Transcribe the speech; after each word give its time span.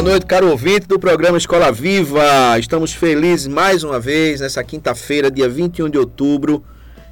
Boa 0.00 0.12
noite, 0.12 0.24
caro 0.24 0.48
ouvinte 0.48 0.86
do 0.88 0.98
programa 0.98 1.36
Escola 1.36 1.70
Viva. 1.70 2.58
Estamos 2.58 2.94
felizes 2.94 3.46
mais 3.46 3.84
uma 3.84 4.00
vez 4.00 4.40
nessa 4.40 4.64
quinta-feira, 4.64 5.30
dia 5.30 5.46
21 5.46 5.90
de 5.90 5.98
outubro, 5.98 6.64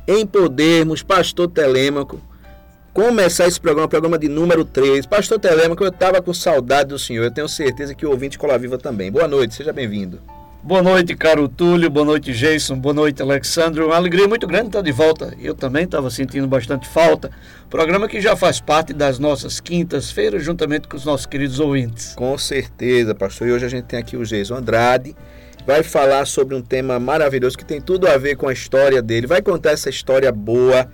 em 0.07 0.27
podermos, 0.27 1.03
Pastor 1.03 1.49
Telêmaco, 1.49 2.19
começar 2.95 3.47
esse 3.47 3.61
programa, 3.61 3.87
programa 3.87 4.19
de 4.19 4.27
número 4.27 4.65
3. 4.65 5.05
Pastor 5.05 5.39
Telêmaco, 5.39 5.85
eu 5.85 5.91
estava 5.91 6.23
com 6.23 6.33
saudade 6.33 6.89
do 6.89 6.99
senhor. 6.99 7.25
Eu 7.25 7.31
tenho 7.31 7.47
certeza 7.47 7.95
que 7.95 8.07
o 8.07 8.11
ouvinte 8.11 8.39
Escola 8.39 8.57
Viva 8.57 8.79
também. 8.79 9.13
Boa 9.13 9.29
noite, 9.29 9.55
seja 9.55 9.71
bem-vindo. 9.71 10.23
Boa 10.61 10.83
noite, 10.83 11.15
caro 11.15 11.49
Túlio. 11.49 11.89
Boa 11.89 12.05
noite, 12.05 12.33
Jason. 12.33 12.77
Boa 12.77 12.93
noite, 12.93 13.23
Alexandre. 13.23 13.81
Uma 13.81 13.95
alegria 13.95 14.27
muito 14.27 14.45
grande 14.45 14.67
estar 14.67 14.83
de 14.83 14.91
volta. 14.91 15.33
Eu 15.41 15.55
também 15.55 15.85
estava 15.85 16.11
sentindo 16.11 16.49
bastante 16.49 16.87
falta. 16.89 17.31
Programa 17.71 18.09
que 18.09 18.21
já 18.21 18.35
faz 18.35 18.61
parte 18.61 18.93
das 18.93 19.21
nossas 19.21 19.61
quintas-feiras, 19.61 20.45
juntamente 20.45 20.89
com 20.89 20.97
os 20.97 21.05
nossos 21.05 21.27
queridos 21.27 21.61
ouvintes. 21.61 22.13
Com 22.17 22.37
certeza, 22.37 23.15
pastor. 23.15 23.47
E 23.47 23.53
hoje 23.53 23.67
a 23.67 23.69
gente 23.69 23.85
tem 23.85 24.01
aqui 24.01 24.17
o 24.17 24.25
Jason 24.25 24.57
Andrade. 24.57 25.15
Vai 25.65 25.85
falar 25.85 26.27
sobre 26.27 26.57
um 26.57 26.61
tema 26.61 26.99
maravilhoso 26.99 27.57
que 27.57 27.65
tem 27.65 27.81
tudo 27.81 28.09
a 28.09 28.19
ver 28.19 28.37
com 28.37 28.49
a 28.49 28.53
história 28.53 29.01
dele. 29.01 29.29
Vai 29.29 29.41
contar 29.41 29.71
essa 29.71 29.89
história 29.89 30.33
boa, 30.33 30.91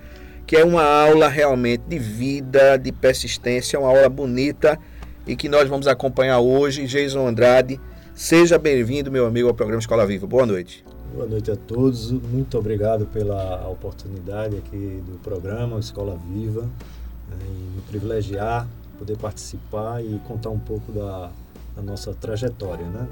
que 0.47 0.57
é 0.57 0.65
uma 0.65 0.85
aula 0.85 1.27
realmente 1.27 1.85
de 1.89 1.99
vida, 1.99 2.77
de 2.77 2.93
persistência, 2.93 3.81
uma 3.81 3.89
aula 3.89 4.11
bonita 4.11 4.79
e 5.27 5.35
que 5.35 5.49
nós 5.49 5.67
vamos 5.71 5.87
acompanhar 5.87 6.39
hoje. 6.41 6.85
Jason 6.87 7.27
Andrade 7.27 7.81
Seja 8.15 8.59
bem-vindo, 8.59 9.11
meu 9.11 9.27
amigo, 9.27 9.49
ao 9.49 9.55
programa 9.55 9.81
Escola 9.81 10.07
Viva. 10.07 10.25
Boa 10.25 10.47
noite. 10.47 10.85
Boa 11.13 11.27
noite 11.27 11.51
a 11.51 11.57
todos. 11.57 12.13
Muito 12.13 12.57
obrigado 12.57 13.07
pela 13.07 13.69
oportunidade 13.69 14.57
aqui 14.57 15.03
do 15.05 15.19
programa 15.19 15.81
Escola 15.81 16.17
Viva 16.29 16.63
né, 16.63 17.37
e 17.45 17.75
me 17.75 17.83
privilegiar, 17.89 18.69
poder 19.01 19.19
participar 19.19 20.01
e 20.01 20.21
contar 20.29 20.51
um 20.51 20.61
pouco 20.61 20.93
da, 20.93 21.33
da 21.75 21.83
nossa 21.83 22.15
trajetória, 22.15 22.87
né? 22.87 23.09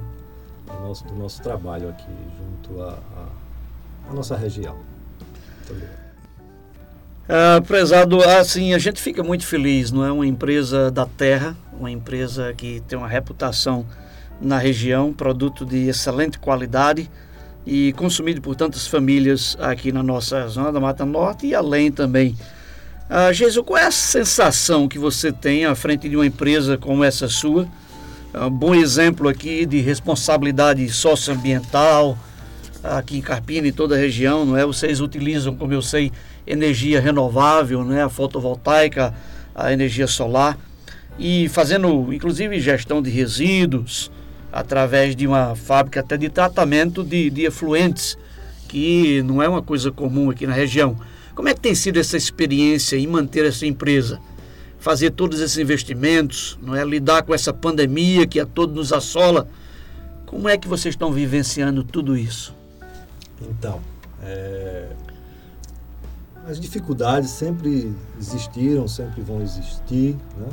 Do 0.67 0.86
nosso, 0.86 1.05
do 1.05 1.14
nosso 1.14 1.42
trabalho 1.42 1.89
aqui 1.89 2.06
junto 2.39 2.80
à 2.80 2.97
nossa 4.14 4.36
região. 4.36 4.77
Muito 4.77 5.73
obrigado. 5.73 6.03
Uh, 7.25 7.62
prezado, 7.67 8.23
assim, 8.23 8.73
a 8.73 8.78
gente 8.78 9.03
fica 9.03 9.25
muito 9.25 9.45
feliz, 9.45 9.91
não 9.91 10.05
é? 10.05 10.12
Uma 10.12 10.27
empresa 10.27 10.92
da 10.92 11.06
terra, 11.06 11.56
uma 11.73 11.91
empresa 11.91 12.55
que 12.55 12.80
tem 12.86 12.97
uma 12.97 13.08
reputação 13.08 13.84
na 14.43 14.59
região, 14.59 15.12
produto 15.12 15.65
de 15.65 15.89
excelente 15.89 16.39
qualidade 16.39 17.09
e 17.67 17.93
consumido 17.93 18.41
por 18.41 18.57
tantas 18.57 18.87
famílias 18.87 19.57
aqui 19.61 19.92
na 19.92 20.03
nossa 20.03 20.47
zona 20.48 20.73
da 20.73 20.80
Mata 20.80 21.07
Norte 21.07 21.47
e 21.47 21.55
além 21.55 21.92
também. 21.92 22.36
Ah, 23.08 23.33
Jesus, 23.33 23.64
qual 23.64 23.79
é 23.79 23.86
a 23.86 23.91
sensação 23.91 24.89
que 24.89 24.98
você 24.98 25.30
tem 25.30 25.64
à 25.64 25.75
frente 25.75 26.08
de 26.08 26.17
uma 26.17 26.27
empresa 26.27 26.77
como 26.77 27.05
essa 27.05 27.29
sua? 27.29 27.69
Um 28.35 28.51
bom 28.51 28.75
exemplo 28.75 29.29
aqui 29.29 29.67
de 29.67 29.80
responsabilidade 29.80 30.89
socioambiental 30.89 32.19
aqui 32.83 33.19
em 33.19 33.20
Carpina 33.20 33.69
e 33.69 33.73
toda 33.73 33.95
a 33.95 33.98
região, 33.98 34.45
não 34.45 34.57
é? 34.57 34.64
Vocês 34.67 35.01
utilizam, 35.01 35.55
como 35.55 35.73
eu 35.73 35.83
sei, 35.83 36.11
energia 36.47 37.01
renovável, 37.01 37.85
né? 37.85 38.03
A 38.03 38.09
fotovoltaica, 38.09 39.14
a 39.55 39.73
energia 39.73 40.07
solar 40.07 40.59
e 41.19 41.48
fazendo, 41.51 42.13
inclusive, 42.13 42.59
gestão 42.59 43.03
de 43.03 43.11
resíduos, 43.11 44.11
através 44.52 45.17
de 45.17 45.27
uma 45.27 45.57
fábrica 45.57 46.01
até 46.01 46.18
de 46.18 46.29
tratamento 46.29 47.02
de, 47.02 47.30
de 47.30 47.46
efluentes, 47.46 48.18
que 48.68 49.23
não 49.23 49.42
é 49.42 49.48
uma 49.48 49.63
coisa 49.63 49.90
comum 49.90 50.30
aqui 50.30 50.46
na 50.46 50.52
região. 50.52 50.96
Como 51.35 51.48
é 51.48 51.55
que 51.55 51.61
tem 51.61 51.74
sido 51.74 51.98
essa 51.98 52.17
experiência 52.18 52.96
em 52.96 53.07
manter 53.07 53.46
essa 53.46 53.64
empresa? 53.64 54.20
Fazer 54.79 55.12
todos 55.12 55.41
esses 55.41 55.57
investimentos, 55.57 56.58
não 56.61 56.77
é 56.77 56.85
lidar 56.85 57.23
com 57.23 57.35
essa 57.35 57.52
pandemia 57.52 58.27
que 58.27 58.39
a 58.39 58.45
todos 58.45 58.77
nos 58.77 58.92
assola. 58.92 59.48
Como 60.27 60.48
é 60.48 60.58
que 60.58 60.68
vocês 60.68 60.95
estão 60.95 61.11
vivenciando 61.11 61.83
tudo 61.83 62.17
isso? 62.17 62.55
Então, 63.41 63.80
é... 64.23 64.89
as 66.46 66.61
dificuldades 66.61 67.30
sempre 67.30 67.95
existiram, 68.18 68.86
sempre 68.86 69.23
vão 69.23 69.41
existir, 69.41 70.17
né? 70.36 70.48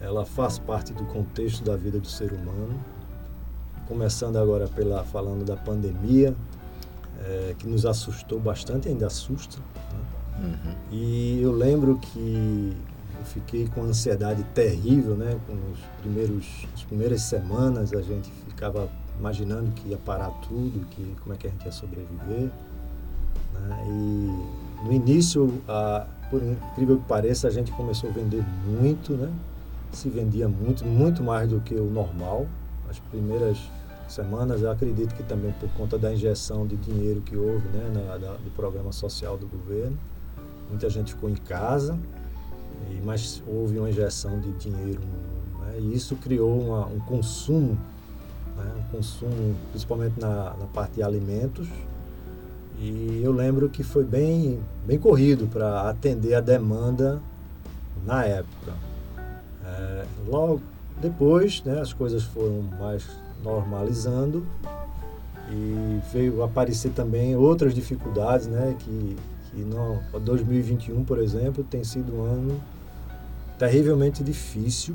Ela 0.00 0.26
faz 0.26 0.58
parte 0.58 0.92
do 0.92 1.04
contexto 1.04 1.64
da 1.64 1.76
vida 1.76 1.98
do 1.98 2.08
ser 2.08 2.30
humano 2.32 2.78
começando 3.88 4.36
agora 4.36 4.68
pela 4.68 5.04
falando 5.04 5.44
da 5.44 5.56
pandemia, 5.56 6.34
é, 7.20 7.54
que 7.58 7.66
nos 7.66 7.86
assustou 7.86 8.40
bastante, 8.40 8.88
ainda 8.88 9.06
assusta. 9.06 9.58
Né? 9.58 10.46
Uhum. 10.46 10.74
E 10.90 11.40
eu 11.42 11.52
lembro 11.52 11.98
que 11.98 12.76
eu 13.18 13.24
fiquei 13.24 13.68
com 13.68 13.82
ansiedade 13.82 14.42
terrível, 14.54 15.14
né? 15.14 15.38
Com 15.46 15.54
os 15.72 15.78
primeiros, 16.02 16.66
as 16.74 16.82
primeiras 16.82 17.22
semanas 17.22 17.92
a 17.92 18.02
gente 18.02 18.30
ficava 18.48 18.88
imaginando 19.18 19.70
que 19.72 19.90
ia 19.90 19.98
parar 19.98 20.30
tudo, 20.48 20.84
que 20.90 21.14
como 21.22 21.34
é 21.34 21.38
que 21.38 21.46
a 21.46 21.50
gente 21.50 21.64
ia 21.64 21.72
sobreviver. 21.72 22.50
Né? 23.54 23.84
E 23.86 24.84
no 24.84 24.92
início, 24.92 25.62
a, 25.68 26.06
por 26.30 26.42
incrível 26.42 26.98
que 26.98 27.06
pareça, 27.06 27.46
a 27.46 27.50
gente 27.50 27.70
começou 27.72 28.10
a 28.10 28.12
vender 28.12 28.44
muito, 28.66 29.12
né? 29.12 29.32
Se 29.92 30.08
vendia 30.08 30.48
muito, 30.48 30.84
muito 30.84 31.22
mais 31.22 31.48
do 31.48 31.60
que 31.60 31.74
o 31.74 31.88
normal 31.88 32.48
as 32.94 32.98
primeiras 33.10 33.58
semanas, 34.14 34.62
eu 34.62 34.70
acredito 34.70 35.14
que 35.14 35.22
também 35.22 35.52
por 35.60 35.68
conta 35.70 35.98
da 35.98 36.12
injeção 36.12 36.66
de 36.66 36.76
dinheiro 36.76 37.20
que 37.20 37.36
houve 37.36 37.66
né, 37.68 37.90
na, 37.92 38.16
do 38.16 38.50
programa 38.54 38.92
social 38.92 39.36
do 39.36 39.46
governo, 39.46 39.98
muita 40.68 40.88
gente 40.88 41.14
ficou 41.14 41.28
em 41.28 41.34
casa, 41.34 41.98
e, 42.90 43.00
mas 43.04 43.42
houve 43.46 43.78
uma 43.78 43.90
injeção 43.90 44.40
de 44.40 44.52
dinheiro 44.52 45.00
né, 45.60 45.78
e 45.80 45.94
isso 45.94 46.16
criou 46.16 46.58
uma, 46.60 46.86
um 46.86 47.00
consumo, 47.00 47.78
né, 48.56 48.72
um 48.78 48.96
consumo 48.96 49.56
principalmente 49.70 50.18
na, 50.20 50.54
na 50.54 50.66
parte 50.72 50.94
de 50.94 51.02
alimentos, 51.02 51.68
e 52.78 53.20
eu 53.22 53.32
lembro 53.32 53.68
que 53.68 53.82
foi 53.82 54.04
bem, 54.04 54.60
bem 54.86 54.98
corrido 54.98 55.46
para 55.46 55.88
atender 55.88 56.34
a 56.34 56.40
demanda 56.40 57.20
na 58.04 58.24
época. 58.24 58.72
É, 59.64 60.04
logo 60.26 60.60
depois, 61.00 61.62
né, 61.64 61.80
as 61.80 61.92
coisas 61.92 62.22
foram 62.24 62.62
mais 62.78 63.04
normalizando. 63.44 64.44
E 65.50 66.00
veio 66.10 66.42
aparecer 66.42 66.90
também 66.92 67.36
outras 67.36 67.74
dificuldades, 67.74 68.46
né, 68.46 68.74
que, 68.78 69.16
que 69.50 69.60
não, 69.60 70.00
2021, 70.18 71.04
por 71.04 71.18
exemplo, 71.18 71.62
tem 71.62 71.84
sido 71.84 72.16
um 72.16 72.22
ano 72.24 72.60
terrivelmente 73.58 74.24
difícil 74.24 74.94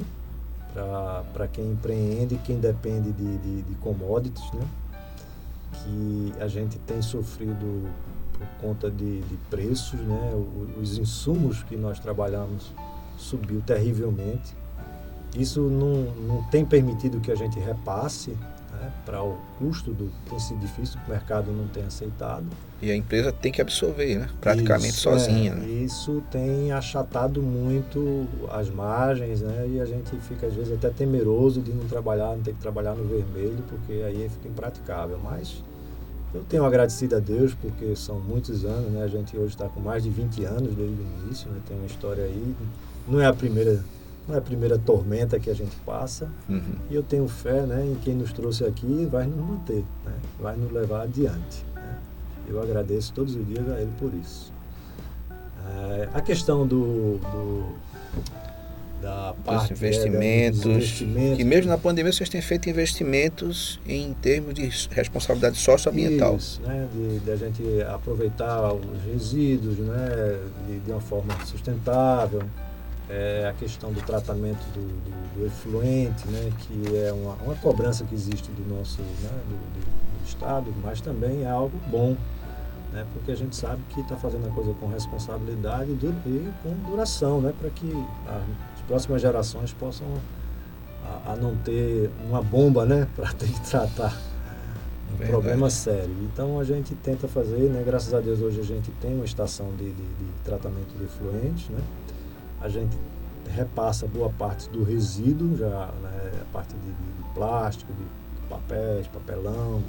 para 1.34 1.48
quem 1.48 1.72
empreende, 1.72 2.40
quem 2.44 2.60
depende 2.60 3.12
de, 3.12 3.38
de, 3.38 3.62
de, 3.62 3.76
commodities, 3.76 4.52
né, 4.54 4.68
que 5.72 6.34
a 6.40 6.48
gente 6.48 6.80
tem 6.80 7.02
sofrido 7.02 7.88
por 8.34 8.48
conta 8.60 8.90
de, 8.90 9.22
de 9.22 9.38
preços, 9.50 10.00
né, 10.00 10.34
os 10.82 10.98
insumos 10.98 11.62
que 11.64 11.76
nós 11.76 12.00
trabalhamos 12.00 12.72
subiu 13.18 13.62
terrivelmente 13.62 14.59
isso 15.36 15.62
não, 15.62 16.12
não 16.28 16.44
tem 16.44 16.66
permitido 16.66 17.20
que 17.20 17.32
a 17.32 17.36
gente 17.36 17.60
repasse 17.60 18.32
né, 18.80 18.92
para 19.06 19.22
o 19.24 19.38
custo 19.58 19.92
do 19.92 20.10
tem 20.30 20.40
sido 20.40 20.60
difícil, 20.60 21.00
o 21.06 21.10
mercado 21.10 21.52
não 21.52 21.68
tem 21.68 21.84
aceitado. 21.84 22.46
E 22.82 22.90
a 22.90 22.96
empresa 22.96 23.32
tem 23.32 23.52
que 23.52 23.62
absorver, 23.62 24.20
né? 24.20 24.30
praticamente 24.40 24.94
isso, 24.94 25.02
sozinha. 25.02 25.52
É, 25.52 25.56
né? 25.56 25.68
Isso 25.68 26.24
tem 26.32 26.72
achatado 26.72 27.42
muito 27.42 28.26
as 28.52 28.70
margens, 28.70 29.42
né? 29.42 29.68
E 29.68 29.82
a 29.82 29.86
gente 29.86 30.16
fica 30.22 30.48
às 30.48 30.54
vezes 30.54 30.74
até 30.74 30.90
temeroso 30.90 31.62
de 31.62 31.74
não 31.74 31.86
trabalhar, 31.88 32.36
não 32.36 32.42
ter 32.42 32.54
que 32.54 32.60
trabalhar 32.62 32.96
no 32.96 33.04
vermelho, 33.04 33.62
porque 33.68 34.02
aí 34.02 34.30
fica 34.30 34.48
impraticável. 34.48 35.20
Mas 35.22 35.62
eu 36.34 36.42
tenho 36.48 36.64
agradecido 36.64 37.18
a 37.18 37.20
Deus 37.20 37.54
porque 37.54 37.96
são 37.98 38.20
muitos 38.20 38.64
anos, 38.64 38.92
né? 38.92 39.04
A 39.04 39.08
gente 39.08 39.36
hoje 39.36 39.50
está 39.50 39.68
com 39.68 39.82
mais 39.82 40.04
de 40.04 40.10
20 40.10 40.46
anos 40.46 40.74
desde 40.74 40.96
o 40.96 41.06
início, 41.26 41.52
né? 41.52 41.60
Tem 41.68 41.76
uma 41.76 41.86
história 41.86 42.24
aí. 42.24 42.56
Não 43.06 43.20
é 43.20 43.26
a 43.26 43.34
primeira 43.34 43.84
não 44.30 44.36
é 44.36 44.38
a 44.38 44.42
primeira 44.42 44.78
tormenta 44.78 45.40
que 45.40 45.50
a 45.50 45.54
gente 45.54 45.76
passa. 45.78 46.30
Uhum. 46.48 46.76
E 46.90 46.96
eu 46.96 47.04
tenho 47.04 47.28
fé 47.28 47.64
né, 47.64 47.84
em 47.84 47.96
quem 47.96 48.14
nos 48.14 48.32
trouxe 48.32 48.64
aqui 48.64 49.08
vai 49.12 49.26
nos 49.26 49.38
manter, 49.38 49.84
né, 50.06 50.14
vai 50.40 50.56
nos 50.56 50.72
levar 50.72 51.02
adiante. 51.02 51.66
Né. 51.76 51.98
Eu 52.48 52.62
agradeço 52.62 53.12
todos 53.14 53.36
os 53.36 53.46
dias 53.46 53.68
a 53.70 53.82
ele 53.82 53.92
por 54.00 54.14
isso. 54.14 54.54
É, 55.32 56.10
a 56.14 56.22
questão 56.22 56.66
do, 56.66 57.18
do 57.18 57.76
da 59.02 59.34
parte 59.46 59.72
dos 59.74 59.82
investimentos, 59.82 60.66
é, 60.66 60.70
investimentos, 60.70 61.38
que 61.38 61.44
mesmo 61.44 61.72
na 61.72 61.78
pandemia 61.78 62.12
vocês 62.12 62.28
têm 62.28 62.42
feito 62.42 62.70
investimentos 62.70 63.80
em 63.88 64.14
termos 64.14 64.54
de 64.54 64.70
responsabilidade 64.92 65.58
socioambiental. 65.58 66.36
Isso, 66.36 66.62
né, 66.62 66.88
de, 66.94 67.20
de 67.20 67.32
a 67.32 67.36
gente 67.36 67.64
aproveitar 67.84 68.74
os 68.74 69.02
resíduos 69.06 69.78
né, 69.78 70.40
de, 70.68 70.80
de 70.80 70.92
uma 70.92 71.00
forma 71.00 71.34
sustentável, 71.46 72.44
é, 73.10 73.48
a 73.50 73.54
questão 73.54 73.92
do 73.92 74.02
tratamento 74.02 74.64
do, 74.74 74.82
do, 74.82 75.40
do, 75.40 75.46
efluente, 75.48 76.28
né, 76.28 76.52
que 76.60 76.96
é 76.96 77.12
uma, 77.12 77.34
uma 77.44 77.56
cobrança 77.56 78.06
que 78.06 78.14
existe 78.14 78.52
do 78.52 78.76
nosso 78.76 79.02
né, 79.02 79.30
do, 79.48 79.56
do, 79.56 80.00
Estado, 80.26 80.72
mas 80.84 81.02
também 81.02 81.44
é 81.44 81.50
algo 81.50 81.76
bom, 81.88 82.16
né, 82.94 83.04
porque 83.14 83.32
a 83.32 83.36
gente 83.36 83.56
sabe 83.56 83.82
que 83.90 84.00
está 84.00 84.16
fazendo 84.16 84.48
a 84.48 84.52
coisa 84.52 84.76
com 84.76 84.86
responsabilidade 84.86 85.90
e 85.92 86.54
com 86.62 86.76
duração, 86.88 87.42
né, 87.42 87.52
para 87.60 87.72
que 87.72 87.92
as 88.28 88.82
próximas 88.84 89.24
gerações 89.24 89.74
possam 89.74 90.06
a, 91.04 91.32
a 91.32 91.36
não 91.36 91.56
ter 91.56 92.12
uma 92.28 92.44
bomba 92.44 92.86
né, 92.86 93.08
para 93.16 93.34
ter 93.34 93.48
que 93.48 93.60
tratar 93.62 94.16
um 95.12 95.26
problema 95.26 95.68
sério. 95.72 96.16
Então 96.32 96.60
a 96.60 96.64
gente 96.64 96.94
tenta 96.94 97.28
fazer, 97.28 97.72
né, 97.72 97.82
graças 97.84 98.14
a 98.14 98.20
Deus 98.20 98.40
hoje 98.40 98.60
a 98.60 98.64
gente 98.64 98.92
tem 99.02 99.16
uma 99.16 99.26
estação 99.26 99.72
de, 99.72 99.86
de, 99.86 99.94
de 99.94 100.26
tratamento 100.44 100.96
de 100.96 101.06
efluentes, 101.06 101.70
né, 101.70 101.80
a 102.62 102.70
gente 102.70 102.98
repassa 103.48 104.08
boa 104.08 104.30
parte 104.30 104.70
do 104.70 104.84
resíduo, 104.84 105.58
já 105.58 105.88
né, 106.02 106.32
a 106.42 106.54
parte 106.54 106.74
de, 106.76 106.92
de, 106.92 107.34
plástico, 107.34 107.92
de 107.94 108.04
papéis, 108.48 109.08
papelão, 109.08 109.82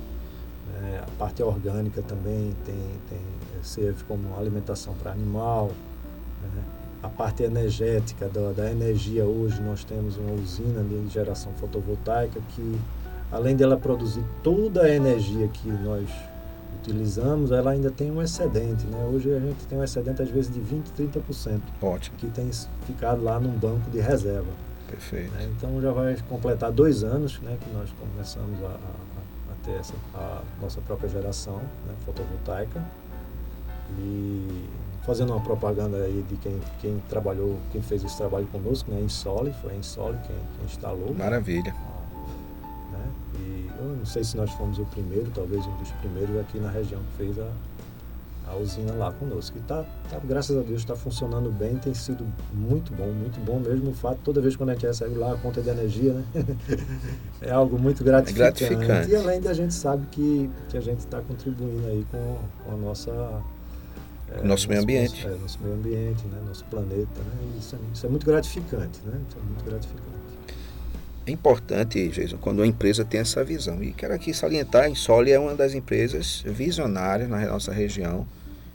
né, 0.73 1.03
a 1.03 1.11
parte 1.19 1.43
orgânica 1.43 2.03
também 2.03 2.55
tem, 2.65 2.99
tem 3.09 3.19
serve 3.63 4.05
como 4.05 4.37
alimentação 4.39 4.95
para 4.95 5.13
animal. 5.13 5.71
Né, 6.43 6.63
a 7.03 7.09
parte 7.09 7.43
energética 7.43 8.29
da, 8.29 8.53
da 8.53 8.71
energia 8.71 9.25
hoje 9.25 9.61
nós 9.63 9.85
temos 9.85 10.17
uma 10.19 10.33
usina 10.33 10.83
de 10.83 11.09
geração 11.09 11.53
fotovoltaica 11.55 12.41
que 12.51 12.79
além 13.33 13.57
dela 13.57 13.77
produzir 13.77 14.25
toda 14.43 14.83
a 14.83 14.95
energia 14.95 15.49
que 15.49 15.71
nós 15.71 16.09
utilizamos, 16.81 17.53
ela 17.53 17.71
ainda 17.71 17.91
tem 17.91 18.11
um 18.11 18.23
excedente. 18.23 18.87
Né? 18.87 19.09
Hoje 19.13 19.33
a 19.35 19.39
gente 19.39 19.67
tem 19.67 19.79
um 19.79 19.85
excedente 19.85 20.23
às 20.23 20.31
vezes 20.31 20.53
de 20.53 20.61
20%, 20.61 21.13
30%. 21.23 21.61
Ótimo. 21.81 22.17
Que 22.17 22.27
tem 22.29 22.51
ficado 22.87 23.23
lá 23.23 23.39
num 23.39 23.53
banco 23.53 23.91
de 23.91 24.01
reserva. 24.01 24.51
Perfeito. 24.89 25.33
Né? 25.35 25.49
Então 25.57 25.81
já 25.81 25.93
vai 25.93 26.17
completar 26.29 26.73
dois 26.73 27.05
anos 27.05 27.39
né, 27.41 27.57
que 27.61 27.71
nós 27.73 27.89
começamos 27.93 28.61
a, 28.65 28.67
a, 28.67 29.53
a 29.53 29.65
ter 29.65 29.79
essa, 29.79 29.95
a 30.15 30.43
nossa 30.61 30.81
própria 30.81 31.09
geração 31.09 31.59
né, 31.59 31.95
fotovoltaica. 32.05 32.83
E 33.99 34.69
fazendo 35.05 35.33
uma 35.33 35.41
propaganda 35.41 35.97
aí 35.99 36.25
de 36.29 36.37
quem, 36.37 36.61
quem 36.81 37.03
trabalhou, 37.09 37.59
quem 37.73 37.83
fez 37.83 38.05
esse 38.05 38.17
trabalho 38.17 38.47
conosco, 38.47 38.91
né, 38.91 39.01
Insole, 39.01 39.53
foi 39.61 39.73
a 39.73 39.77
Insole 39.77 40.19
quem, 40.27 40.37
quem 40.57 40.67
instalou. 40.67 41.15
Maravilha. 41.15 41.75
Eu 43.81 43.97
não 43.97 44.07
sei 44.07 44.23
se 44.25 44.37
nós 44.37 44.51
fomos 44.53 44.79
o 44.79 44.85
primeiro, 44.87 45.31
talvez 45.35 45.67
um 45.67 45.77
dos 45.77 45.91
primeiros 45.93 46.37
aqui 46.39 46.59
na 46.59 46.71
região 46.71 47.01
que 47.01 47.25
fez 47.25 47.39
a, 47.39 47.51
a 48.51 48.57
usina 48.57 48.93
lá 48.93 49.13
conosco. 49.13 49.57
E 49.59 49.61
tá, 49.63 49.85
tá 50.11 50.19
graças 50.23 50.57
a 50.57 50.61
Deus, 50.61 50.81
está 50.81 50.95
funcionando 50.95 51.51
bem, 51.51 51.77
tem 51.77 51.95
sido 51.95 52.27
muito 52.53 52.93
bom, 52.93 53.07
muito 53.07 53.41
bom 53.45 53.59
mesmo 53.59 53.91
o 53.91 53.95
fato, 53.95 54.19
toda 54.25 54.41
vez 54.41 54.57
que 54.57 54.63
a 54.63 54.67
gente 54.67 54.87
recebe 54.87 55.15
lá 55.15 55.33
a 55.33 55.37
conta 55.37 55.61
de 55.63 55.71
energia, 55.71 56.13
né? 56.13 56.25
é 57.41 57.51
algo 57.51 57.79
muito 57.79 58.05
gratificante. 58.05 58.65
É 58.65 58.69
gratificante. 58.69 59.11
E 59.11 59.17
além 59.17 59.41
da 59.41 59.53
gente 59.53 59.75
sabe 59.75 60.07
que, 60.11 60.51
que 60.69 60.77
a 60.77 60.81
gente 60.81 61.01
está 61.01 61.21
contribuindo 61.21 61.87
aí 61.87 62.05
com, 62.11 62.39
com 62.65 62.75
a 62.75 62.77
nossa 62.77 63.43
é, 64.33 64.45
nosso 64.45 64.69
meio 64.69 64.83
ambiente. 64.83 65.25
Nosso, 65.25 65.37
é, 65.37 65.39
nosso 65.41 65.59
meio 65.63 65.75
ambiente, 65.75 66.27
né? 66.27 66.41
nosso 66.47 66.65
planeta. 66.67 67.21
Né? 67.21 67.59
Isso, 67.59 67.75
é, 67.75 67.79
isso 67.93 68.07
é 68.07 68.09
muito 68.09 68.27
gratificante. 68.27 69.01
Né? 69.05 69.21
Isso 69.29 69.39
é 69.39 69.43
muito 69.43 69.65
gratificante. 69.65 70.30
É 71.27 71.31
importante, 71.31 72.09
Jason, 72.09 72.39
quando 72.39 72.61
uma 72.61 72.67
empresa 72.67 73.05
tem 73.05 73.21
essa 73.21 73.45
visão. 73.45 73.83
E 73.83 73.93
quero 73.93 74.15
aqui 74.15 74.33
salientar, 74.33 74.85
a 74.85 74.89
Insole 74.89 75.31
é 75.31 75.39
uma 75.39 75.55
das 75.55 75.75
empresas 75.75 76.43
visionárias 76.47 77.29
na 77.29 77.47
nossa 77.47 77.73
região, 77.73 78.27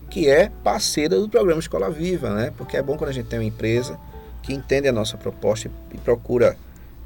que 0.09 0.29
é 0.29 0.49
parceira 0.63 1.19
do 1.19 1.27
programa 1.27 1.59
Escola 1.59 1.89
Viva, 1.89 2.29
né? 2.33 2.53
Porque 2.55 2.77
é 2.77 2.81
bom 2.81 2.97
quando 2.97 3.09
a 3.09 3.13
gente 3.13 3.27
tem 3.27 3.39
uma 3.39 3.45
empresa 3.45 3.99
que 4.43 4.53
entende 4.53 4.87
a 4.87 4.91
nossa 4.91 5.17
proposta 5.17 5.69
e 5.91 5.97
procura, 5.97 6.55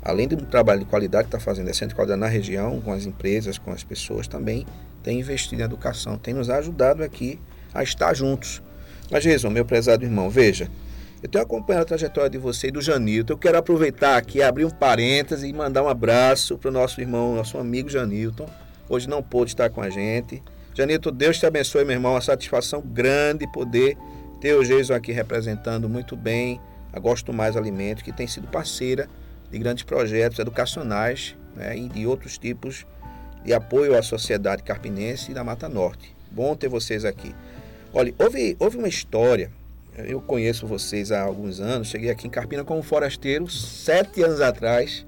além 0.03 0.27
do 0.27 0.36
trabalho 0.45 0.81
de 0.81 0.86
qualidade 0.86 1.24
que 1.24 1.36
está 1.36 1.39
fazendo, 1.39 1.69
é 1.69 1.74
centro 1.74 1.89
de 1.89 1.95
qualidade 1.95 2.19
na 2.19 2.27
região, 2.27 2.81
com 2.81 2.91
as 2.91 3.06
empresas, 3.06 3.57
com 3.57 3.71
as 3.71 3.83
pessoas, 3.83 4.27
também 4.27 4.65
tem 5.01 5.19
investido 5.19 5.62
em 5.62 5.65
educação, 5.65 6.18
tem 6.18 6.33
nos 6.33 6.50
ajudado 6.50 7.01
aqui 7.01 7.39
a 7.74 7.81
estar 7.81 8.13
juntos. 8.13 8.62
Mas, 9.09 9.24
Jason, 9.24 9.50
meu 9.50 9.63
prezado 9.63 10.03
irmão, 10.03 10.30
veja, 10.30 10.69
eu 11.21 11.27
tenho 11.27 11.44
acompanhado 11.44 11.83
a 11.83 11.88
trajetória 11.88 12.30
de 12.30 12.38
você 12.38 12.68
e 12.68 12.71
do 12.71 12.81
Janilton. 12.81 13.33
Eu 13.33 13.38
quero 13.38 13.57
aproveitar 13.57 14.18
aqui, 14.18 14.42
abrir 14.42 14.66
um 14.66 14.69
parêntese 14.69 15.48
e 15.48 15.54
mandar 15.54 15.83
um 15.83 15.89
abraço 15.89 16.57
para 16.57 16.69
o 16.69 16.71
nosso 16.71 17.01
irmão, 17.01 17.36
nosso 17.36 17.57
amigo 17.57 17.89
Janilton. 17.89 18.48
Hoje 18.88 19.10
não 19.10 19.21
pôde 19.21 19.51
estar 19.51 19.69
com 19.69 19.81
a 19.81 19.89
gente. 19.89 20.42
Janilton, 20.74 21.12
Deus 21.12 21.38
te 21.38 21.45
abençoe, 21.45 21.83
meu 21.83 21.95
irmão. 21.95 22.13
Uma 22.13 22.21
satisfação 22.21 22.81
grande 22.81 23.45
poder 23.51 23.98
ter 24.39 24.54
o 24.54 24.63
Jason 24.63 24.94
aqui 24.94 25.12
representando 25.12 25.89
muito 25.89 26.16
bem 26.16 26.62
a 26.94 27.00
Gosto 27.00 27.33
Mais 27.33 27.57
Alimentos, 27.57 28.01
que 28.01 28.13
tem 28.13 28.25
sido 28.25 28.48
parceira 28.48 29.10
de 29.51 29.60
grandes 29.60 29.83
projetos 29.83 30.39
educacionais 30.39 31.36
né, 31.54 31.77
e 31.77 31.89
de 31.89 32.07
outros 32.07 32.38
tipos 32.38 32.86
de 33.44 33.54
apoio 33.54 33.98
à 33.98 34.01
sociedade 34.01 34.63
carpinense 34.63 35.31
e 35.31 35.33
da 35.33 35.44
Mata 35.44 35.68
Norte. 35.68 36.15
Bom 36.31 36.56
ter 36.56 36.69
vocês 36.69 37.04
aqui. 37.04 37.36
Olha, 37.94 38.13
houve, 38.18 38.56
houve 38.60 38.77
uma 38.77 38.88
história 38.88 39.51
eu 39.97 40.21
conheço 40.21 40.68
vocês 40.68 41.12
há 41.12 41.21
alguns 41.21 41.59
anos. 41.59 41.88
Cheguei 41.88 42.09
aqui 42.09 42.27
em 42.27 42.30
Carpina 42.30 42.63
como 42.63 42.81
forasteiro 42.81 43.50
sete 43.50 44.21
anos 44.24 44.41
atrás. 44.41 45.06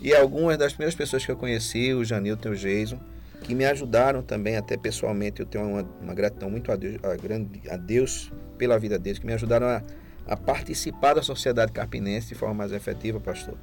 E 0.00 0.14
algumas 0.14 0.56
das 0.56 0.72
primeiras 0.72 0.94
pessoas 0.94 1.26
que 1.26 1.32
eu 1.32 1.36
conheci, 1.36 1.92
o 1.92 2.04
Janilton 2.04 2.50
e 2.50 2.52
o 2.52 2.56
Jason, 2.56 3.00
que 3.42 3.54
me 3.54 3.64
ajudaram 3.64 4.22
também, 4.22 4.56
até 4.56 4.76
pessoalmente, 4.76 5.40
eu 5.40 5.46
tenho 5.46 5.66
uma, 5.66 5.88
uma 6.00 6.14
gratidão 6.14 6.48
muito 6.48 6.70
a 6.70 6.76
Deus, 6.76 6.98
a, 7.02 7.74
a 7.74 7.76
Deus, 7.76 8.32
pela 8.56 8.78
vida 8.78 8.96
deles, 8.98 9.18
que 9.18 9.26
me 9.26 9.32
ajudaram 9.32 9.66
a, 9.66 9.82
a 10.26 10.36
participar 10.36 11.14
da 11.14 11.22
sociedade 11.22 11.72
carpinense 11.72 12.28
de 12.28 12.34
forma 12.36 12.54
mais 12.54 12.72
efetiva, 12.72 13.18
pastor. 13.18 13.56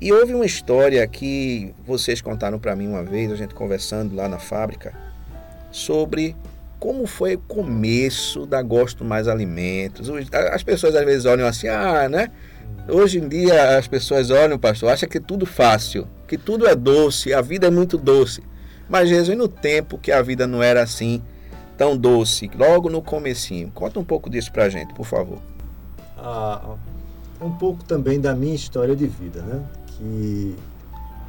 E 0.00 0.12
houve 0.12 0.34
uma 0.34 0.44
história 0.44 1.06
que 1.06 1.72
vocês 1.84 2.20
contaram 2.20 2.58
para 2.58 2.74
mim 2.74 2.88
uma 2.88 3.04
vez, 3.04 3.30
a 3.30 3.36
gente 3.36 3.54
conversando 3.54 4.14
lá 4.14 4.28
na 4.28 4.38
fábrica, 4.38 4.92
sobre 5.70 6.36
como 6.78 7.06
foi 7.06 7.34
o 7.34 7.38
começo 7.38 8.46
da 8.46 8.62
Gosto 8.62 9.04
Mais 9.04 9.28
Alimentos. 9.28 10.10
As 10.52 10.62
pessoas 10.62 10.94
às 10.94 11.04
vezes 11.04 11.24
olham 11.24 11.46
assim, 11.46 11.68
ah, 11.68 12.08
né? 12.08 12.30
Hoje 12.88 13.18
em 13.18 13.28
dia 13.28 13.78
as 13.78 13.88
pessoas 13.88 14.30
olham, 14.30 14.58
pastor, 14.58 14.90
acham 14.90 15.08
que 15.08 15.18
é 15.18 15.20
tudo 15.20 15.46
fácil, 15.46 16.06
que 16.28 16.38
tudo 16.38 16.66
é 16.66 16.74
doce, 16.74 17.32
a 17.32 17.40
vida 17.40 17.66
é 17.66 17.70
muito 17.70 17.98
doce. 17.98 18.42
Mas 18.88 19.08
Jesus, 19.08 19.36
no 19.36 19.48
tempo 19.48 19.98
que 19.98 20.12
a 20.12 20.22
vida 20.22 20.46
não 20.46 20.62
era 20.62 20.82
assim, 20.82 21.22
tão 21.76 21.96
doce, 21.96 22.50
logo 22.56 22.88
no 22.88 23.02
comecinho. 23.02 23.70
Conta 23.74 23.98
um 23.98 24.04
pouco 24.04 24.30
disso 24.30 24.52
pra 24.52 24.68
gente, 24.68 24.94
por 24.94 25.04
favor. 25.04 25.38
Ah, 26.16 26.76
um 27.40 27.50
pouco 27.50 27.84
também 27.84 28.20
da 28.20 28.34
minha 28.34 28.54
história 28.54 28.94
de 28.94 29.06
vida, 29.06 29.42
né? 29.42 29.62
Que 29.86 30.56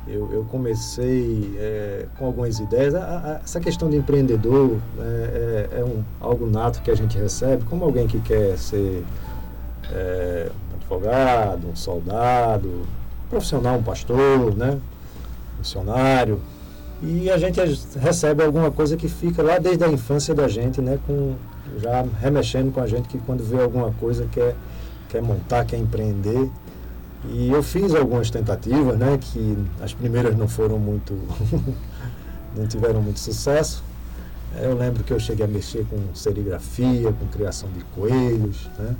eu, 0.07 0.29
eu 0.31 0.45
comecei 0.45 1.53
é, 1.57 2.05
com 2.17 2.25
algumas 2.25 2.59
ideias. 2.59 2.95
A, 2.95 2.99
a, 2.99 3.41
essa 3.43 3.59
questão 3.59 3.89
de 3.89 3.97
empreendedor 3.97 4.77
é, 4.99 5.69
é, 5.73 5.79
é, 5.79 5.83
um, 5.83 6.03
algo 6.19 6.49
nato 6.49 6.81
que 6.81 6.89
a 6.89 6.95
gente 6.95 7.17
recebe, 7.17 7.65
como 7.65 7.83
alguém 7.83 8.07
que 8.07 8.19
quer 8.19 8.57
ser 8.57 9.03
é, 9.91 10.49
um 10.71 10.75
advogado, 10.75 11.67
um 11.67 11.75
soldado, 11.75 12.67
um 12.67 13.29
profissional, 13.29 13.77
um 13.77 13.83
pastor, 13.83 14.55
né, 14.55 14.79
missionário. 15.57 16.39
E 17.01 17.29
a 17.29 17.37
gente 17.37 17.59
recebe 17.99 18.43
alguma 18.43 18.71
coisa 18.71 18.97
que 18.97 19.07
fica 19.07 19.43
lá 19.43 19.59
desde 19.59 19.83
a 19.83 19.89
infância 19.89 20.33
da 20.33 20.47
gente, 20.47 20.81
né, 20.81 20.97
com, 21.05 21.35
já 21.79 22.03
remexendo 22.19 22.71
com 22.71 22.81
a 22.81 22.87
gente, 22.87 23.07
que 23.07 23.19
quando 23.19 23.43
vê 23.43 23.61
alguma 23.61 23.91
coisa 23.93 24.27
quer, 24.31 24.55
quer 25.09 25.21
montar, 25.21 25.65
quer 25.65 25.77
empreender. 25.77 26.49
E 27.25 27.49
eu 27.51 27.63
fiz 27.63 27.93
algumas 27.95 28.29
tentativas, 28.29 28.97
né, 28.97 29.17
que 29.19 29.57
as 29.81 29.93
primeiras 29.93 30.37
não 30.37 30.47
foram 30.47 30.77
muito, 30.77 31.13
não 32.55 32.67
tiveram 32.67 33.01
muito 33.01 33.19
sucesso. 33.19 33.83
Eu 34.61 34.75
lembro 34.75 35.03
que 35.03 35.11
eu 35.11 35.19
cheguei 35.19 35.45
a 35.45 35.47
mexer 35.47 35.85
com 35.89 35.97
serigrafia, 36.13 37.11
com 37.11 37.27
criação 37.27 37.69
de 37.71 37.83
coelhos, 37.95 38.69
né, 38.77 38.95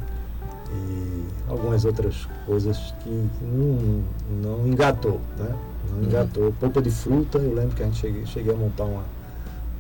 e 0.70 1.24
algumas 1.48 1.86
outras 1.86 2.28
coisas 2.46 2.94
que 3.04 3.30
não, 3.42 4.04
não 4.42 4.68
engatou, 4.68 5.22
né, 5.38 5.56
não 5.90 6.00
uhum. 6.00 6.04
engatou. 6.04 6.54
Polpa 6.60 6.82
de 6.82 6.90
fruta, 6.90 7.38
eu 7.38 7.54
lembro 7.54 7.76
que 7.76 7.84
a 7.84 7.86
gente 7.86 8.00
cheguei, 8.00 8.26
cheguei 8.26 8.54
a 8.54 8.58
montar 8.58 8.84
uma, 8.84 9.04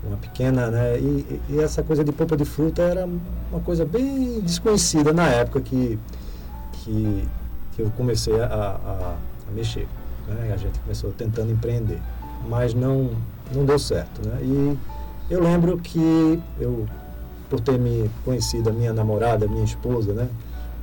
uma 0.05 0.17
pequena, 0.17 0.69
né, 0.69 0.99
e, 0.99 1.41
e 1.49 1.59
essa 1.59 1.81
coisa 1.83 2.03
de 2.03 2.11
polpa 2.11 2.37
de 2.37 2.45
fruta 2.45 2.83
era 2.83 3.07
uma 3.51 3.61
coisa 3.61 3.83
bem 3.83 4.39
desconhecida 4.41 5.11
na 5.11 5.27
época 5.27 5.59
que, 5.59 5.99
que 6.71 7.27
que 7.77 7.83
eu 7.83 7.91
comecei 7.95 8.41
a, 8.41 8.47
a, 8.47 9.15
a 9.47 9.51
mexer. 9.53 9.87
Né? 10.27 10.51
A 10.51 10.57
gente 10.57 10.77
começou 10.79 11.13
tentando 11.13 11.51
empreender, 11.51 12.01
mas 12.49 12.73
não, 12.73 13.11
não 13.53 13.63
deu 13.63 13.77
certo. 13.77 14.27
Né? 14.27 14.39
E 14.41 14.77
eu 15.29 15.41
lembro 15.41 15.77
que 15.77 16.41
eu, 16.59 16.87
por 17.49 17.59
ter 17.59 17.77
me 17.77 18.09
conhecido 18.25 18.69
a 18.69 18.73
minha 18.73 18.91
namorada, 18.91 19.47
minha 19.47 19.63
esposa, 19.63 20.11
né? 20.11 20.27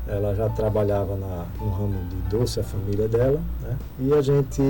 ela 0.07 0.35
já 0.35 0.49
trabalhava 0.49 1.17
na, 1.17 1.45
no 1.61 1.71
ramo 1.71 1.99
de 2.09 2.17
doce, 2.37 2.61
a 2.61 2.63
família 2.63 3.09
dela, 3.09 3.41
né? 3.61 3.77
e 3.99 4.13
a 4.13 4.23
gente, 4.23 4.63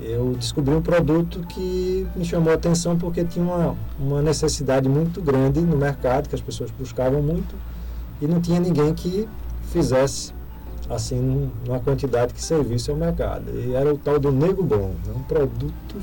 eu 0.00 0.34
descobri 0.36 0.74
um 0.74 0.82
produto 0.82 1.40
que 1.46 2.06
me 2.16 2.24
chamou 2.24 2.50
a 2.50 2.56
atenção 2.56 2.98
porque 2.98 3.24
tinha 3.24 3.44
uma, 3.44 3.76
uma 4.00 4.22
necessidade 4.22 4.88
muito 4.88 5.22
grande 5.22 5.60
no 5.60 5.76
mercado, 5.76 6.28
que 6.28 6.34
as 6.34 6.40
pessoas 6.40 6.70
buscavam 6.72 7.22
muito, 7.22 7.54
e 8.20 8.26
não 8.26 8.40
tinha 8.40 8.58
ninguém 8.58 8.92
que 8.92 9.28
fizesse 9.70 10.32
assim 10.90 11.50
numa 11.66 11.80
quantidade 11.80 12.34
que 12.34 12.42
servisse 12.42 12.90
ao 12.90 12.96
mercado. 12.96 13.44
E 13.54 13.74
era 13.74 13.92
o 13.92 13.98
tal 13.98 14.18
do 14.18 14.30
Nego 14.30 14.62
Bom, 14.62 14.94
né? 15.06 15.14
um 15.14 15.22
produto 15.22 15.96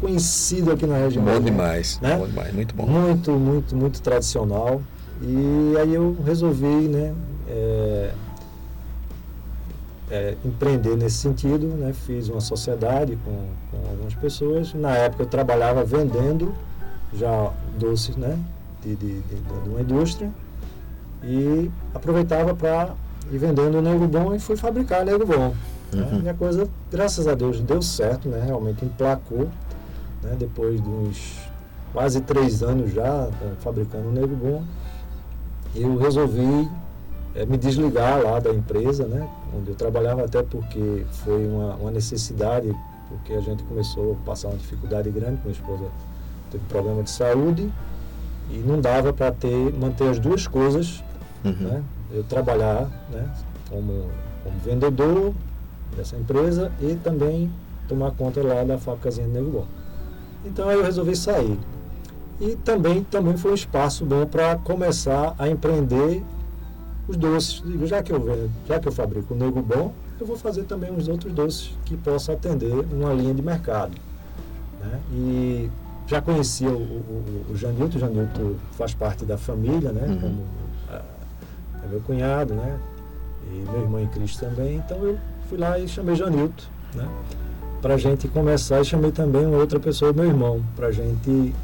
conhecido 0.00 0.72
aqui 0.72 0.86
na 0.86 0.96
região. 0.96 1.24
Bom 1.24 1.40
demais, 1.40 1.98
né? 2.00 2.16
bom 2.16 2.26
demais, 2.26 2.54
muito 2.54 2.74
bom. 2.74 2.86
Muito, 2.86 3.32
muito, 3.32 3.76
muito 3.76 4.02
tradicional. 4.02 4.82
E 5.20 5.74
aí 5.78 5.94
eu 5.94 6.16
resolvi, 6.24 6.66
né, 6.66 7.14
é, 7.48 8.12
é, 10.10 10.36
empreender 10.44 10.96
nesse 10.96 11.16
sentido, 11.18 11.66
né? 11.68 11.92
Fiz 11.92 12.28
uma 12.28 12.40
sociedade 12.40 13.16
com, 13.24 13.46
com 13.70 13.88
algumas 13.88 14.14
pessoas. 14.14 14.74
Na 14.74 14.96
época 14.96 15.22
eu 15.22 15.26
trabalhava 15.26 15.84
vendendo 15.84 16.52
já 17.14 17.52
doces, 17.78 18.16
né, 18.16 18.38
de, 18.82 18.96
de, 18.96 19.20
de, 19.20 19.36
de 19.36 19.68
uma 19.68 19.80
indústria 19.80 20.30
e 21.22 21.70
aproveitava 21.94 22.54
para 22.54 22.94
ir 23.32 23.38
vendendo 23.38 23.78
o 23.78 23.82
Nego 23.82 24.06
Bom 24.06 24.34
e 24.34 24.38
fui 24.38 24.56
fabricar 24.56 25.04
Nego 25.04 25.26
Bom. 25.26 25.54
Né? 25.92 26.08
Uhum. 26.10 26.22
E 26.22 26.28
a 26.28 26.34
coisa, 26.34 26.68
graças 26.90 27.26
a 27.26 27.34
Deus, 27.34 27.60
deu 27.60 27.82
certo, 27.82 28.28
né? 28.28 28.42
Realmente 28.44 28.84
emplacou, 28.84 29.48
né? 30.22 30.36
Depois 30.38 30.80
de 30.80 30.88
uns 30.88 31.40
quase 31.92 32.20
três 32.22 32.62
anos 32.62 32.92
já 32.92 33.28
né, 33.40 33.52
fabricando 33.60 34.08
o 34.08 34.12
Nego 34.12 34.34
Bom, 34.34 34.62
eu 35.74 35.96
resolvi 35.98 36.68
é, 37.34 37.44
me 37.46 37.56
desligar 37.56 38.22
lá 38.22 38.38
da 38.38 38.50
empresa, 38.50 39.06
né? 39.06 39.28
Onde 39.56 39.70
eu 39.70 39.74
trabalhava 39.74 40.24
até 40.24 40.42
porque 40.42 41.04
foi 41.24 41.46
uma, 41.46 41.74
uma 41.76 41.90
necessidade, 41.90 42.74
porque 43.08 43.32
a 43.34 43.40
gente 43.40 43.62
começou 43.64 44.12
a 44.12 44.26
passar 44.26 44.48
uma 44.48 44.56
dificuldade 44.56 45.10
grande, 45.10 45.40
minha 45.42 45.52
esposa 45.52 45.84
teve 46.50 46.64
problema 46.68 47.02
de 47.02 47.10
saúde 47.10 47.72
e 48.50 48.58
não 48.58 48.80
dava 48.80 49.12
para 49.12 49.32
ter 49.32 49.72
manter 49.74 50.08
as 50.08 50.18
duas 50.18 50.46
coisas, 50.46 51.02
uhum. 51.44 51.52
né? 51.52 51.82
Eu 52.12 52.22
trabalhar, 52.24 52.90
né? 53.10 53.32
Como, 53.68 54.10
como 54.44 54.58
vendedor 54.64 55.32
dessa 55.96 56.16
empresa 56.16 56.70
e 56.80 56.94
também 56.96 57.50
tomar 57.88 58.10
conta 58.12 58.42
lá 58.42 58.64
da 58.64 58.78
fábricazinha 58.78 59.26
de 59.26 59.32
Nego 59.32 59.50
Bom. 59.50 59.66
Então 60.44 60.68
aí 60.68 60.76
eu 60.76 60.84
resolvi 60.84 61.14
sair. 61.16 61.58
E 62.40 62.56
também, 62.56 63.04
também 63.04 63.36
foi 63.36 63.52
um 63.52 63.54
espaço 63.54 64.04
bom 64.04 64.26
para 64.26 64.56
começar 64.56 65.34
a 65.38 65.48
empreender 65.48 66.22
os 67.06 67.16
doces. 67.16 67.62
Digo, 67.64 67.86
já 67.86 68.02
que 68.02 68.12
eu 68.12 68.20
vendo, 68.20 68.50
já 68.66 68.80
que 68.80 68.88
eu 68.88 68.92
fabrico 68.92 69.34
o 69.34 69.36
Nego 69.36 69.62
Bom, 69.62 69.92
eu 70.18 70.26
vou 70.26 70.36
fazer 70.36 70.64
também 70.64 70.90
uns 70.90 71.08
outros 71.08 71.32
doces 71.32 71.76
que 71.84 71.96
possam 71.96 72.34
atender 72.34 72.72
uma 72.92 73.12
linha 73.12 73.34
de 73.34 73.42
mercado. 73.42 73.96
Né? 74.80 75.00
E 75.12 75.70
já 76.06 76.20
conhecia 76.20 76.70
o, 76.70 76.72
o, 76.72 77.46
o 77.50 77.56
Janilton, 77.56 77.96
o 77.96 78.00
Janilton 78.00 78.54
faz 78.72 78.94
parte 78.94 79.24
da 79.24 79.38
família, 79.38 79.92
né? 79.92 80.06
Uhum. 80.08 80.20
Como 80.20 80.44
é 81.84 81.88
meu 81.88 82.00
cunhado, 82.00 82.54
né? 82.54 82.78
E 83.50 83.70
meu 83.70 83.82
irmão 83.82 84.00
em 84.00 84.06
Cristo 84.06 84.40
também. 84.40 84.76
Então 84.76 84.98
eu 84.98 85.18
fui 85.48 85.58
lá 85.58 85.78
e 85.78 85.88
chamei 85.88 86.14
Janilton, 86.14 86.64
né? 86.94 87.08
Para 87.80 87.96
gente 87.96 88.28
começar 88.28 88.80
e 88.80 88.84
chamei 88.84 89.10
também 89.10 89.44
uma 89.44 89.58
outra 89.58 89.80
pessoa, 89.80 90.12
meu 90.12 90.24
irmão, 90.24 90.62
para 90.76 90.92
gente 90.92 91.54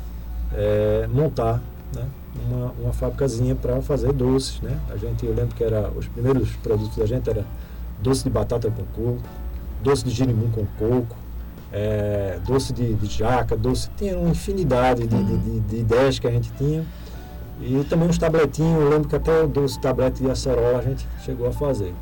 é, 0.53 1.07
montar, 1.13 1.63
né? 1.95 2.07
Uma, 2.49 2.73
uma 2.81 2.93
fábricazinha 2.93 3.55
para 3.55 3.81
fazer 3.83 4.13
doces, 4.13 4.61
né? 4.61 4.79
A 4.91 4.97
gente, 4.97 5.25
eu 5.25 5.35
lembro 5.35 5.55
que 5.55 5.65
era 5.65 5.91
os 5.91 6.07
primeiros 6.09 6.51
produtos 6.57 6.97
da 6.97 7.07
gente 7.07 7.29
era 7.29 7.45
doce 8.01 8.25
de 8.25 8.31
batata 8.31 8.71
com 8.71 8.85
coco, 8.85 9.23
doce 9.83 10.05
de 10.05 10.11
girimum 10.11 10.51
com 10.51 10.65
coco, 10.79 11.17
é, 11.73 12.39
doce 12.47 12.73
de, 12.73 12.95
de, 12.95 13.07
jaca, 13.07 13.57
doce, 13.57 13.91
tinha 13.97 14.19
uma 14.19 14.31
infinidade 14.31 15.07
de, 15.07 15.25
de, 15.25 15.39
de, 15.39 15.61
de, 15.61 15.77
ideias 15.77 16.19
que 16.19 16.27
a 16.27 16.31
gente 16.31 16.51
tinha. 16.53 16.85
E 17.61 17.85
também 17.85 18.09
uns 18.09 18.19
tabletinhos, 18.19 18.81
eu 18.81 18.89
lembro 18.89 19.09
que 19.09 19.17
até 19.17 19.43
o 19.43 19.49
doce 19.49 19.81
tablete 19.81 20.23
de 20.23 20.31
acerola 20.31 20.79
a 20.79 20.83
gente 20.83 21.07
chegou 21.25 21.49
a 21.49 21.53
fazer. 21.53 21.93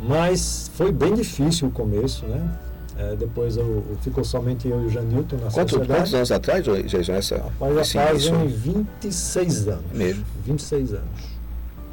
Mas 0.00 0.70
foi 0.74 0.92
bem 0.92 1.14
difícil 1.14 1.68
o 1.68 1.70
começo, 1.70 2.26
né? 2.26 2.58
É, 2.96 3.16
depois 3.16 3.56
eu, 3.56 3.82
ficou 4.02 4.22
somente 4.22 4.68
eu 4.68 4.82
e 4.82 4.86
o 4.86 4.90
Janilton 4.90 5.36
na 5.36 5.50
Quanto, 5.50 5.70
sociedade. 5.70 6.00
Quantos 6.00 6.14
anos 6.14 6.30
atrás, 6.30 6.64
Jason, 6.64 7.12
essa? 7.12 7.36
Rapaz, 7.38 7.90
já 7.90 8.06
fazem 8.06 8.46
26 8.46 9.68
anos. 9.68 9.84
Mesmo? 9.92 10.24
26 10.44 10.92
anos. 10.92 11.34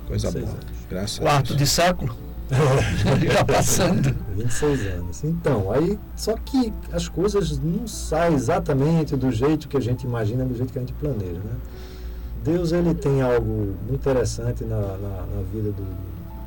Coisa 0.07 0.29
26 0.29 0.45
boa. 0.45 0.53
Anos. 0.53 0.65
Graças 0.89 1.19
Quarto 1.19 1.55
de 1.55 1.65
século? 1.65 2.15
Já 3.33 3.45
passando. 3.45 4.13
26 4.35 4.87
anos. 4.87 5.23
Então, 5.23 5.71
aí, 5.71 5.97
só 6.17 6.35
que 6.35 6.73
as 6.91 7.07
coisas 7.07 7.57
não 7.57 7.87
saem 7.87 8.35
exatamente 8.35 9.15
do 9.15 9.31
jeito 9.31 9.69
que 9.69 9.77
a 9.77 9.79
gente 9.79 10.03
imagina, 10.03 10.43
do 10.43 10.53
jeito 10.53 10.73
que 10.73 10.77
a 10.77 10.81
gente 10.81 10.93
planeja, 10.93 11.39
né? 11.39 11.55
Deus, 12.43 12.71
ele 12.71 12.93
tem 12.93 13.21
algo 13.21 13.75
muito 13.87 13.95
interessante 13.95 14.63
na, 14.63 14.79
na, 14.79 15.25
na 15.35 15.41
vida 15.53 15.71
do, 15.71 15.83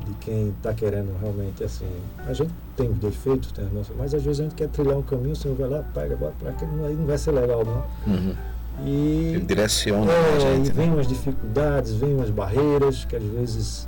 de 0.05 0.13
quem 0.19 0.49
está 0.49 0.73
querendo 0.73 1.17
realmente, 1.19 1.63
assim, 1.63 1.87
a 2.25 2.33
gente 2.33 2.51
tem 2.75 2.91
defeitos, 2.91 3.51
tem 3.51 3.65
nossas, 3.65 3.95
mas 3.97 4.13
às 4.13 4.23
vezes 4.23 4.41
a 4.41 4.43
gente 4.43 4.55
quer 4.55 4.69
trilhar 4.69 4.97
um 4.97 5.01
caminho, 5.01 5.31
o 5.31 5.35
Senhor 5.35 5.55
vai 5.55 5.69
lá, 5.69 5.83
pega, 5.93 6.15
bota 6.15 6.33
para 6.39 6.51
cá, 6.51 6.65
aí 6.85 6.95
não 6.95 7.05
vai 7.05 7.17
ser 7.17 7.31
legal, 7.31 7.63
não. 7.65 8.13
Uhum. 8.13 8.35
E, 8.83 9.33
Ele 9.35 9.45
direciona 9.45 10.11
é, 10.11 10.35
a 10.35 10.39
gente. 10.39 10.69
E 10.69 10.73
vem 10.73 10.87
né? 10.87 10.93
umas 10.95 11.07
dificuldades, 11.07 11.93
vem 11.93 12.13
umas 12.13 12.29
barreiras 12.29 13.05
que 13.05 13.15
às 13.15 13.23
vezes 13.23 13.87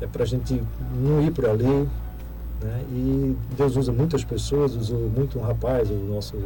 é 0.00 0.06
para 0.06 0.22
a 0.22 0.26
gente 0.26 0.62
não 1.02 1.22
ir 1.22 1.32
por 1.32 1.46
ali. 1.46 1.88
Né? 2.62 2.84
E 2.90 3.36
Deus 3.56 3.76
usa 3.76 3.90
muitas 3.90 4.22
pessoas, 4.22 4.76
usou 4.76 5.08
muito 5.08 5.38
um 5.38 5.42
rapaz, 5.42 5.90
o 5.90 5.94
nosso 5.94 6.36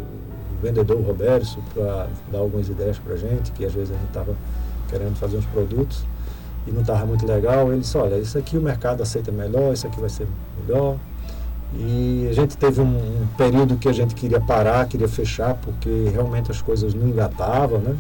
vendedor 0.63 1.01
Roberto, 1.03 1.63
para 1.75 2.09
dar 2.33 2.39
algumas 2.39 2.69
ideias 2.69 2.99
para 2.99 3.15
a 3.15 3.17
gente, 3.17 3.53
que 3.53 3.65
às 3.65 3.75
vezes 3.75 3.91
a 3.91 3.95
gente 3.95 4.07
estava 4.07 4.35
querendo 4.89 5.17
fazer 5.17 5.37
uns 5.37 5.47
produtos 5.47 6.05
e 6.67 6.71
não 6.71 6.81
estava 6.81 7.05
muito 7.05 7.27
legal. 7.27 7.71
Ele 7.71 7.81
disse, 7.81 7.97
olha, 7.97 8.17
isso 8.17 8.39
aqui 8.39 8.57
o 8.57 8.61
mercado 8.61 9.03
aceita 9.03 9.31
melhor, 9.31 9.73
isso 9.73 9.87
aqui 9.87 10.01
vai 10.01 10.09
ser 10.09 10.27
melhor. 10.61 10.97
E 11.77 12.29
a 12.31 12.33
gente 12.33 12.57
teve 12.57 12.81
um, 12.81 12.85
um 12.85 13.27
período 13.37 13.77
que 13.77 13.89
a 13.89 13.93
gente 13.93 14.15
queria 14.15 14.41
parar, 14.41 14.87
queria 14.87 15.09
fechar, 15.09 15.55
porque 15.55 16.09
realmente 16.13 16.51
as 16.51 16.63
coisas 16.63 16.95
não 16.95 17.09
engatavam, 17.09 17.79
né? 17.79 17.97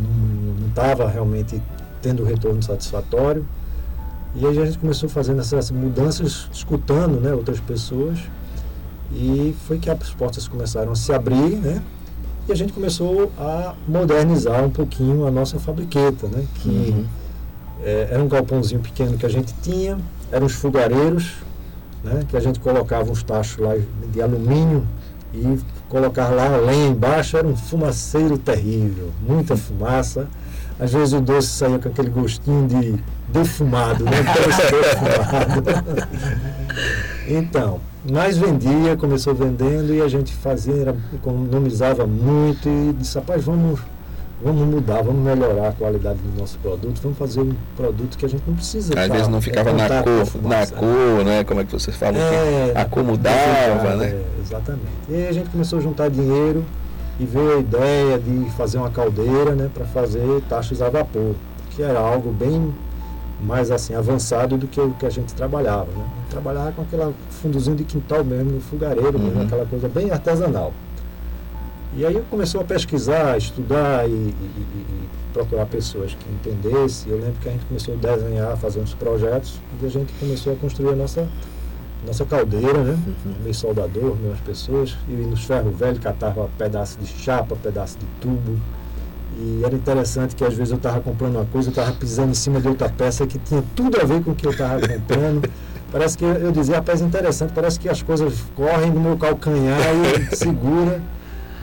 não 0.00 0.68
estava 0.68 1.08
realmente 1.08 1.60
tendo 2.00 2.24
retorno 2.24 2.62
satisfatório. 2.62 3.44
E 4.34 4.46
aí 4.46 4.58
a 4.58 4.66
gente 4.66 4.78
começou 4.78 5.08
fazendo 5.08 5.40
essas 5.40 5.70
mudanças, 5.70 6.48
escutando 6.52 7.20
né, 7.20 7.32
outras 7.32 7.58
pessoas. 7.60 8.18
E 9.12 9.56
foi 9.66 9.78
que 9.78 9.90
as 9.90 10.10
portas 10.10 10.46
começaram 10.46 10.92
a 10.92 10.94
se 10.94 11.12
abrir, 11.12 11.56
né? 11.56 11.82
E 12.48 12.52
a 12.52 12.54
gente 12.54 12.72
começou 12.72 13.30
a 13.38 13.74
modernizar 13.86 14.64
um 14.64 14.70
pouquinho 14.70 15.26
a 15.26 15.30
nossa 15.30 15.58
fabriqueta, 15.58 16.26
né? 16.28 16.46
Que 16.54 16.68
uhum. 16.68 17.04
é, 17.84 18.08
era 18.10 18.22
um 18.22 18.28
galpãozinho 18.28 18.80
pequeno 18.80 19.18
que 19.18 19.26
a 19.26 19.28
gente 19.28 19.52
tinha, 19.60 19.98
eram 20.32 20.46
os 20.46 20.54
fogareiros, 20.54 21.34
né? 22.02 22.24
Que 22.26 22.38
a 22.38 22.40
gente 22.40 22.58
colocava 22.58 23.10
uns 23.10 23.22
tachos 23.22 23.58
lá 23.58 23.74
de 24.10 24.22
alumínio 24.22 24.88
e 25.34 25.58
colocava 25.90 26.34
lá 26.34 26.54
a 26.54 26.56
lenha 26.56 26.88
embaixo, 26.88 27.36
era 27.36 27.46
um 27.46 27.54
fumaceiro 27.54 28.38
terrível, 28.38 29.10
muita 29.20 29.54
fumaça. 29.54 30.26
Às 30.80 30.94
vezes 30.94 31.12
o 31.12 31.20
doce 31.20 31.48
saía 31.48 31.78
com 31.78 31.90
aquele 31.90 32.08
gostinho 32.08 32.66
de 32.66 32.98
defumado, 33.28 34.04
né? 34.04 34.22
defumado. 34.72 35.64
então, 37.34 37.80
mas 38.10 38.38
vendia, 38.38 38.96
começou 38.96 39.34
vendendo 39.34 39.92
e 39.92 40.00
a 40.00 40.08
gente 40.08 40.32
fazia, 40.34 40.74
era, 40.74 40.96
economizava 41.14 42.06
muito 42.06 42.68
e 42.68 42.94
disse, 42.98 43.18
rapaz, 43.18 43.44
vamos, 43.44 43.80
vamos 44.42 44.66
mudar, 44.66 45.02
vamos 45.02 45.22
melhorar 45.22 45.68
a 45.68 45.72
qualidade 45.72 46.18
do 46.20 46.40
nosso 46.40 46.58
produto, 46.58 47.00
vamos 47.02 47.18
fazer 47.18 47.40
um 47.40 47.54
produto 47.76 48.16
que 48.16 48.24
a 48.24 48.28
gente 48.28 48.42
não 48.46 48.54
precisa. 48.54 48.98
Às 48.98 49.08
vezes 49.08 49.28
não 49.28 49.40
ficava 49.40 49.72
na 49.72 50.02
cor, 50.02 50.42
na 50.42 50.66
cor, 50.66 51.24
né? 51.24 51.44
Como 51.44 51.60
é 51.60 51.64
que 51.64 51.72
você 51.72 51.92
fala? 51.92 52.16
É, 52.16 52.72
acomodava, 52.76 53.96
né? 53.96 54.06
É, 54.06 54.24
exatamente. 54.40 54.86
E 55.08 55.14
aí 55.14 55.28
a 55.28 55.32
gente 55.32 55.50
começou 55.50 55.78
a 55.78 55.82
juntar 55.82 56.08
dinheiro 56.08 56.64
e 57.20 57.26
veio 57.26 57.56
a 57.56 57.58
ideia 57.58 58.18
de 58.18 58.50
fazer 58.56 58.78
uma 58.78 58.90
caldeira 58.90 59.54
né, 59.54 59.68
para 59.74 59.84
fazer 59.86 60.40
taxas 60.48 60.80
a 60.80 60.88
vapor, 60.88 61.34
que 61.70 61.82
era 61.82 61.98
algo 61.98 62.30
bem 62.30 62.72
mais 63.40 63.70
assim 63.70 63.94
avançado 63.94 64.56
do 64.56 64.66
que 64.66 64.80
o 64.80 64.92
que 64.92 65.04
a 65.04 65.10
gente 65.10 65.34
trabalhava. 65.34 65.86
Né? 65.86 66.04
Trabalhava 66.30 66.72
com 66.72 66.82
aquele 66.82 67.14
fundozinho 67.30 67.76
de 67.76 67.84
quintal 67.84 68.22
mesmo, 68.22 68.52
no 68.52 68.60
fogareiro, 68.60 69.18
uhum. 69.18 69.42
aquela 69.42 69.64
coisa 69.66 69.88
bem 69.88 70.10
artesanal. 70.10 70.72
E 71.96 72.04
aí 72.04 72.22
começou 72.30 72.60
a 72.60 72.64
pesquisar, 72.64 73.36
estudar 73.38 74.08
e, 74.08 74.12
e, 74.12 74.34
e, 74.34 75.08
procurar 75.32 75.66
pessoas 75.66 76.14
que 76.14 76.30
entendessem. 76.30 77.10
Eu 77.10 77.18
lembro 77.18 77.34
que 77.40 77.48
a 77.48 77.52
gente 77.52 77.64
começou 77.64 77.94
a 77.94 77.96
desenhar, 77.96 78.56
fazer 78.58 78.80
uns 78.80 78.94
projetos, 78.94 79.58
e 79.82 79.86
a 79.86 79.88
gente 79.88 80.12
começou 80.14 80.52
a 80.52 80.56
construir 80.56 80.92
a 80.92 80.96
nossa, 80.96 81.26
nossa 82.06 82.24
caldeira, 82.24 82.84
né? 82.84 82.92
Uhum. 82.92 83.34
Meio 83.42 83.54
soldador, 83.54 84.16
meio 84.16 84.34
as 84.34 84.40
pessoas, 84.40 84.96
e 85.08 85.12
nos 85.12 85.44
ferros 85.44 85.76
velhos 85.76 85.98
catava 85.98 86.48
pedaço 86.58 86.98
de 86.98 87.06
chapa, 87.06 87.56
pedaço 87.56 87.98
de 87.98 88.06
tubo. 88.20 88.58
E 89.40 89.62
era 89.64 89.74
interessante 89.74 90.36
que 90.36 90.44
às 90.44 90.54
vezes 90.54 90.72
eu 90.72 90.76
estava 90.76 91.00
comprando 91.00 91.36
uma 91.36 91.46
coisa, 91.46 91.68
eu 91.68 91.70
estava 91.70 91.92
pisando 91.92 92.32
em 92.32 92.34
cima 92.34 92.60
de 92.60 92.68
outra 92.68 92.88
peça 92.88 93.26
que 93.26 93.38
tinha 93.38 93.62
tudo 93.74 94.00
a 94.00 94.04
ver 94.04 94.22
com 94.22 94.32
o 94.32 94.34
que 94.34 94.46
eu 94.46 94.50
estava 94.50 94.80
comprando. 94.86 95.48
Parece 95.90 96.18
que 96.18 96.24
eu 96.24 96.52
dizia, 96.52 96.76
rapaz, 96.76 97.00
interessante, 97.00 97.52
parece 97.54 97.80
que 97.80 97.88
as 97.88 98.02
coisas 98.02 98.34
correm 98.54 98.90
no 98.90 99.00
meu 99.00 99.16
calcanhar 99.16 99.80
e 99.80 100.32
segura 100.36 101.00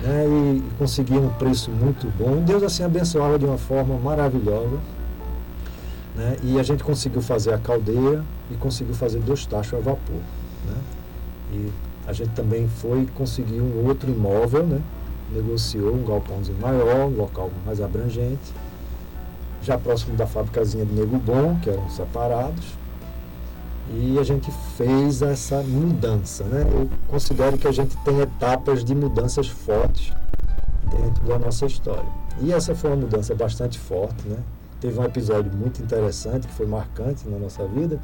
né, 0.01 0.25
e, 0.27 0.63
conseguia 0.77 1.19
um 1.19 1.29
preço 1.29 1.69
muito 1.69 2.07
bom. 2.17 2.41
Deus 2.41 2.63
assim 2.63 2.83
abençoava 2.83 3.37
de 3.37 3.45
uma 3.45 3.57
forma 3.57 3.97
maravilhosa. 3.97 4.77
Né, 6.15 6.37
e 6.43 6.59
a 6.59 6.63
gente 6.63 6.83
conseguiu 6.83 7.21
fazer 7.21 7.53
a 7.53 7.57
caldeira 7.57 8.23
e 8.49 8.55
conseguiu 8.55 8.95
fazer 8.95 9.19
dois 9.19 9.45
tachos 9.45 9.73
a 9.73 9.77
vapor. 9.81 10.21
Né, 10.65 10.77
e 11.53 11.71
a 12.07 12.13
gente 12.13 12.29
também 12.29 12.67
foi 12.67 13.07
conseguir 13.15 13.61
um 13.61 13.85
outro 13.85 14.09
imóvel, 14.09 14.63
né, 14.63 14.81
negociou 15.31 15.93
um 15.93 16.03
galpãozinho 16.03 16.57
maior, 16.59 17.07
um 17.07 17.15
local 17.15 17.51
mais 17.65 17.79
abrangente, 17.79 18.53
já 19.61 19.77
próximo 19.77 20.15
da 20.15 20.25
fábricazinha 20.25 20.85
de 20.85 20.93
Nego 20.93 21.17
Bom, 21.17 21.59
que 21.61 21.69
eram 21.69 21.89
separados. 21.89 22.84
E 23.93 24.17
a 24.19 24.23
gente 24.23 24.51
fez 24.75 25.21
essa 25.21 25.61
mudança, 25.61 26.43
né? 26.45 26.65
Eu 26.71 26.89
considero 27.07 27.57
que 27.57 27.67
a 27.67 27.71
gente 27.71 27.95
tem 27.97 28.19
etapas 28.19 28.83
de 28.83 28.95
mudanças 28.95 29.47
fortes 29.47 30.11
dentro 30.89 31.23
da 31.25 31.37
nossa 31.37 31.65
história. 31.65 32.09
E 32.41 32.51
essa 32.51 32.73
foi 32.73 32.89
uma 32.89 32.97
mudança 32.97 33.35
bastante 33.35 33.77
forte, 33.77 34.27
né? 34.27 34.37
Teve 34.81 34.99
um 34.99 35.03
episódio 35.03 35.51
muito 35.53 35.81
interessante, 35.81 36.47
que 36.47 36.53
foi 36.53 36.65
marcante 36.65 37.27
na 37.27 37.37
nossa 37.37 37.65
vida, 37.65 37.99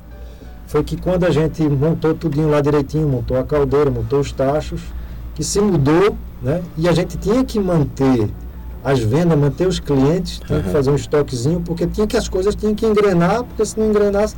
foi 0.68 0.84
que 0.84 0.96
quando 0.96 1.26
a 1.26 1.32
gente 1.32 1.62
montou 1.68 2.14
tudinho 2.14 2.50
lá 2.50 2.62
direitinho, 2.62 3.08
montou 3.08 3.38
a 3.38 3.44
caldeira, 3.44 3.92
montou 3.92 4.20
os 4.20 4.32
tachos, 4.32 4.82
que 5.36 5.44
se 5.44 5.60
mudou, 5.60 6.16
né? 6.42 6.64
E 6.78 6.88
a 6.88 6.92
gente 6.94 7.18
tinha 7.18 7.44
que 7.44 7.60
manter 7.60 8.30
as 8.84 9.00
vendas, 9.00 9.38
manter 9.38 9.68
os 9.68 9.80
clientes, 9.80 10.40
tinha 10.40 10.60
uhum. 10.60 10.64
que 10.64 10.70
fazer 10.70 10.92
um 10.92 10.96
estoquezinho, 10.96 11.62
porque 11.62 11.86
tinha 11.88 12.08
que 12.08 12.18
as 12.18 12.28
coisas 12.30 12.56
tinham 12.56 12.74
que 12.74 12.86
engrenar, 12.86 13.44
porque 13.44 13.66
se 13.66 13.80
não 13.80 13.90
engrenasse, 13.90 14.36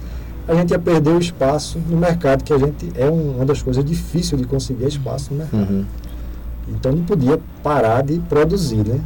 a 0.48 0.56
gente 0.56 0.72
ia 0.72 0.80
perder 0.80 1.12
o 1.12 1.20
espaço 1.20 1.80
no 1.90 1.98
mercado, 1.98 2.44
que 2.44 2.54
a 2.54 2.58
gente 2.58 2.92
é 2.96 3.10
um, 3.10 3.36
uma 3.36 3.46
das 3.46 3.62
coisas 3.62 3.84
difíceis 3.84 4.42
de 4.42 4.48
conseguir 4.48 4.88
espaço 4.88 5.34
no 5.34 5.40
mercado. 5.40 5.72
Uhum. 5.72 5.86
Então 6.68 6.92
não 6.92 7.04
podia 7.04 7.40
parar 7.62 8.04
de 8.04 8.20
produzir, 8.20 8.86
né? 8.86 9.00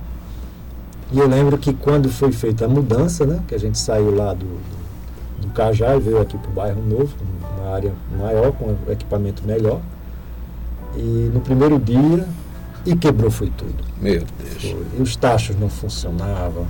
E 1.11 1.19
eu 1.19 1.27
lembro 1.27 1.57
que 1.57 1.73
quando 1.73 2.09
foi 2.09 2.31
feita 2.31 2.65
a 2.65 2.67
mudança, 2.67 3.25
né, 3.25 3.39
que 3.47 3.55
a 3.55 3.57
gente 3.57 3.77
saiu 3.77 4.13
lá 4.13 4.33
do, 4.33 4.45
do, 4.45 5.41
do 5.41 5.47
Cajá 5.53 5.95
e 5.95 5.99
veio 5.99 6.19
aqui 6.19 6.37
para 6.37 6.49
o 6.49 6.53
bairro 6.53 6.81
novo, 6.81 7.13
uma 7.57 7.73
área 7.73 7.93
maior, 8.17 8.51
com 8.51 8.75
equipamento 8.91 9.43
melhor. 9.45 9.79
E 10.95 11.31
no 11.33 11.39
primeiro 11.39 11.79
dia, 11.79 12.27
e 12.85 12.95
quebrou 12.95 13.31
foi 13.31 13.49
tudo. 13.55 13.75
Meu 14.01 14.23
Deus. 14.39 14.71
Foi. 14.71 14.85
E 14.97 15.01
os 15.01 15.15
tachos 15.15 15.57
não 15.57 15.69
funcionavam 15.69 16.65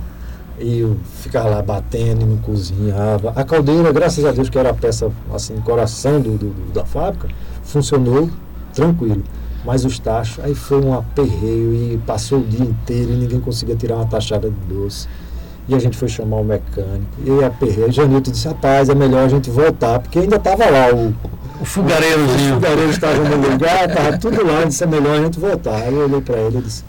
e 0.60 0.80
eu 0.80 0.96
ficava 1.20 1.48
lá 1.48 1.62
batendo 1.62 2.22
e 2.22 2.24
não 2.24 2.36
cozinhava. 2.38 3.32
A 3.34 3.44
caldeira, 3.44 3.92
graças 3.92 4.24
a 4.24 4.32
Deus, 4.32 4.48
que 4.48 4.58
era 4.58 4.70
a 4.70 4.74
peça, 4.74 5.10
assim, 5.32 5.56
coração 5.60 6.20
do, 6.20 6.36
do, 6.36 6.72
da 6.72 6.84
fábrica, 6.84 7.28
funcionou 7.62 8.28
tranquilo. 8.74 9.22
Mas 9.64 9.84
os 9.84 9.98
tachos, 9.98 10.42
aí 10.44 10.54
foi 10.54 10.80
um 10.80 10.94
aperreio 10.94 11.74
e 11.74 12.00
passou 12.06 12.38
o 12.38 12.44
dia 12.44 12.64
inteiro 12.64 13.12
e 13.12 13.16
ninguém 13.16 13.40
conseguia 13.40 13.76
tirar 13.76 13.96
uma 13.96 14.06
tachada 14.06 14.50
de 14.50 14.74
doce. 14.74 15.08
E 15.68 15.74
a 15.74 15.78
gente 15.78 15.96
foi 15.96 16.08
chamar 16.08 16.36
o 16.36 16.44
mecânico. 16.44 17.06
E 17.24 17.44
aperreio. 17.44 17.92
Janito 17.92 18.30
disse, 18.30 18.48
rapaz, 18.48 18.88
é 18.88 18.94
melhor 18.94 19.24
a 19.24 19.28
gente 19.28 19.50
voltar, 19.50 19.98
porque 19.98 20.20
ainda 20.20 20.36
estava 20.36 20.64
lá 20.70 20.94
o, 20.94 21.14
o 21.60 21.64
fogareirozinho. 21.64 22.54
Os 22.54 22.54
fogareiros 22.54 22.94
estavam 22.94 23.24
no 23.28 23.50
lugar, 23.50 23.88
estava 23.88 24.16
tudo 24.16 24.46
lá, 24.46 24.64
disse, 24.64 24.84
é 24.84 24.86
melhor 24.86 25.18
a 25.18 25.22
gente 25.24 25.38
voltar. 25.38 25.76
Aí 25.76 25.92
eu 25.92 26.04
olhei 26.04 26.20
para 26.22 26.38
ele 26.38 26.58
e 26.58 26.62
disse, 26.62 26.84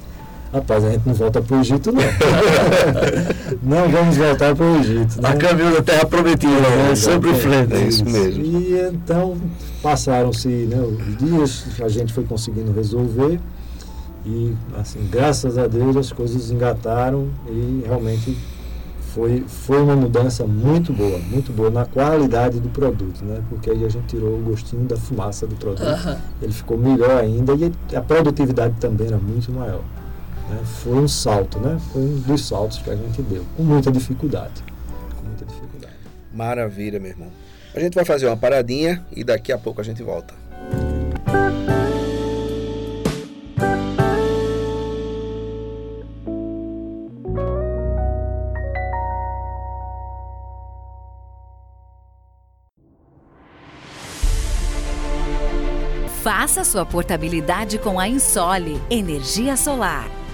Rapaz, 0.52 0.84
a 0.84 0.90
gente 0.90 1.06
não 1.06 1.14
volta 1.14 1.42
para 1.42 1.58
o 1.58 1.60
Egito, 1.60 1.92
não. 1.92 2.02
não 3.62 3.90
vamos 3.90 4.18
voltar 4.18 4.56
para 4.56 4.66
o 4.66 4.78
Egito. 4.78 5.22
Né? 5.22 5.30
A 5.30 5.36
caminho 5.36 5.74
da 5.74 5.84
terra 5.84 6.06
prometida, 6.06 6.70
né? 6.70 6.96
sempre 6.96 7.34
frente. 7.36 7.74
É 7.74 7.82
isso 7.84 8.04
mesmo. 8.04 8.44
E 8.44 8.80
então 8.92 9.38
passaram-se 9.84 10.48
né, 10.48 10.78
os 10.82 11.18
dias, 11.18 11.66
a 11.82 11.88
gente 11.88 12.12
foi 12.14 12.24
conseguindo 12.24 12.72
resolver. 12.72 13.40
E, 14.26 14.54
assim, 14.78 15.08
graças 15.10 15.58
a 15.58 15.68
Deus 15.68 15.96
as 15.96 16.12
coisas 16.12 16.52
engataram 16.52 17.30
e 17.48 17.84
realmente 17.86 18.36
foi, 19.14 19.44
foi 19.48 19.82
uma 19.82 19.96
mudança 19.96 20.46
muito 20.46 20.92
boa, 20.94 21.18
muito 21.20 21.52
boa 21.52 21.70
na 21.70 21.86
qualidade 21.86 22.60
do 22.60 22.70
produto, 22.70 23.24
né? 23.24 23.42
Porque 23.50 23.70
aí 23.70 23.86
a 23.86 23.90
gente 23.90 24.06
tirou 24.08 24.38
o 24.38 24.42
gostinho 24.42 24.86
da 24.86 24.98
fumaça 24.98 25.48
do 25.48 25.56
produto. 25.56 25.86
Uhum. 25.86 26.16
Ele 26.42 26.54
ficou 26.54 26.78
melhor 26.78 27.12
ainda 27.12 27.54
e 27.54 27.96
a 27.96 28.02
produtividade 28.02 28.76
também 28.80 29.08
era 29.08 29.18
muito 29.18 29.52
maior. 29.52 29.82
Né? 30.50 30.62
Foi 30.84 30.98
um 30.98 31.08
salto, 31.08 31.60
né? 31.60 31.80
Foi 31.94 32.02
um 32.02 32.20
dos 32.22 32.48
saltos 32.48 32.80
que 32.80 32.90
a 32.90 32.96
gente 32.96 33.22
deu, 33.22 33.46
com 33.56 33.64
muita 33.64 33.92
dificuldade. 33.92 34.64
Com 35.16 35.26
muita 35.26 35.46
dificuldade. 35.46 35.94
Maravilha, 36.34 37.00
meu 37.00 37.12
irmão. 37.12 37.30
A 37.76 37.80
gente 37.80 37.94
vai 37.94 38.04
fazer 38.04 38.26
uma 38.26 38.38
paradinha 38.38 39.06
e 39.16 39.24
daqui 39.24 39.52
a 39.52 39.58
pouco 39.58 39.80
a 39.80 39.84
gente 39.84 40.02
volta. 40.02 40.34
Faça 56.24 56.64
sua 56.64 56.86
portabilidade 56.86 57.78
com 57.78 58.00
a 58.00 58.08
Insole 58.08 58.82
Energia 58.90 59.56
Solar. 59.56 60.19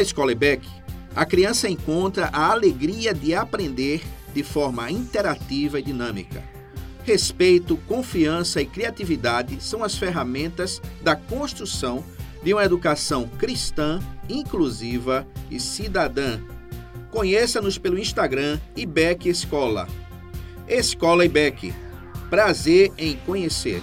Na 0.00 0.02
escola 0.02 0.32
EBEC, 0.32 0.66
a 1.14 1.26
criança 1.26 1.68
encontra 1.68 2.30
a 2.32 2.50
alegria 2.50 3.12
de 3.12 3.34
aprender 3.34 4.00
de 4.32 4.42
forma 4.42 4.90
interativa 4.90 5.78
e 5.78 5.82
dinâmica. 5.82 6.42
Respeito, 7.04 7.76
confiança 7.86 8.62
e 8.62 8.64
criatividade 8.64 9.62
são 9.62 9.84
as 9.84 9.98
ferramentas 9.98 10.80
da 11.02 11.14
construção 11.14 12.02
de 12.42 12.54
uma 12.54 12.64
educação 12.64 13.28
cristã, 13.38 14.00
inclusiva 14.26 15.28
e 15.50 15.60
cidadã. 15.60 16.40
Conheça-nos 17.10 17.76
pelo 17.76 17.98
Instagram 17.98 18.58
IBEC 18.74 19.28
Escola. 19.28 19.86
Escola 20.66 21.26
IBEC. 21.26 21.74
Prazer 22.30 22.90
em 22.96 23.18
conhecer. 23.26 23.82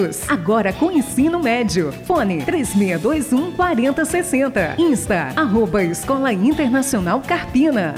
Agora 0.27 0.73
com 0.73 0.91
ensino 0.91 1.39
médio. 1.39 1.91
Fone 2.05 2.43
3621 2.43 3.51
4060. 3.51 4.75
Insta, 4.77 5.31
arroba 5.35 5.83
Escola 5.83 6.33
Internacional 6.33 7.21
Carpina. 7.21 7.93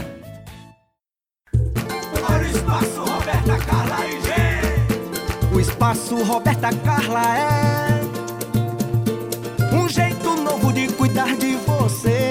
O 5.53 5.59
espaço 5.59 6.15
Roberta 6.23 6.69
Carla 6.83 7.37
é 7.37 8.01
um 9.75 9.87
jeito 9.87 10.35
novo 10.35 10.73
de 10.73 10.87
cuidar 10.93 11.35
de 11.37 11.55
você 11.57 12.22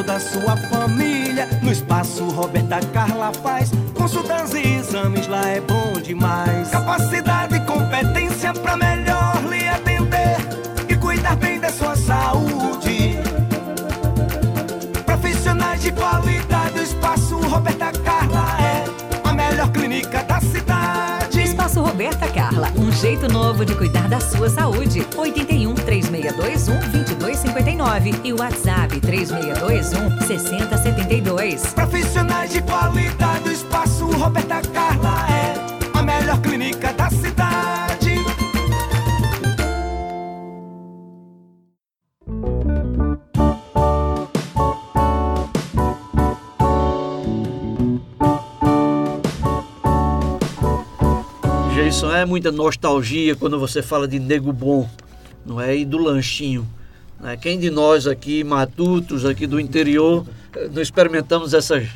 toda 0.00 0.14
a 0.14 0.20
sua 0.20 0.56
família. 0.56 1.46
No 1.62 1.70
espaço 1.70 2.24
Roberta 2.30 2.80
Carla 2.92 3.32
faz 3.42 3.70
consultas 3.94 4.54
e 4.54 4.76
exames, 4.76 5.26
lá 5.26 5.46
é 5.46 5.60
bom 5.60 5.92
demais. 6.00 6.70
Capacidade 6.70 7.56
e 7.56 7.60
competência 7.60 8.52
pra 8.54 8.78
melhor 8.78 9.44
lhe 9.50 9.68
atender 9.68 10.36
e 10.88 10.96
cuidar 10.96 11.36
bem 11.36 11.60
da 11.60 11.70
sua 11.70 11.94
saúde. 11.96 13.18
Profissionais 15.04 15.82
de 15.82 15.92
qualidade, 15.92 16.78
o 16.78 16.82
espaço 16.82 17.36
Roberta 17.36 17.92
Carla 17.92 18.09
Roberta 22.00 22.28
Carla, 22.28 22.72
um 22.78 22.90
jeito 22.90 23.28
novo 23.28 23.62
de 23.62 23.74
cuidar 23.74 24.08
da 24.08 24.18
sua 24.18 24.48
saúde. 24.48 25.06
81 25.14 25.74
3621 25.74 26.80
2259 26.92 28.14
e 28.24 28.32
WhatsApp 28.32 28.98
3621 29.00 30.26
6072. 30.26 31.74
Profissionais 31.74 32.50
de 32.54 32.62
qualidade, 32.62 33.50
o 33.50 33.52
espaço 33.52 34.06
Roberta 34.06 34.62
Carla 34.72 35.26
é 35.28 35.98
a 35.98 36.02
melhor 36.02 36.40
clínica 36.40 36.90
da 36.94 37.10
cidade. 37.10 38.09
É 52.08 52.24
muita 52.24 52.50
nostalgia 52.50 53.34
quando 53.36 53.58
você 53.58 53.82
fala 53.82 54.06
de 54.08 54.18
nego 54.18 54.52
bom, 54.52 54.88
não 55.44 55.60
é? 55.60 55.76
E 55.76 55.84
do 55.84 55.98
lanchinho. 55.98 56.66
Né? 57.20 57.36
Quem 57.36 57.58
de 57.58 57.70
nós 57.70 58.06
aqui, 58.06 58.42
matutos 58.42 59.24
aqui 59.24 59.46
do 59.46 59.60
interior, 59.60 60.26
eh, 60.56 60.68
não 60.72 60.80
experimentamos 60.82 61.54
essas 61.54 61.86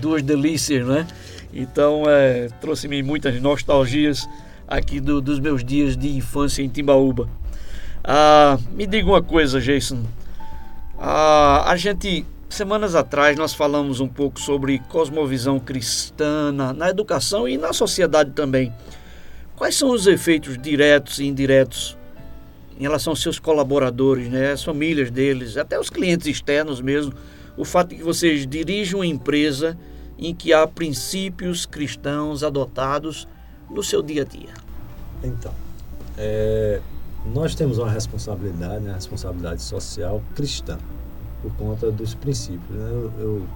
duas 0.00 0.22
delícias, 0.22 0.86
não 0.86 0.96
é? 0.96 1.06
Então, 1.52 2.04
é, 2.06 2.48
trouxe-me 2.60 3.02
muitas 3.02 3.40
nostalgias 3.40 4.26
aqui 4.66 5.00
do- 5.00 5.20
dos 5.20 5.38
meus 5.38 5.62
dias 5.62 5.96
de 5.96 6.08
infância 6.16 6.62
em 6.62 6.68
Timbaúba. 6.68 7.28
Ah, 8.02 8.58
me 8.72 8.86
diga 8.86 9.06
uma 9.06 9.22
coisa, 9.22 9.60
Jason. 9.60 10.02
Ah, 10.98 11.64
a 11.70 11.76
gente, 11.76 12.24
semanas 12.48 12.94
atrás, 12.94 13.36
nós 13.36 13.52
falamos 13.52 14.00
um 14.00 14.08
pouco 14.08 14.40
sobre 14.40 14.78
cosmovisão 14.88 15.60
cristã 15.60 16.50
na, 16.52 16.72
na 16.72 16.88
educação 16.88 17.46
e 17.46 17.58
na 17.58 17.72
sociedade 17.74 18.30
também. 18.30 18.72
Quais 19.62 19.76
são 19.76 19.92
os 19.92 20.08
efeitos 20.08 20.58
diretos 20.58 21.20
e 21.20 21.24
indiretos 21.24 21.96
em 22.76 22.82
relação 22.82 23.12
aos 23.12 23.22
seus 23.22 23.38
colaboradores, 23.38 24.28
né, 24.28 24.50
as 24.50 24.64
famílias 24.64 25.08
deles, 25.08 25.56
até 25.56 25.78
os 25.78 25.88
clientes 25.88 26.26
externos 26.26 26.80
mesmo, 26.80 27.12
o 27.56 27.64
fato 27.64 27.90
de 27.90 27.94
que 27.98 28.02
vocês 28.02 28.44
dirigem 28.44 28.96
uma 28.96 29.06
empresa 29.06 29.78
em 30.18 30.34
que 30.34 30.52
há 30.52 30.66
princípios 30.66 31.64
cristãos 31.64 32.42
adotados 32.42 33.28
no 33.70 33.84
seu 33.84 34.02
dia 34.02 34.22
a 34.22 34.24
dia? 34.24 34.52
Então, 35.22 35.52
é, 36.18 36.80
nós 37.32 37.54
temos 37.54 37.78
uma 37.78 37.88
responsabilidade, 37.88 38.82
né, 38.82 38.94
responsabilidade 38.94 39.62
social 39.62 40.20
cristã, 40.34 40.76
por 41.40 41.52
conta 41.54 41.88
dos 41.92 42.16
princípios. 42.16 42.68
Né? 42.68 42.90
Eu, 42.90 43.12
eu- 43.20 43.46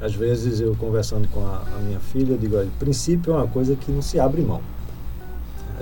às 0.00 0.14
vezes, 0.14 0.60
eu 0.60 0.76
conversando 0.76 1.26
com 1.26 1.44
a, 1.44 1.64
a 1.76 1.80
minha 1.80 1.98
filha, 1.98 2.34
eu 2.34 2.38
digo, 2.38 2.56
olha, 2.56 2.70
princípio 2.78 3.32
é 3.32 3.36
uma 3.38 3.48
coisa 3.48 3.74
que 3.74 3.90
não 3.90 4.02
se 4.02 4.20
abre 4.20 4.40
mão. 4.40 4.62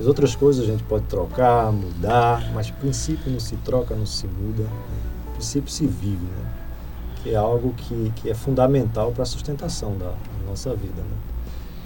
As 0.01 0.07
outras 0.07 0.35
coisas 0.35 0.65
a 0.65 0.67
gente 0.67 0.83
pode 0.85 1.05
trocar, 1.05 1.71
mudar, 1.71 2.51
mas 2.55 2.71
princípio 2.71 3.31
não 3.31 3.39
se 3.39 3.55
troca, 3.57 3.95
não 3.95 4.07
se 4.07 4.27
muda. 4.27 4.65
Princípio 5.35 5.71
se 5.71 5.87
vive, 5.87 6.25
né? 6.25 6.53
que 7.23 7.31
é 7.31 7.37
algo 7.37 7.75
que, 7.75 8.11
que 8.17 8.31
é 8.31 8.35
fundamental 8.35 9.13
para 9.13 9.25
a 9.25 9.27
sustentação 9.27 9.99
da, 9.99 10.15
nossa 10.49 10.75
vida. 10.75 11.03
Né? 11.03 11.17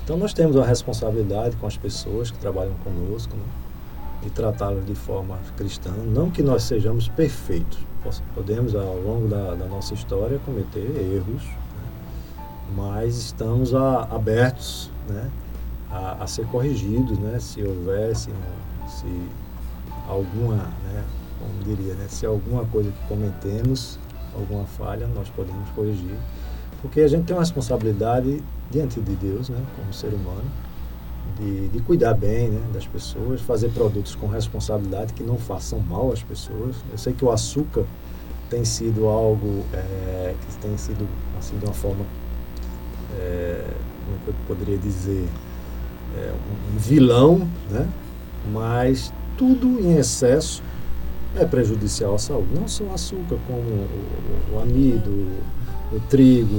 Então 0.04 0.16
nós 0.16 0.32
temos 0.32 0.54
uma 0.54 0.64
responsabilidade 0.64 1.56
com 1.56 1.66
as 1.66 1.76
pessoas 1.76 2.30
que 2.30 2.38
trabalham 2.38 2.74
conosco, 2.84 3.36
né? 3.36 3.42
de 4.22 4.30
tratá-las 4.30 4.86
de 4.86 4.94
forma 4.94 5.36
cristã. 5.56 5.90
Não 5.90 6.30
que 6.30 6.40
nós 6.40 6.62
sejamos 6.62 7.08
perfeitos, 7.08 7.78
podemos 8.32 8.76
ao 8.76 8.96
longo 9.00 9.26
da, 9.26 9.54
da 9.54 9.66
nossa 9.66 9.92
história 9.92 10.38
cometer 10.44 10.86
erros, 11.00 11.42
né? 11.42 11.88
mas 12.76 13.16
estamos 13.16 13.74
a- 13.74 14.02
abertos 14.04 14.88
né? 15.08 15.28
A, 15.94 16.24
a 16.24 16.26
ser 16.26 16.44
corrigidos, 16.46 17.16
né? 17.18 17.38
se 17.38 17.62
houvesse, 17.62 18.30
um- 18.30 18.88
se 18.88 19.06
alguma, 20.08 20.56
né? 20.56 21.04
como 21.38 21.62
diria, 21.64 21.94
né? 21.94 22.06
se 22.08 22.26
alguma 22.26 22.64
coisa 22.66 22.90
que 22.90 23.06
cometemos, 23.06 23.98
alguma 24.34 24.64
falha, 24.64 25.06
nós 25.06 25.28
podemos 25.30 25.68
corrigir, 25.70 26.16
porque 26.82 27.00
a 27.00 27.08
gente 27.08 27.24
tem 27.26 27.36
uma 27.36 27.42
responsabilidade 27.42 28.42
diante 28.70 29.00
de 29.00 29.14
Deus, 29.14 29.48
né? 29.48 29.62
como 29.76 29.92
ser 29.92 30.08
humano, 30.08 30.44
de, 31.38 31.68
de 31.68 31.80
cuidar 31.80 32.14
bem 32.14 32.48
né, 32.48 32.60
das 32.72 32.86
pessoas, 32.86 33.40
fazer 33.40 33.70
produtos 33.70 34.14
com 34.14 34.26
responsabilidade 34.26 35.12
que 35.14 35.22
não 35.22 35.36
façam 35.38 35.78
mal 35.80 36.12
às 36.12 36.22
pessoas. 36.22 36.76
Eu 36.92 36.98
sei 36.98 37.12
que 37.12 37.24
o 37.24 37.30
açúcar 37.30 37.84
tem 38.50 38.64
sido 38.64 39.06
algo 39.08 39.64
é, 39.72 40.34
que 40.40 40.56
tem 40.58 40.76
sido 40.76 41.08
assim, 41.38 41.56
de 41.58 41.64
uma 41.64 41.72
forma, 41.74 42.04
como 44.04 44.16
é 44.16 44.18
que 44.24 44.28
eu 44.28 44.34
poderia 44.46 44.78
dizer, 44.78 45.26
é, 46.18 46.32
um, 46.32 46.78
vilão, 46.78 47.48
né? 47.70 47.86
mas 48.52 49.12
tudo 49.36 49.80
em 49.80 49.96
excesso 49.96 50.62
é 51.36 51.44
prejudicial 51.44 52.14
à 52.14 52.18
saúde. 52.18 52.48
Não 52.54 52.68
só 52.68 52.84
o 52.84 52.94
açúcar, 52.94 53.36
como 53.46 53.60
o, 53.60 54.54
o 54.54 54.60
amido, 54.60 55.10
o 55.92 56.00
trigo 56.08 56.54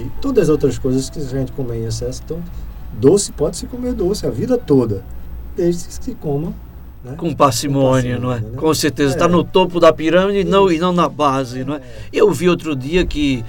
e 0.00 0.10
todas 0.20 0.44
as 0.44 0.48
outras 0.48 0.78
coisas 0.78 1.10
que 1.10 1.18
a 1.18 1.22
gente 1.22 1.52
come 1.52 1.76
em 1.76 1.84
excesso. 1.84 2.22
Então, 2.24 2.42
doce 2.92 3.32
pode 3.32 3.56
se 3.56 3.66
comer 3.66 3.92
doce 3.92 4.26
a 4.26 4.30
vida 4.30 4.56
toda, 4.56 5.04
desde 5.56 5.88
que 5.88 6.04
se 6.04 6.14
coma 6.14 6.52
né? 7.02 7.14
Com 7.16 7.34
parcimônia, 7.34 8.18
não 8.18 8.32
é? 8.32 8.40
né? 8.40 8.50
Com 8.56 8.74
certeza, 8.74 9.14
está 9.14 9.24
É. 9.24 9.28
no 9.28 9.42
topo 9.42 9.80
da 9.80 9.92
pirâmide 9.92 10.40
e 10.40 10.44
não, 10.44 10.70
e 10.70 10.78
não 10.78 10.92
na 10.92 11.08
base, 11.08 11.64
não 11.64 11.74
é? 11.76 11.80
Eu 12.12 12.30
vi 12.30 12.48
outro 12.48 12.76
dia 12.76 13.06
que, 13.06 13.44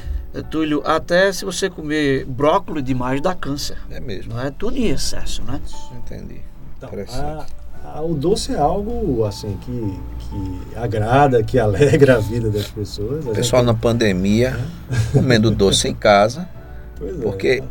Túlio, 0.50 0.82
até 0.86 1.32
se 1.34 1.44
você 1.44 1.70
comer 1.70 2.26
brócolis 2.26 2.84
demais 2.84 3.20
dá 3.22 3.36
câncer, 3.36 3.78
É 3.90 4.00
mesmo. 4.00 4.34
não 4.34 4.42
é? 4.42 4.50
Tudo 4.52 4.78
em 4.78 4.88
excesso, 4.90 5.42
né? 5.44 5.60
Entendi. 5.98 6.40
Então, 6.78 6.90
a- 7.14 7.46
a- 7.84 8.02
o 8.02 8.14
doce 8.14 8.54
é 8.54 8.58
algo 8.58 9.26
assim 9.26 9.58
que, 9.66 10.00
que 10.20 10.78
agrada, 10.78 11.44
que 11.44 11.60
alegra 11.60 12.16
a 12.16 12.20
vida 12.20 12.50
das 12.50 12.68
pessoas. 12.68 13.28
A 13.28 13.32
pessoal 13.32 13.62
na 13.64 13.72
gente- 13.74 13.82
pandemia 13.82 14.58
comendo 15.12 15.52
doce 15.52 15.88
em 15.90 15.94
casa. 15.94 16.48
Pois 16.98 17.18
é. 17.20 17.22
Porque 17.22 17.48
é, 17.48 17.64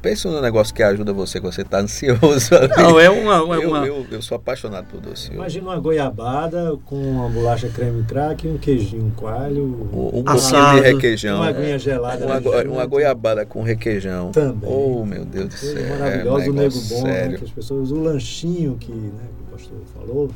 pensa 0.00 0.30
no 0.30 0.40
negócio 0.40 0.74
que 0.74 0.82
ajuda 0.82 1.12
você 1.12 1.40
quando 1.40 1.52
você 1.52 1.62
está 1.62 1.78
ansioso. 1.80 2.54
ali. 2.54 2.68
Não, 2.76 2.98
é 2.98 3.10
uma. 3.10 3.34
é 3.34 3.64
eu, 3.64 3.68
uma- 3.68 3.86
eu, 3.86 4.06
eu 4.10 4.22
sou 4.22 4.36
apaixonado 4.36 4.86
por 4.86 5.00
doce. 5.00 5.32
Imagina 5.32 5.66
uma 5.66 5.78
goiabada 5.78 6.76
com 6.86 6.96
uma 6.96 7.28
bolacha 7.28 7.68
creme 7.68 8.02
crack, 8.04 8.48
um 8.48 8.56
queijinho, 8.56 9.04
um 9.04 9.10
coalho, 9.10 9.64
um, 9.92 10.20
um 10.20 10.24
de 10.24 10.80
requeijão. 10.80 11.36
uma 11.36 11.48
aguinha 11.48 11.78
gelada. 11.78 12.24
Uma, 12.24 12.40
junto. 12.40 12.72
uma 12.72 12.86
goiabada 12.86 13.44
com 13.44 13.62
requeijão. 13.62 14.32
Também. 14.32 14.70
Oh, 14.70 15.04
meu 15.04 15.24
Deus 15.24 15.48
do 15.48 15.54
céu. 15.54 15.74
Coisa 15.74 16.06
é 16.06 16.30
um 16.30 16.34
o 16.34 16.38
nego 16.38 16.52
negócio 16.52 16.96
bom, 16.96 17.04
né, 17.04 17.12
sério. 17.12 17.38
que 17.38 17.44
as 17.44 17.50
pessoas, 17.50 17.90
o 17.90 18.00
lanchinho 18.00 18.76
que, 18.80 18.92
né, 18.92 19.10
que 19.36 19.42
o 19.42 19.56
pastor 19.56 19.78
falou, 19.94 20.30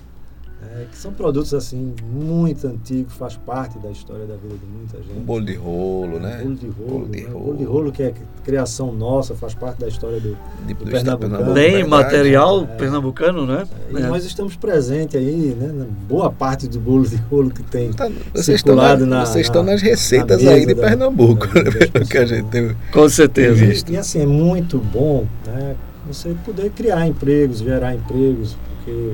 É, 0.74 0.84
que 0.90 0.96
são 0.96 1.12
produtos 1.12 1.52
assim 1.52 1.92
muito 2.12 2.66
antigos, 2.66 3.12
faz 3.14 3.36
parte 3.36 3.78
da 3.78 3.90
história 3.90 4.24
da 4.26 4.36
vida 4.36 4.54
de 4.54 4.66
muita 4.66 4.96
gente. 4.98 5.18
Um 5.18 5.22
bolo 5.24 5.44
de 5.44 5.54
rolo, 5.54 6.18
né? 6.18 6.40
Bolo 6.42 6.54
de 6.54 6.66
rolo. 6.68 6.88
Bolo 6.90 7.08
de 7.08 7.20
né? 7.22 7.28
rolo. 7.28 7.44
Bolo 7.44 7.56
de 7.58 7.64
rolo 7.64 7.92
que 7.92 8.02
é 8.02 8.14
criação 8.44 8.92
nossa, 8.92 9.34
faz 9.34 9.54
parte 9.54 9.80
da 9.80 9.88
história 9.88 10.18
do, 10.20 10.36
De, 10.66 10.74
do 10.74 10.84
do 10.84 10.90
Pernambucano. 10.90 11.18
Pernambuco, 11.36 11.52
Bem 11.54 11.70
verdade. 11.72 11.88
material 11.90 12.62
É. 12.62 12.66
pernambucano, 12.76 13.46
né? 13.46 13.64
E 13.92 13.96
É. 13.96 14.00
nós 14.06 14.24
estamos 14.24 14.56
presentes 14.56 15.16
aí, 15.16 15.56
né? 15.58 15.68
na 15.72 15.84
Boa 16.08 16.30
parte 16.30 16.66
do 16.68 16.78
bolo 16.80 17.06
de 17.06 17.16
rolo 17.16 17.50
que 17.50 17.62
tem. 17.64 17.92
Tá, 17.92 18.08
vocês 18.32 18.56
estão, 18.56 18.74
na- 18.76 18.82
circulado 18.82 19.06
na- 19.06 19.26
vocês 19.26 19.46
estão 19.46 19.62
na- 19.62 19.72
nas 19.72 19.82
receitas 19.82 20.42
na 20.42 20.50
aí 20.52 20.66
de 20.66 20.74
da- 20.74 20.82
Pernambuco, 20.88 21.46
da- 21.48 21.62
né? 21.64 21.70
Pelo 21.92 22.06
que 22.06 22.18
a 22.18 22.24
gente 22.26 22.46
tem. 22.48 22.74
Com 22.92 23.08
certeza. 23.08 23.64
E, 23.90 23.92
e, 23.92 23.96
assim, 23.96 24.20
é 24.20 24.26
muito 24.26 24.78
bom 24.78 25.26
né, 25.46 25.76
você 26.06 26.34
poder 26.44 26.70
criar 26.70 27.06
empregos, 27.06 27.58
gerar 27.58 27.94
empregos, 27.94 28.56
porque 28.84 29.12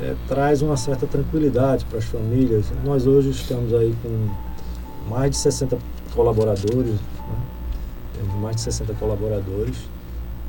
é, 0.00 0.14
traz 0.28 0.62
uma 0.62 0.76
certa 0.76 1.06
tranquilidade 1.06 1.84
para 1.86 1.98
as 1.98 2.04
famílias. 2.04 2.66
Nós 2.84 3.06
hoje 3.06 3.30
estamos 3.30 3.72
aí 3.74 3.94
com 4.02 4.28
mais 5.08 5.30
de 5.30 5.36
60 5.38 5.78
colaboradores, 6.14 6.92
né? 6.92 7.36
temos 8.14 8.34
mais 8.40 8.56
de 8.56 8.62
60 8.62 8.94
colaboradores, 8.94 9.76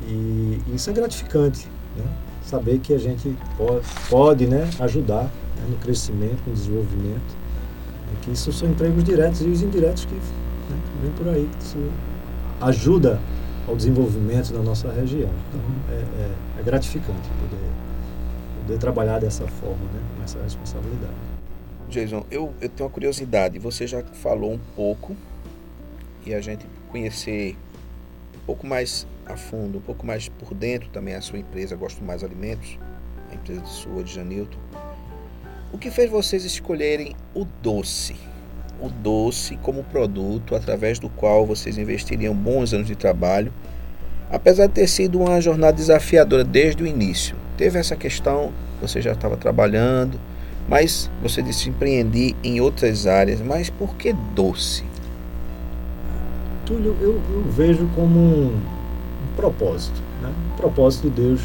e 0.06 0.60
isso 0.74 0.90
é 0.90 0.92
gratificante, 0.92 1.68
né? 1.96 2.04
saber 2.42 2.78
que 2.78 2.94
a 2.94 2.98
gente 2.98 3.36
pode, 3.56 3.82
pode 4.08 4.46
né, 4.46 4.68
ajudar 4.80 5.24
né, 5.24 5.66
no 5.68 5.76
crescimento, 5.76 6.38
no 6.46 6.54
desenvolvimento, 6.54 7.36
e 8.12 8.24
que 8.24 8.30
isso 8.32 8.52
são 8.52 8.68
empregos 8.70 9.04
diretos 9.04 9.42
e 9.42 9.48
os 9.48 9.60
indiretos 9.62 10.04
que 10.06 10.14
né, 10.14 10.78
vem 11.02 11.10
por 11.12 11.28
aí, 11.28 11.48
que 11.58 11.64
isso 11.64 11.78
ajuda 12.60 13.20
ao 13.66 13.76
desenvolvimento 13.76 14.52
da 14.52 14.60
nossa 14.60 14.90
região. 14.90 15.28
Então, 15.50 15.60
é, 15.90 16.00
é- 16.22 16.60
é 16.60 16.62
gratificante 16.62 17.28
poder, 17.28 17.68
poder 18.68 18.78
trabalhar 18.78 19.18
dessa 19.18 19.46
forma, 19.48 19.82
né, 19.94 20.00
com 20.14 20.22
essa 20.22 20.42
responsabilidade. 20.42 21.14
Jason, 21.88 22.26
eu, 22.30 22.52
eu 22.60 22.68
tenho 22.68 22.86
uma 22.86 22.92
curiosidade. 22.92 23.58
Você 23.58 23.86
já 23.86 24.02
falou 24.02 24.52
um 24.52 24.60
pouco 24.76 25.16
e 26.26 26.34
a 26.34 26.40
gente 26.42 26.66
conhecer 26.90 27.56
um 28.36 28.44
pouco 28.44 28.66
mais 28.66 29.06
a 29.24 29.36
fundo, 29.36 29.78
um 29.78 29.80
pouco 29.80 30.04
mais 30.04 30.28
por 30.28 30.52
dentro 30.52 30.90
também 30.90 31.14
a 31.14 31.22
sua 31.22 31.38
empresa, 31.38 31.74
Gosto 31.76 32.04
Mais 32.04 32.22
Alimentos, 32.22 32.78
a 33.30 33.34
empresa 33.34 33.62
de 33.62 33.68
sua, 33.70 34.04
de 34.04 34.12
Janilton. 34.12 34.58
O 35.72 35.78
que 35.78 35.90
fez 35.90 36.10
vocês 36.10 36.44
escolherem 36.44 37.16
o 37.34 37.46
doce? 37.62 38.16
O 38.78 38.90
doce 38.90 39.56
como 39.56 39.82
produto 39.82 40.54
através 40.54 40.98
do 40.98 41.08
qual 41.08 41.46
vocês 41.46 41.78
investiriam 41.78 42.34
bons 42.34 42.74
anos 42.74 42.86
de 42.86 42.94
trabalho, 42.94 43.50
apesar 44.30 44.66
de 44.66 44.74
ter 44.74 44.86
sido 44.86 45.18
uma 45.18 45.40
jornada 45.40 45.72
desafiadora 45.72 46.44
desde 46.44 46.82
o 46.82 46.86
início. 46.86 47.36
Teve 47.56 47.78
essa 47.78 47.96
questão, 47.96 48.52
você 48.80 49.00
já 49.00 49.12
estava 49.12 49.36
trabalhando, 49.36 50.18
mas 50.68 51.10
você 51.22 51.42
disse 51.42 51.70
empreendi 51.70 52.36
em 52.44 52.60
outras 52.60 53.06
áreas, 53.06 53.40
mas 53.40 53.70
por 53.70 53.94
que 53.96 54.12
doce? 54.34 54.84
Túlio, 56.66 56.94
eu, 57.00 57.20
eu 57.30 57.44
vejo 57.50 57.88
como 57.94 58.18
um, 58.18 58.46
um 58.48 59.36
propósito, 59.36 60.00
né? 60.22 60.30
um 60.52 60.56
propósito 60.56 61.08
de 61.08 61.22
Deus 61.22 61.40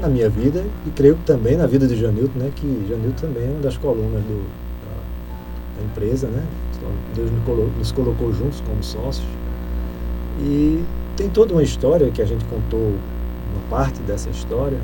na 0.00 0.08
minha 0.08 0.30
vida 0.30 0.64
e 0.86 0.90
creio 0.90 1.16
que 1.16 1.24
também 1.24 1.56
na 1.56 1.66
vida 1.66 1.88
de 1.88 1.96
Janilton, 1.96 2.38
né? 2.38 2.52
que 2.54 2.86
Janilton 2.88 3.26
também 3.26 3.48
é 3.48 3.50
uma 3.50 3.60
das 3.60 3.76
colunas 3.76 4.22
do, 4.22 4.44
da, 4.84 5.80
da 5.80 5.84
empresa. 5.84 6.28
Né? 6.28 6.44
Então, 6.76 6.90
Deus 7.16 7.32
nos 7.32 7.44
colocou, 7.44 7.72
nos 7.76 7.92
colocou 7.92 8.32
juntos 8.32 8.60
como 8.60 8.82
sócios. 8.82 9.26
E 10.40 10.84
tem 11.18 11.28
toda 11.28 11.52
uma 11.52 11.62
história 11.62 12.10
que 12.10 12.22
a 12.22 12.24
gente 12.24 12.44
contou, 12.46 12.80
uma 12.80 13.68
parte 13.68 14.00
dessa 14.02 14.30
história, 14.30 14.78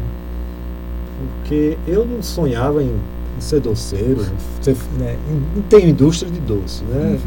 porque 1.41 1.79
eu 1.87 2.05
não 2.05 2.23
sonhava 2.23 2.83
em, 2.83 2.89
em 2.91 3.41
ser 3.41 3.61
doceiro, 3.61 4.25
ser, 4.61 4.77
né? 4.99 5.17
em 5.57 5.63
ter 5.63 5.87
indústria 5.89 6.31
de 6.31 6.41
doce. 6.41 6.83
Né? 6.85 7.19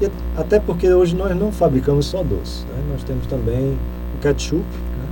E 0.00 0.06
at- 0.06 0.12
até 0.36 0.58
porque 0.60 0.92
hoje 0.92 1.14
nós 1.14 1.34
não 1.36 1.52
fabricamos 1.52 2.06
só 2.06 2.22
doce, 2.22 2.64
né? 2.66 2.82
nós 2.92 3.02
temos 3.04 3.26
também 3.26 3.76
o 4.16 4.20
ketchup, 4.20 4.62
né? 4.62 5.06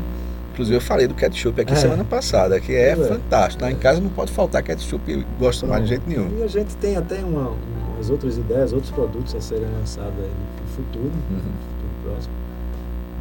Inclusive 0.52 0.76
eu 0.76 0.80
falei 0.80 1.06
do 1.06 1.14
ketchup 1.14 1.60
aqui 1.60 1.72
É. 1.72 1.76
semana 1.76 2.04
passada, 2.04 2.58
que 2.58 2.72
é, 2.72 2.90
é. 2.90 2.96
fantástico. 2.96 3.62
Lá 3.62 3.70
em 3.70 3.76
casa 3.76 4.00
não 4.00 4.08
pode 4.10 4.32
faltar 4.32 4.62
ketchup, 4.62 5.10
eu 5.10 5.22
gosto 5.38 5.66
mais 5.66 5.82
de 5.84 5.88
jeito 5.90 6.02
nenhum. 6.08 6.30
E 6.38 6.42
a 6.42 6.46
gente 6.48 6.74
tem 6.76 6.96
até 6.96 7.18
uma, 7.22 7.52
umas 7.94 8.10
outras 8.10 8.36
ideias, 8.38 8.72
outros 8.72 8.90
produtos 8.90 9.34
a 9.34 9.40
serem 9.40 9.68
lançados 9.78 10.14
aí 10.18 10.30
no 10.62 10.68
futuro, 10.74 11.04
Uhum. 11.30 11.36
no 11.36 11.40
futuro 11.42 11.92
próximo. 12.04 12.34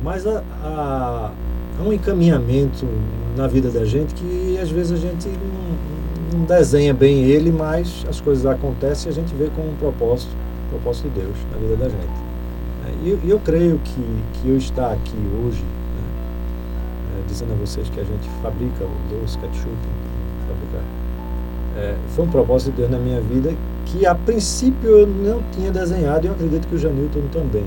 Mas 0.04 0.26
há, 0.28 0.44
há, 0.64 1.32
há 1.80 1.84
um 1.84 1.92
encaminhamento 1.92 2.86
na 3.36 3.48
vida 3.48 3.70
da 3.70 3.84
gente 3.86 4.14
que 4.14 4.58
às 4.62 4.70
vezes 4.70 4.92
a 4.92 4.98
gente 4.98 5.28
não, 5.28 6.40
não 6.40 6.46
desenha 6.46 6.94
bem 6.94 7.24
ele, 7.24 7.52
mas 7.52 8.06
as 8.10 8.22
coisas 8.22 8.46
acontecem 8.46 9.10
e 9.10 9.12
a 9.12 9.16
gente 9.16 9.34
vê 9.36 9.50
como 9.56 9.70
um 9.70 9.76
propósito, 9.76 10.32
propósito 10.70 11.10
de 11.10 11.22
Deus 11.22 11.36
na 11.52 11.58
vida 11.58 11.76
da 11.76 11.90
gente. 11.90 12.36
É, 12.86 12.92
E 13.04 13.10
eu, 13.10 13.20
eu 13.26 13.40
creio 13.40 13.80
que, 13.84 14.24
que 14.34 14.50
eu 14.50 14.58
estar 14.58 14.92
aqui 14.92 15.18
hoje, 15.44 15.64
né, 15.64 17.20
é, 17.20 17.28
dizendo 17.28 17.54
a 17.54 17.56
vocês 17.56 17.90
que 17.90 18.00
a 18.00 18.04
gente 18.04 18.30
fabrica 18.42 18.84
o 18.84 19.22
doce, 19.22 19.38
ketchup, 19.40 19.76
fabrica, 20.48 20.84
é, 21.78 21.96
foi 22.10 22.26
um 22.26 22.30
propósito 22.30 22.72
de 22.72 22.78
Deus 22.78 22.92
na 22.92 23.00
minha 23.00 23.20
vida 23.20 23.54
que 23.86 24.06
a 24.06 24.16
princípio 24.16 24.90
eu 24.90 25.08
não 25.08 25.42
tinha 25.52 25.72
desenhado 25.72 26.26
e 26.26 26.28
eu 26.28 26.34
acredito 26.34 26.68
que 26.68 26.76
o 26.76 26.78
Janilton 26.78 27.22
também. 27.32 27.66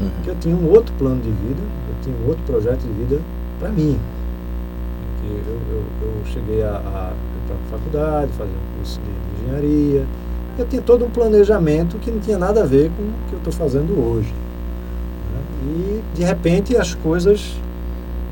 Uhum. 0.00 0.10
Porque 0.16 0.30
eu 0.30 0.36
tinha 0.40 0.56
um 0.56 0.70
outro 0.70 0.92
plano 0.98 1.20
de 1.20 1.30
vida, 1.30 1.60
eu 1.60 1.94
tinha 2.02 2.16
um 2.16 2.28
outro 2.28 2.42
projeto 2.44 2.80
de 2.80 2.92
vida 2.92 3.20
para 3.58 3.68
mim. 3.68 3.98
Porque 5.20 5.32
eu, 5.48 5.60
eu, 5.70 5.82
eu 6.02 6.24
cheguei 6.26 6.62
a, 6.62 6.70
a 6.70 7.12
ir 7.12 7.46
para 7.46 7.56
a 7.56 7.78
faculdade, 7.78 8.32
fazer 8.32 8.50
um 8.50 8.76
curso 8.78 9.00
de, 9.00 9.06
de 9.06 9.44
engenharia. 9.44 10.06
Eu 10.58 10.66
tinha 10.66 10.82
todo 10.82 11.04
um 11.04 11.10
planejamento 11.10 11.98
que 11.98 12.10
não 12.10 12.20
tinha 12.20 12.38
nada 12.38 12.62
a 12.62 12.66
ver 12.66 12.90
com 12.96 13.02
o 13.02 13.28
que 13.28 13.32
eu 13.34 13.38
estou 13.38 13.52
fazendo 13.52 13.92
hoje. 13.92 14.32
né? 15.32 15.40
E, 15.64 16.02
de 16.14 16.24
repente, 16.24 16.76
as 16.76 16.94
coisas 16.94 17.54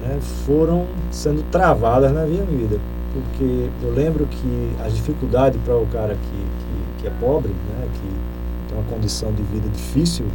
né, 0.02 0.18
foram 0.46 0.86
sendo 1.10 1.42
travadas 1.50 2.12
na 2.12 2.24
minha 2.24 2.44
vida. 2.44 2.78
Porque 3.12 3.68
eu 3.82 3.92
lembro 3.92 4.26
que 4.26 4.70
as 4.84 4.94
dificuldades 4.94 5.60
para 5.64 5.76
o 5.76 5.86
cara 5.86 6.14
que, 6.14 6.20
que, 6.20 7.02
que 7.02 7.06
é 7.06 7.12
pobre, 7.20 7.48
né, 7.48 7.88
que 7.94 8.68
tem 8.68 8.78
uma 8.78 8.84
condição 8.90 9.32
de 9.32 9.42
vida 9.42 9.68
difícil, 9.70 10.26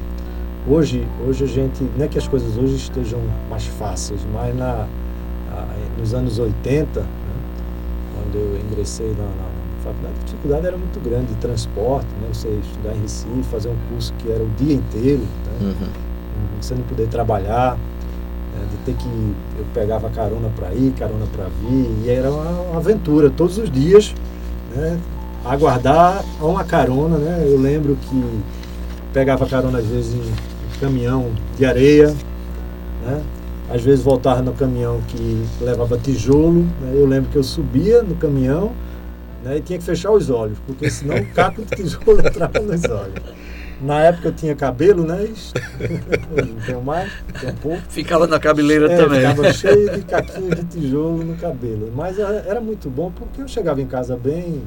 hoje, 0.67 1.06
hoje 1.28 1.43
a 1.43 1.47
gente, 1.47 1.84
não 1.97 2.06
é 2.06 2.08
que 2.08 2.17
as 2.17 2.28
coisas 2.28 2.58
hoje 2.58 2.76
estejam 2.76 3.19
mais 3.49 3.65
fáceis, 3.65 4.21
mas 4.34 4.56
na, 4.56 4.86
a- 5.52 5.67
nos 5.99 6.13
anos 6.13 6.39
80, 6.39 7.02
né, 7.02 7.08
quando 8.15 8.36
eu 8.36 8.60
ingressei 8.69 9.10
na, 9.10 9.23
na 9.23 9.84
faculdade, 9.84 10.15
a 10.21 10.26
dificuldade 10.26 10.67
era 10.67 10.78
muito 10.78 10.99
grande 11.04 11.28
de 11.28 11.36
transporte, 11.36 12.08
né, 12.21 12.28
você 12.32 12.47
estudar 12.63 12.95
em 12.95 13.02
Recife, 13.02 13.43
fazer 13.52 13.69
um 13.69 13.76
curso 13.89 14.13
que 14.19 14.32
era 14.32 14.43
o 14.43 14.49
dia 14.58 14.76
inteiro, 14.76 15.21
né, 15.21 15.28
Uhum. 15.62 15.88
você 16.62 16.73
não 16.76 16.84
poder 16.84 17.08
trabalhar, 17.08 17.76
né, 17.76 18.65
de 18.71 18.78
ter 18.86 18.93
que 18.95 19.08
eu 19.58 19.65
pegava 19.73 20.10
carona 20.10 20.49
para 20.56 20.73
ir, 20.73 20.91
carona 20.97 21.26
para 21.36 21.45
vir, 21.62 21.89
e 22.06 22.10
era 22.10 22.32
uma, 22.32 22.49
uma 22.69 22.78
aventura 22.78 23.30
todos 23.30 23.58
os 23.58 23.69
dias, 23.69 24.13
né, 24.76 24.97
aguardar 25.45 26.23
uma 26.41 26.63
carona, 26.63 27.17
né? 27.17 27.43
Eu 27.45 27.60
lembro 27.60 27.97
que 27.97 28.41
pegava 29.12 29.45
carona 29.45 29.80
às 29.80 29.86
vezes 29.86 30.13
em 30.13 30.32
caminhão 30.79 31.31
de 31.57 31.65
areia, 31.65 32.07
né? 33.05 33.21
Às 33.69 33.81
vezes 33.81 34.03
voltava 34.03 34.41
no 34.41 34.53
caminhão 34.53 35.01
que 35.07 35.43
levava 35.62 35.97
tijolo, 35.97 36.63
né? 36.81 36.91
Eu 36.93 37.05
lembro 37.07 37.29
que 37.31 37.38
eu 37.38 37.43
subia 37.43 38.01
no 38.03 38.15
caminhão, 38.15 38.71
né, 39.43 39.57
e 39.57 39.62
tinha 39.62 39.79
que 39.79 39.86
fechar 39.86 40.12
os 40.12 40.29
olhos, 40.29 40.57
porque 40.67 40.89
senão 40.89 41.15
o 41.17 41.25
caco 41.33 41.63
de 41.63 41.75
tijolo 41.75 42.19
entrava 42.25 42.59
nos 42.59 42.83
olhos. 42.86 43.15
Na 43.81 43.99
época 44.01 44.29
eu 44.29 44.33
tinha 44.33 44.55
cabelo, 44.55 45.03
né? 45.03 45.21
Hoje 45.21 46.51
não 46.53 46.62
tenho 46.65 46.81
mais, 46.81 47.12
tenho 47.39 47.51
um 47.51 47.55
pouco. 47.55 47.81
Ficava 47.89 48.27
na 48.27 48.39
cabeleira 48.39 48.89
É, 48.91 48.95
também. 48.95 49.19
ficava 49.21 49.51
cheio 49.51 49.89
de 49.91 50.01
caquinhos 50.03 50.55
de 50.55 50.63
tijolo 50.65 51.23
no 51.23 51.36
cabelo. 51.36 51.91
Mas 51.95 52.17
era 52.19 52.62
muito 52.62 52.89
bom 52.89 53.12
porque 53.13 53.41
eu 53.41 53.47
chegava 53.47 53.81
em 53.81 53.88
casa 53.88 54.15
bem. 54.15 54.62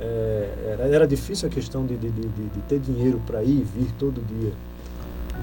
é, 0.00 0.48
era, 0.72 0.84
era 0.84 1.06
difícil 1.06 1.48
a 1.48 1.50
questão 1.50 1.84
de, 1.86 1.96
de, 1.96 2.10
de, 2.10 2.20
de- 2.20 2.48
de 2.54 2.60
ter 2.68 2.78
dinheiro 2.78 3.20
para 3.26 3.42
ir 3.42 3.60
e 3.60 3.66
vir 3.78 3.88
todo 3.98 4.20
dia 4.38 4.52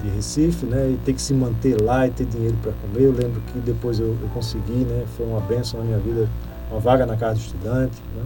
de 0.02 0.08
Recife, 0.10 0.66
né? 0.66 0.90
E 0.90 0.98
ter 1.04 1.12
que 1.12 1.22
se 1.22 1.34
manter 1.34 1.80
lá 1.80 2.06
e 2.06 2.10
ter 2.10 2.24
dinheiro 2.26 2.56
para 2.62 2.72
comer. 2.72 3.04
Eu 3.06 3.12
lembro 3.12 3.40
que 3.52 3.58
depois 3.58 3.98
eu, 3.98 4.16
eu 4.20 4.28
consegui, 4.32 4.84
né? 4.84 5.04
Foi 5.16 5.26
uma 5.26 5.40
benção 5.40 5.80
na 5.80 5.86
minha 5.86 5.98
vida, 5.98 6.28
uma 6.70 6.80
vaga 6.80 7.04
na 7.06 7.16
casa 7.16 7.34
do 7.34 7.40
estudante, 7.40 7.96
né? 8.16 8.22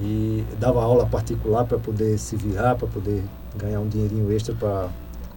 E 0.00 0.44
dava 0.58 0.82
aula 0.82 1.06
particular 1.06 1.64
para 1.64 1.78
poder 1.78 2.18
se 2.18 2.36
virar, 2.36 2.74
para 2.74 2.88
poder 2.88 3.22
ganhar 3.56 3.80
um 3.80 3.88
dinheirinho 3.88 4.32
extra 4.32 4.54
para 4.54 4.88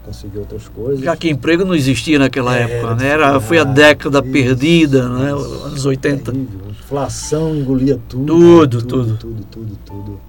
conseguir 0.04 0.40
outras 0.40 0.68
coisas. 0.68 1.04
Já 1.04 1.16
que 1.16 1.30
emprego 1.30 1.66
não 1.66 1.76
existia 1.76 2.18
naquela 2.18 2.56
É, 2.56 2.64
época, 2.64 2.96
né? 2.96 3.08
Era, 3.08 3.40
foi 3.40 3.58
a 3.60 3.64
década 3.64 4.20
isso, 4.20 4.32
perdida, 4.32 5.10
né? 5.10 5.32
Anos 5.32 5.86
80. 5.86 6.32
Terrível. 6.32 6.60
Inflação 6.70 7.56
engolia 7.56 8.00
tudo. 8.08 8.26
Tudo, 8.26 8.82
tudo, 8.82 8.88
tudo. 8.88 9.18
tudo, 9.18 9.46
tudo, 9.52 9.78
tudo. 9.86 10.20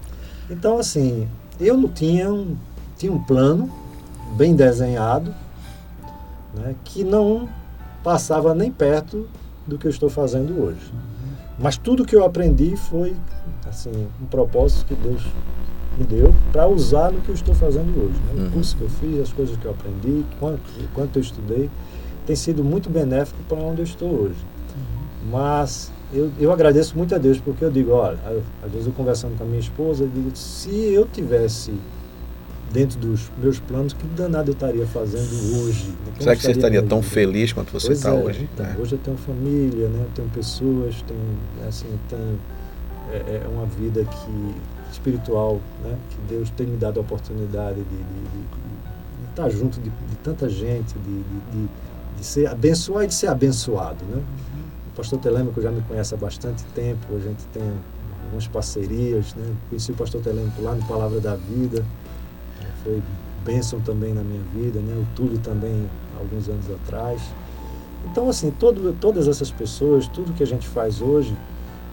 Então, 0.51 0.79
assim, 0.79 1.29
eu 1.61 1.77
não 1.77 1.89
tinha 1.89 2.33
um, 2.33 2.57
tinha 2.97 3.13
um 3.13 3.23
plano 3.23 3.71
bem 4.35 4.55
desenhado, 4.55 5.33
né, 6.55 6.75
que 6.85 7.05
não 7.05 7.49
passava 8.03 8.55
nem 8.55 8.71
perto 8.71 9.27
do 9.67 9.79
que 9.79 9.87
eu 9.87 9.91
estou 9.91 10.09
fazendo 10.09 10.61
hoje. 10.63 10.93
Mas 11.59 11.77
tudo 11.77 12.05
que 12.05 12.15
eu 12.15 12.25
aprendi 12.25 12.77
foi 12.77 13.17
assim 13.67 13.91
um 14.23 14.27
propósito 14.27 14.85
que 14.87 14.95
Deus 14.95 15.23
me 15.99 16.05
deu 16.05 16.35
para 16.53 16.67
usar 16.69 17.11
no 17.11 17.21
que 17.23 17.31
eu 17.31 17.35
estou 17.35 17.55
fazendo 17.55 17.89
hoje. 17.99 18.21
Né? 18.21 18.43
O 18.43 18.45
Uhum. 18.45 18.51
curso 18.51 18.77
que 18.77 18.83
eu 18.83 18.91
fiz, 18.91 19.21
as 19.21 19.33
coisas 19.33 19.57
que 19.57 19.65
eu 19.65 19.71
aprendi, 19.71 20.25
quanto, 20.39 20.61
quanto 20.95 21.17
eu 21.17 21.23
estudei, 21.23 21.71
tem 22.27 22.37
sido 22.37 22.63
muito 22.63 22.91
benéfico 22.91 23.39
para 23.49 23.57
onde 23.59 23.81
eu 23.81 23.85
estou 23.85 24.09
hoje. 24.11 24.37
Mas 25.31 25.91
eu, 26.13 26.31
eu 26.39 26.53
agradeço 26.53 26.97
muito 26.97 27.15
a 27.15 27.19
Deus, 27.19 27.41
porque 27.41 27.65
eu 27.65 27.71
digo, 27.71 27.93
olha, 27.93 28.19
eu- 28.29 28.43
às 28.65 28.71
vezes 28.71 28.87
eu 28.87 28.93
conversando 28.93 29.37
com 29.37 29.45
a 29.45 29.47
minha 29.47 29.59
esposa, 29.61 30.05
eu 30.05 30.09
digo, 30.09 30.31
se 30.37 30.71
eu 30.93 31.07
tivesse 31.07 31.73
dentro 32.73 32.99
dos 32.99 33.31
meus 33.39 33.59
planos, 33.61 33.93
que 33.93 34.07
danado 34.09 34.51
eu 34.51 34.55
estaria 34.55 34.87
fazendo 34.87 35.63
hoje? 35.65 35.89
né? 35.89 36.13
Será 36.19 36.37
que 36.37 36.43
você 36.43 36.51
estaria 36.53 36.83
tão 36.83 37.01
vida? 37.01 37.13
feliz 37.15 37.53
quanto 37.53 37.73
você 37.73 37.93
está 37.93 38.11
é, 38.11 38.23
hoje? 38.23 38.49
então, 38.53 38.67
É. 38.67 38.77
Hoje 38.79 38.93
eu 38.95 38.99
tenho 38.99 39.17
família, 39.17 39.89
né? 39.89 40.01
eu 40.05 40.11
tenho 40.15 40.29
pessoas, 40.29 41.03
tenho, 41.07 41.21
assim, 41.69 41.87
tenho 42.09 42.39
é, 43.13 43.43
é 43.45 43.49
uma 43.49 43.67
vida 43.67 44.05
que, 44.05 44.55
espiritual, 44.93 45.61
né? 45.85 45.97
que 46.11 46.17
Deus 46.35 46.51
tem 46.51 46.67
me 46.67 46.77
dado 46.77 46.99
a 46.99 47.01
oportunidade 47.03 47.77
de, 47.77 47.85
de, 47.85 47.97
de- 47.97 48.67
de 49.17 49.31
estar 49.31 49.49
junto 49.51 49.81
de, 49.81 49.91
de 49.91 50.17
tanta 50.23 50.49
gente, 50.49 50.95
de, 50.99 51.23
de, 51.23 51.41
de, 51.53 51.69
de 52.19 52.25
ser 52.25 52.47
abençoado 52.49 53.05
e 53.05 53.07
de 53.09 53.15
ser 53.15 53.29
abençoado. 53.29 54.05
Né? 54.07 54.23
O 54.93 54.97
pastor 54.97 55.19
Telêmico 55.21 55.61
já 55.61 55.71
me 55.71 55.83
conhece 55.83 56.15
há 56.15 56.17
bastante 56.17 56.65
tempo, 56.75 57.15
a 57.15 57.21
gente 57.21 57.45
tem 57.53 57.63
algumas 58.25 58.47
parcerias, 58.49 59.35
né? 59.35 59.45
conheci 59.69 59.93
o 59.93 59.95
pastor 59.95 60.21
Telêmico 60.23 60.61
lá 60.63 60.75
no 60.75 60.85
Palavra 60.87 61.21
da 61.21 61.37
Vida? 61.37 61.85
Foi 62.87 63.03
bênção 63.45 63.81
também 63.81 64.15
na 64.15 64.23
minha 64.23 64.43
vida, 64.55 64.79
né? 64.79 64.95
o 64.97 65.17
Túlio 65.17 65.39
também 65.39 65.89
alguns 66.19 66.49
anos 66.49 66.65
atrás. 66.71 67.21
Então, 68.11 68.29
assim, 68.29 68.53
todo, 68.53 68.97
todas 69.01 69.27
essas 69.27 69.51
pessoas, 69.51 70.07
tudo 70.07 70.33
que 70.33 70.43
a 70.43 70.47
gente 70.47 70.67
faz 70.69 71.03
hoje, 71.03 71.37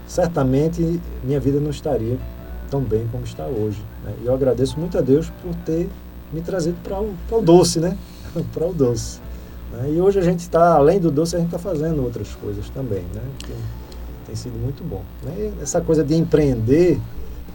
certamente 0.06 1.00
minha 1.24 1.40
vida 1.40 1.58
não 1.58 1.70
estaria 1.70 2.16
tão 2.70 2.80
bem 2.80 3.06
como 3.10 3.24
está 3.24 3.44
hoje. 3.44 3.82
né? 4.04 4.14
E 4.22 4.26
eu 4.26 4.34
agradeço 4.34 4.78
muito 4.78 4.96
a 4.96 5.00
Deus 5.00 5.30
por 5.42 5.54
ter 5.66 5.88
me 6.32 6.40
trazido 6.40 6.76
para 6.82 7.00
o, 7.00 7.14
o 7.30 7.42
doce, 7.42 7.80
né? 7.80 7.96
para 8.54 8.66
o 8.66 8.72
doce. 8.72 9.20
né? 9.72 9.90
E 9.92 10.00
hoje 10.00 10.18
a 10.18 10.22
gente 10.22 10.40
está, 10.40 10.74
além 10.74 11.00
do 11.00 11.10
doce, 11.10 11.34
a 11.34 11.38
gente 11.38 11.48
está 11.48 11.58
fazendo 11.58 12.02
outras 12.02 12.28
coisas 12.36 12.68
também, 12.70 13.02
né? 13.14 13.22
Que 13.38 13.52
tem 14.26 14.36
sido 14.36 14.58
muito 14.58 14.84
bom. 14.84 15.02
né? 15.22 15.52
E 15.58 15.62
essa 15.62 15.80
coisa 15.80 16.04
de 16.04 16.14
empreender 16.14 17.00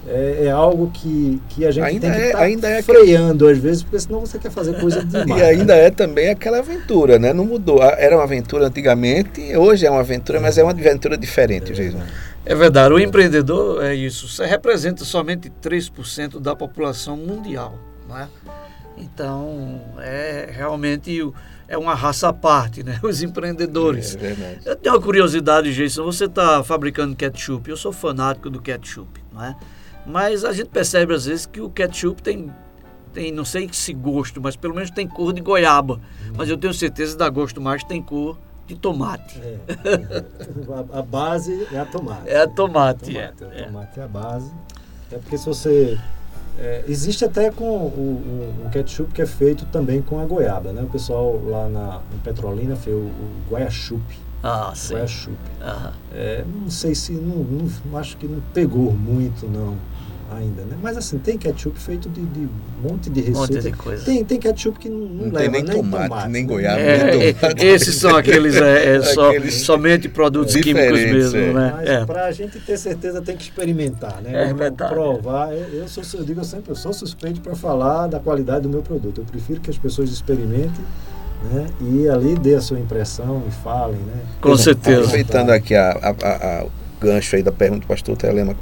é, 0.08 0.46
é 0.46 0.52
algo 0.52 0.90
que, 0.94 1.42
que 1.50 1.66
a 1.66 1.72
gente 1.72 1.84
Ainda 1.84 2.10
tem 2.12 2.20
que 2.20 2.26
é- 2.28 2.36
ainda 2.36 2.70
é 2.70 2.82
freando 2.82 3.48
às 3.48 3.58
vezes, 3.58 3.84
porque 3.84 4.00
senão 4.00 4.20
você 4.22 4.40
quer 4.40 4.50
fazer 4.52 4.80
coisa 4.80 5.04
demais. 5.06 5.30
E 5.30 5.44
né? 5.44 5.44
ainda 5.50 5.76
é 5.76 5.90
também 5.92 6.30
aquela 6.30 6.60
aventura, 6.60 7.20
né? 7.20 7.34
Não 7.34 7.46
mudou. 7.46 7.82
A- 7.82 7.96
Era 7.98 8.16
uma 8.16 8.24
aventura 8.24 8.68
antigamente, 8.68 9.56
hoje 9.56 9.86
é 9.86 9.92
uma 9.92 10.00
aventura, 10.00 10.40
mas 10.40 10.58
é 10.58 10.64
uma 10.64 10.72
aventura 10.72 11.18
diferente, 11.18 11.74
Jason. 11.74 12.02
É 12.46 12.56
verdade, 12.56 12.94
o 12.94 13.00
empreendedor 13.00 13.84
é 13.84 13.94
isso. 13.94 14.28
Você 14.28 14.46
representa 14.46 15.04
somente 15.06 15.52
3% 15.62 16.40
da 16.40 16.56
população 16.56 17.16
mundial, 17.18 17.78
não 18.08 18.18
é? 18.18 18.28
Então, 18.98 19.82
é 20.00 20.50
realmente 20.52 21.22
o- 21.22 21.34
é 21.68 21.78
uma 21.78 21.94
raça 21.94 22.28
à 22.30 22.34
parte, 22.34 22.84
né? 22.84 23.00
Os 23.04 23.22
empreendedores. 23.22 24.16
É 24.16 24.18
verdade. 24.18 24.60
Eu 24.66 24.76
tenho 24.76 24.96
uma 24.96 25.02
curiosidade, 25.02 25.74
Jason. 25.74 26.04
Você 26.04 26.26
está 26.26 26.64
fabricando 26.64 27.16
ketchup. 27.16 27.70
Eu 27.70 27.78
sou 27.78 27.92
fanático 27.94 28.50
do 28.50 28.62
ketchup, 28.62 29.22
não 29.32 29.44
é? 29.46 29.56
Mas 30.10 30.44
a 30.44 30.52
gente 30.52 30.70
percebe 30.70 31.14
às 31.14 31.26
vezes 31.26 31.46
que 31.46 31.62
o 31.62 31.70
ketchup 31.70 32.22
tem, 32.24 32.52
tem 33.14 33.32
não 33.32 33.46
sei 33.46 33.70
se 33.72 33.94
gosto, 33.94 34.42
mas 34.42 34.56
pelo 34.56 34.74
menos 34.74 34.90
tem 34.90 35.08
cor 35.08 35.32
de 35.32 35.42
goiaba. 35.42 36.00
Mas 36.36 36.50
eu 36.50 36.58
tenho 36.58 36.74
certeza 36.74 37.12
que 37.14 37.20
dá 37.20 37.30
gosto 37.30 37.62
mais 37.62 37.84
tem 37.84 38.02
cor 38.02 38.38
de 38.66 38.76
tomate. 38.76 39.40
É, 39.40 39.58
a, 40.96 41.00
a 41.00 41.02
base 41.02 41.68
é 41.72 41.80
a 41.80 41.86
tomate. 41.86 42.28
É 42.30 42.42
a 42.42 42.48
tomate, 42.48 43.06
tomate, 43.06 43.18
é, 43.18 43.22
é, 43.22 43.60
é. 43.60 43.64
a 43.64 43.66
tomate 43.68 44.00
é 44.00 44.04
a 44.04 44.08
base. 44.08 44.52
É 45.12 45.18
porque 45.18 45.38
se 45.38 45.46
você. 45.46 46.00
é, 46.58 46.84
existe 46.88 47.24
até 47.26 47.50
com 47.52 47.66
o, 47.66 47.88
o- 47.88 48.64
um 48.66 48.70
ketchup 48.70 49.12
que 49.14 49.22
é 49.22 49.26
feito 49.26 49.66
também 49.68 50.02
com 50.02 50.20
a 50.20 50.26
goiaba, 50.26 50.72
né? 50.74 50.82
O 50.84 50.88
pessoal 50.88 51.40
lá 51.46 51.68
na, 51.70 52.02
em 52.14 52.18
Petrolina 52.20 52.76
fez 52.76 52.96
o, 52.96 53.00
o 53.00 53.30
guaiachup. 53.50 54.02
Ah, 54.44 54.72
sim. 54.76 54.94
Guaiachup. 54.94 55.36
Aham. 55.62 55.94
É, 56.14 56.44
não 56.48 56.70
sei 56.70 56.94
se. 56.96 57.12
Não- 57.14 57.68
não 57.86 57.98
acho 58.00 58.18
que 58.18 58.28
não 58.28 58.40
pegou 58.54 58.92
muito, 58.94 59.48
não, 59.48 59.76
ainda, 60.36 60.62
né? 60.64 60.78
Mas 60.82 60.98
assim, 60.98 61.18
tem 61.18 61.38
ketchup 61.38 61.80
feito 61.80 62.10
de, 62.10 62.22
de 62.22 62.40
um 62.42 62.50
monte 62.90 63.10
de 63.10 63.22
Um 63.32 63.34
monte 63.34 63.54
receita. 63.56 63.72
de 63.72 63.84
coisa. 63.84 64.06
Tem, 64.06 64.24
tem 64.24 64.40
ketchup 64.40 64.78
que 64.80 64.90
não, 64.90 64.98
não, 65.00 65.26
Não 65.28 65.34
leva 65.34 65.52
tem 65.54 65.64
nem 65.64 65.72
tomate, 65.76 66.28
nem 66.30 66.42
né? 66.44 66.48
goiaba, 66.48 66.80
É, 66.80 67.12
nem 67.18 67.28
é, 67.30 67.34
tomate. 67.34 67.66
esses 67.66 67.96
são 67.96 68.16
aqueles, 68.16 68.56
é, 68.56 68.96
é, 68.96 69.02
só, 69.02 69.30
Aqueles 69.30 69.54
somente 69.56 70.08
produtos 70.10 70.56
químicos 70.56 71.00
mesmo, 71.00 71.38
é. 71.40 71.54
né? 71.54 71.74
Mas 71.76 71.90
É. 71.90 72.06
para 72.06 72.26
a 72.26 72.32
gente 72.32 72.60
ter 72.60 72.78
certeza 72.78 73.22
tem 73.22 73.36
que 73.36 73.44
experimentar, 73.44 74.22
né? 74.22 74.32
É 74.32 74.46
Pra 74.48 74.54
verdade. 74.54 74.94
Provar. 74.94 75.54
Eu, 75.54 75.88
sou, 75.88 76.04
eu 76.20 76.26
digo 76.26 76.44
sempre, 76.44 76.72
eu 76.72 76.76
sou 76.76 76.94
suspeito 76.94 77.42
para 77.42 77.56
falar 77.56 78.08
da 78.08 78.20
qualidade 78.20 78.62
do 78.64 78.70
meu 78.70 78.82
produto. 78.82 79.22
Eu 79.22 79.26
prefiro 79.26 79.60
que 79.62 79.70
as 79.70 79.78
pessoas 79.78 80.10
experimentem, 80.12 80.84
né? 81.54 81.68
E 81.82 82.10
ali 82.10 82.36
dê 82.36 82.56
a 82.56 82.62
sua 82.62 82.80
impressão 82.80 83.44
e 83.48 83.52
falem, 83.64 83.96
né? 84.00 84.22
Com 84.42 84.58
certeza. 84.58 85.00
Aproveitando 85.02 85.50
aqui 85.52 85.74
a, 85.76 85.92
a- 85.92 86.16
a- 86.28 86.60
a- 86.62 86.66
o 86.66 86.72
gancho 87.02 87.36
aí 87.38 87.42
da 87.42 87.52
pergunta 87.52 87.82
do 87.82 87.88
pastor 87.88 88.18
Telemaco, 88.18 88.60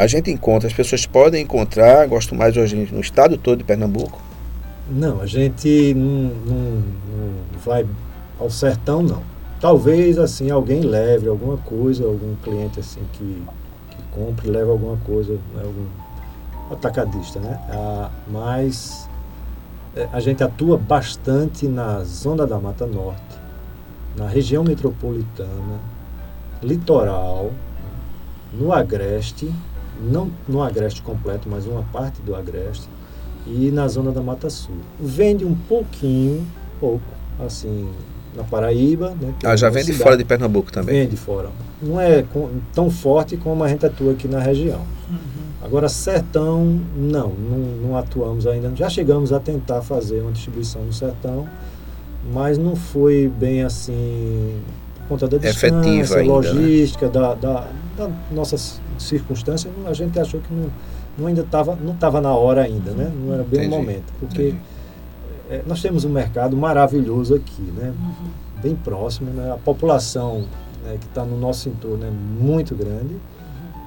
a 0.00 0.06
gente 0.06 0.30
encontra, 0.30 0.66
as 0.66 0.72
pessoas 0.72 1.04
podem 1.04 1.42
encontrar, 1.42 2.06
gosto 2.08 2.34
mais 2.34 2.56
hoje 2.56 2.74
no 2.90 3.00
estado 3.00 3.36
todo 3.36 3.58
de 3.58 3.64
Pernambuco, 3.64 4.18
Não, 4.90 5.20
a 5.20 5.26
gente 5.26 5.92
não, 5.94 6.30
não- 6.46 6.82
não 7.52 7.60
vai 7.64 7.86
ao 8.38 8.48
sertão, 8.50 9.02
não. 9.02 9.22
Talvez 9.60 10.18
assim 10.18 10.50
alguém 10.50 10.80
leve 10.80 11.28
alguma 11.28 11.58
coisa, 11.58 12.04
algum 12.06 12.34
cliente 12.42 12.80
assim 12.80 13.02
que, 13.12 13.42
que 13.90 14.02
compre, 14.10 14.48
leve 14.48 14.70
alguma 14.70 14.96
coisa, 15.04 15.34
né, 15.34 15.62
algum 15.62 15.84
atacadista, 16.72 17.38
né? 17.38 17.60
Ah, 17.68 18.10
mas 18.26 19.06
eh, 19.94 20.08
a 20.12 20.18
gente 20.18 20.42
atua 20.42 20.78
bastante 20.78 21.68
na 21.68 22.02
zona 22.04 22.46
da 22.46 22.58
Mata 22.58 22.86
Norte, 22.86 23.36
na 24.16 24.26
região 24.26 24.64
metropolitana, 24.64 25.78
litoral, 26.62 27.50
no 28.52 28.72
Agreste, 28.72 29.52
não 30.02 30.30
no 30.48 30.62
Agreste 30.62 31.02
completo, 31.02 31.48
mas 31.50 31.66
uma 31.66 31.82
parte 31.84 32.20
do 32.22 32.34
Agreste, 32.34 32.88
e 33.46 33.70
na 33.70 33.88
zona 33.88 34.12
da 34.12 34.20
Mata 34.22 34.48
Sul. 34.50 34.76
Vende 34.98 35.44
um 35.44 35.54
pouquinho, 35.54 36.46
pouco, 36.78 37.02
assim, 37.44 37.88
na 38.36 38.44
Paraíba. 38.44 39.14
Né, 39.20 39.34
é 39.42 39.46
ah, 39.48 39.56
já 39.56 39.66
uma 39.68 39.72
vem 39.72 39.82
de 39.82 39.86
cidade- 39.92 40.02
fora 40.04 40.16
de 40.16 40.24
Pernambuco 40.24 40.70
também. 40.70 41.02
Vende 41.04 41.16
fora. 41.16 41.48
Não 41.82 42.00
é 42.00 42.22
com- 42.22 42.50
tão 42.74 42.90
forte 42.90 43.36
como 43.36 43.64
a 43.64 43.68
gente 43.68 43.84
atua 43.86 44.12
aqui 44.12 44.28
na 44.28 44.38
região. 44.40 44.80
Agora, 45.62 45.88
sertão, 45.88 46.80
não, 46.96 47.28
não, 47.30 47.58
não 47.82 47.96
atuamos 47.96 48.46
ainda. 48.46 48.72
Já 48.74 48.88
chegamos 48.88 49.32
a 49.32 49.38
tentar 49.40 49.82
fazer 49.82 50.20
uma 50.22 50.32
distribuição 50.32 50.82
no 50.82 50.92
sertão, 50.92 51.46
mas 52.32 52.56
não 52.56 52.74
foi 52.76 53.30
bem 53.38 53.62
assim, 53.62 54.60
por 54.96 55.08
conta 55.08 55.28
da 55.28 55.36
Efetiva 55.36 55.80
distância, 55.82 56.16
ainda, 56.18 56.32
né? 56.32 56.50
logística, 56.52 57.08
da, 57.08 57.34
da, 57.34 57.66
da 57.96 58.10
nossa 58.30 58.56
circunstância, 59.00 59.70
a 59.86 59.92
gente 59.92 60.18
achou 60.18 60.40
que 60.40 60.52
não, 60.52 60.70
não 61.18 61.26
ainda 61.26 61.42
estava 61.42 61.74
não 61.76 61.94
tava 61.94 62.20
na 62.20 62.34
hora 62.34 62.62
ainda, 62.62 62.92
né? 62.92 63.10
Não 63.14 63.32
era 63.34 63.42
bem 63.42 63.60
Entendi, 63.60 63.74
o 63.74 63.78
momento. 63.78 64.12
Porque 64.18 64.48
entendi. 64.48 64.62
é, 65.50 65.62
nós 65.66 65.80
temos 65.82 66.04
um 66.04 66.10
mercado 66.10 66.56
maravilhoso 66.56 67.34
aqui, 67.34 67.62
né? 67.62 67.92
Bem 68.62 68.74
próximo, 68.76 69.30
né? 69.30 69.52
A 69.52 69.56
população 69.56 70.44
né, 70.84 70.96
que 71.00 71.06
está 71.06 71.24
no 71.24 71.38
nosso 71.38 71.68
entorno 71.68 72.04
é 72.04 72.10
muito 72.10 72.74
grande. 72.74 73.16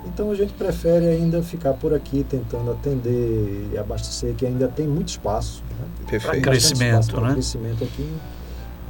Então 0.06 0.30
a 0.32 0.36
gente 0.36 0.54
prefere 0.54 1.08
ainda 1.08 1.42
ficar 1.42 1.74
por 1.74 1.94
aqui 1.94 2.26
tentando 2.28 2.72
atender 2.72 3.70
e 3.74 3.78
abastecer, 3.78 4.34
que 4.36 4.46
ainda 4.46 4.68
tem 4.68 4.86
muito 4.88 5.08
espaço. 5.10 5.64
Né? 5.70 5.86
Perfeito. 6.10 6.42
Crescimento, 6.44 7.02
espaço 7.02 7.22
né? 7.22 7.34
crescimento 7.34 7.84
aqui. 7.84 8.10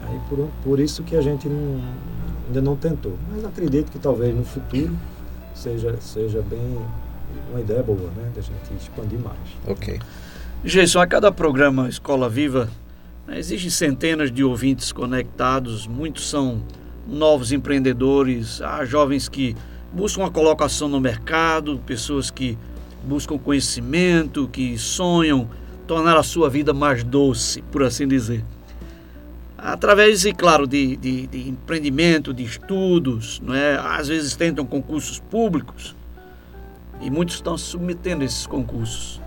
Aí 0.08 0.20
por, 0.28 0.50
por 0.64 0.80
isso 0.80 1.04
que 1.04 1.16
a 1.16 1.22
gente 1.22 1.48
não- 1.48 1.80
ainda 2.48 2.62
não 2.62 2.76
tentou. 2.76 3.14
Mas 3.32 3.46
acredito 3.46 3.92
que 3.92 4.00
talvez 4.00 4.36
no 4.36 4.44
futuro 4.44 4.94
seja, 5.54 5.96
seja 6.00 6.42
bem 6.42 6.78
uma 7.50 7.62
ideia 7.62 7.84
boa, 7.84 8.10
né? 8.16 8.32
Da 8.36 8.42
gente 8.42 8.74
expandir 8.80 9.20
mais. 9.20 9.38
Ok. 9.68 10.00
Jason, 10.64 11.00
a 11.00 11.08
cada 11.08 11.32
programa 11.32 11.90
Escola 11.90 12.30
Viva, 12.30 12.70
né, 13.28 13.38
existem 13.38 13.70
centenas 13.70 14.32
de 14.32 14.44
ouvintes 14.44 14.92
conectados, 14.92 15.88
muitos 15.88 16.30
são 16.30 16.64
novos 17.08 17.52
empreendedores, 17.52 18.62
há 18.62 18.86
jovens 18.86 19.28
que 19.28 19.56
buscam 19.92 20.26
a 20.26 20.32
colocação 20.32 20.88
no 20.88 21.00
mercado, 21.00 21.80
pessoas 21.86 22.32
que 22.32 22.58
buscam 23.04 23.38
conhecimento, 23.38 24.48
que 24.48 24.78
sonham 24.78 25.50
tornar 25.86 26.18
a 26.18 26.24
sua 26.24 26.50
vida 26.50 26.74
mais 26.74 27.04
doce, 27.04 27.62
por 27.64 27.84
assim 27.84 28.08
dizer. 28.08 28.44
Através, 29.66 30.26
e 30.26 30.34
claro, 30.34 30.68
de, 30.68 30.98
de, 30.98 31.26
de 31.26 31.50
empreendimento, 31.50 32.34
de 32.34 32.44
estudos, 32.44 33.40
não 33.40 33.56
é? 33.56 33.78
às 33.78 34.10
vezes 34.10 34.36
tentam 34.36 34.66
concursos 34.66 35.20
públicos 35.20 35.96
e 37.00 37.10
muitos 37.10 37.36
estão 37.36 37.58
se 37.58 37.64
submetendo 37.64 38.24
a 38.24 38.26
esses 38.26 38.46
concursos. 38.46 39.22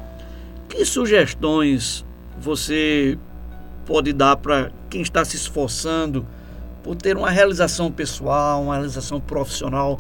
Que 0.69 0.85
sugestões 0.85 2.05
você 2.39 3.19
pode 3.87 4.13
dar 4.13 4.37
para 4.37 4.71
quem 4.91 5.01
está 5.01 5.25
se 5.25 5.37
esforçando 5.37 6.27
por 6.83 6.97
ter 6.97 7.17
uma 7.17 7.31
realização 7.31 7.91
pessoal, 7.91 8.63
uma 8.63 8.75
realização 8.75 9.19
profissional 9.19 9.99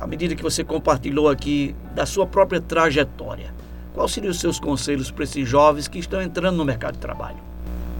à 0.00 0.06
medida 0.06 0.34
que 0.34 0.42
você 0.42 0.64
compartilhou 0.64 1.28
aqui 1.28 1.76
da 1.94 2.06
sua 2.06 2.26
própria 2.26 2.60
trajetória, 2.60 3.52
quais 3.92 4.12
seriam 4.12 4.30
os 4.30 4.40
seus 4.40 4.58
conselhos 4.58 5.10
para 5.10 5.24
esses 5.24 5.46
jovens 5.46 5.88
que 5.88 5.98
estão 5.98 6.22
entrando 6.22 6.56
no 6.56 6.64
mercado 6.64 6.94
de 6.94 7.00
trabalho? 7.00 7.45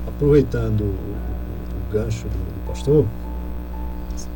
Aproveitando 0.07 0.83
o, 0.83 1.93
gancho 1.93 2.25
do, 2.25 2.67
pastor, 2.67 3.05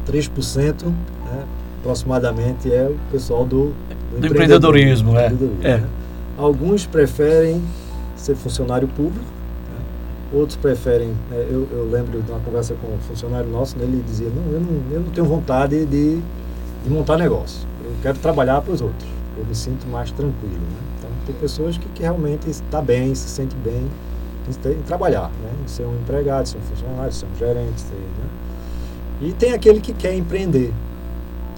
3% 0.06 0.84
né, 0.84 1.44
aproximadamente 1.80 2.72
é 2.72 2.84
o 2.84 2.98
pessoal 3.10 3.44
do, 3.44 3.72
do, 4.12 4.20
do 4.20 4.26
empreendedorismo. 4.26 5.12
Né? 5.12 5.26
empreendedorismo 5.26 5.66
é. 5.66 5.78
Né? 5.78 5.88
Alguns 6.38 6.86
preferem 6.86 7.62
ser 8.16 8.34
funcionário 8.34 8.88
público, 8.88 9.24
né? 9.24 9.84
outros 10.32 10.56
preferem. 10.56 11.08
Né? 11.30 11.46
Eu, 11.50 11.68
eu, 11.72 11.88
lembro 11.90 12.20
de 12.22 12.30
uma 12.30 12.40
conversa 12.40 12.74
com 12.74 12.94
um 12.94 12.98
funcionário 12.98 13.50
nosso, 13.50 13.76
né? 13.78 13.84
ele 13.84 14.02
dizia: 14.06 14.28
não 14.28 14.52
eu, 14.52 14.60
não, 14.60 14.92
eu 14.92 15.00
não 15.00 15.10
tenho 15.10 15.26
vontade 15.26 15.84
de, 15.86 16.20
de 16.84 16.90
montar 16.90 17.16
negócio, 17.16 17.66
eu 17.84 17.92
quero 18.02 18.18
trabalhar 18.18 18.60
para 18.60 18.72
os 18.72 18.80
outros, 18.80 19.08
eu 19.38 19.44
me 19.44 19.54
sinto 19.54 19.86
mais 19.88 20.10
tranquilo. 20.10 20.54
Né? 20.54 20.80
Então, 20.98 21.10
tem 21.26 21.34
pessoas 21.36 21.76
que, 21.78 21.88
que 21.88 22.02
realmente 22.02 22.48
está 22.48 22.80
bem, 22.80 23.14
se 23.14 23.28
sente 23.28 23.56
bem 23.56 23.86
em, 24.48 24.82
trabalhar, 24.82 25.30
né? 25.42 25.49
Ser 25.66 25.84
um 25.84 25.94
empregado, 25.94 26.46
ser 26.46 26.58
um 26.58 26.62
funcionário, 26.62 27.12
ser 27.12 27.26
um 27.26 27.38
gerente. 27.38 27.80
Ser, 27.80 27.94
né? 27.94 28.28
E 29.20 29.32
tem 29.32 29.52
aquele 29.52 29.80
que 29.80 29.92
quer 29.92 30.14
empreender, 30.14 30.72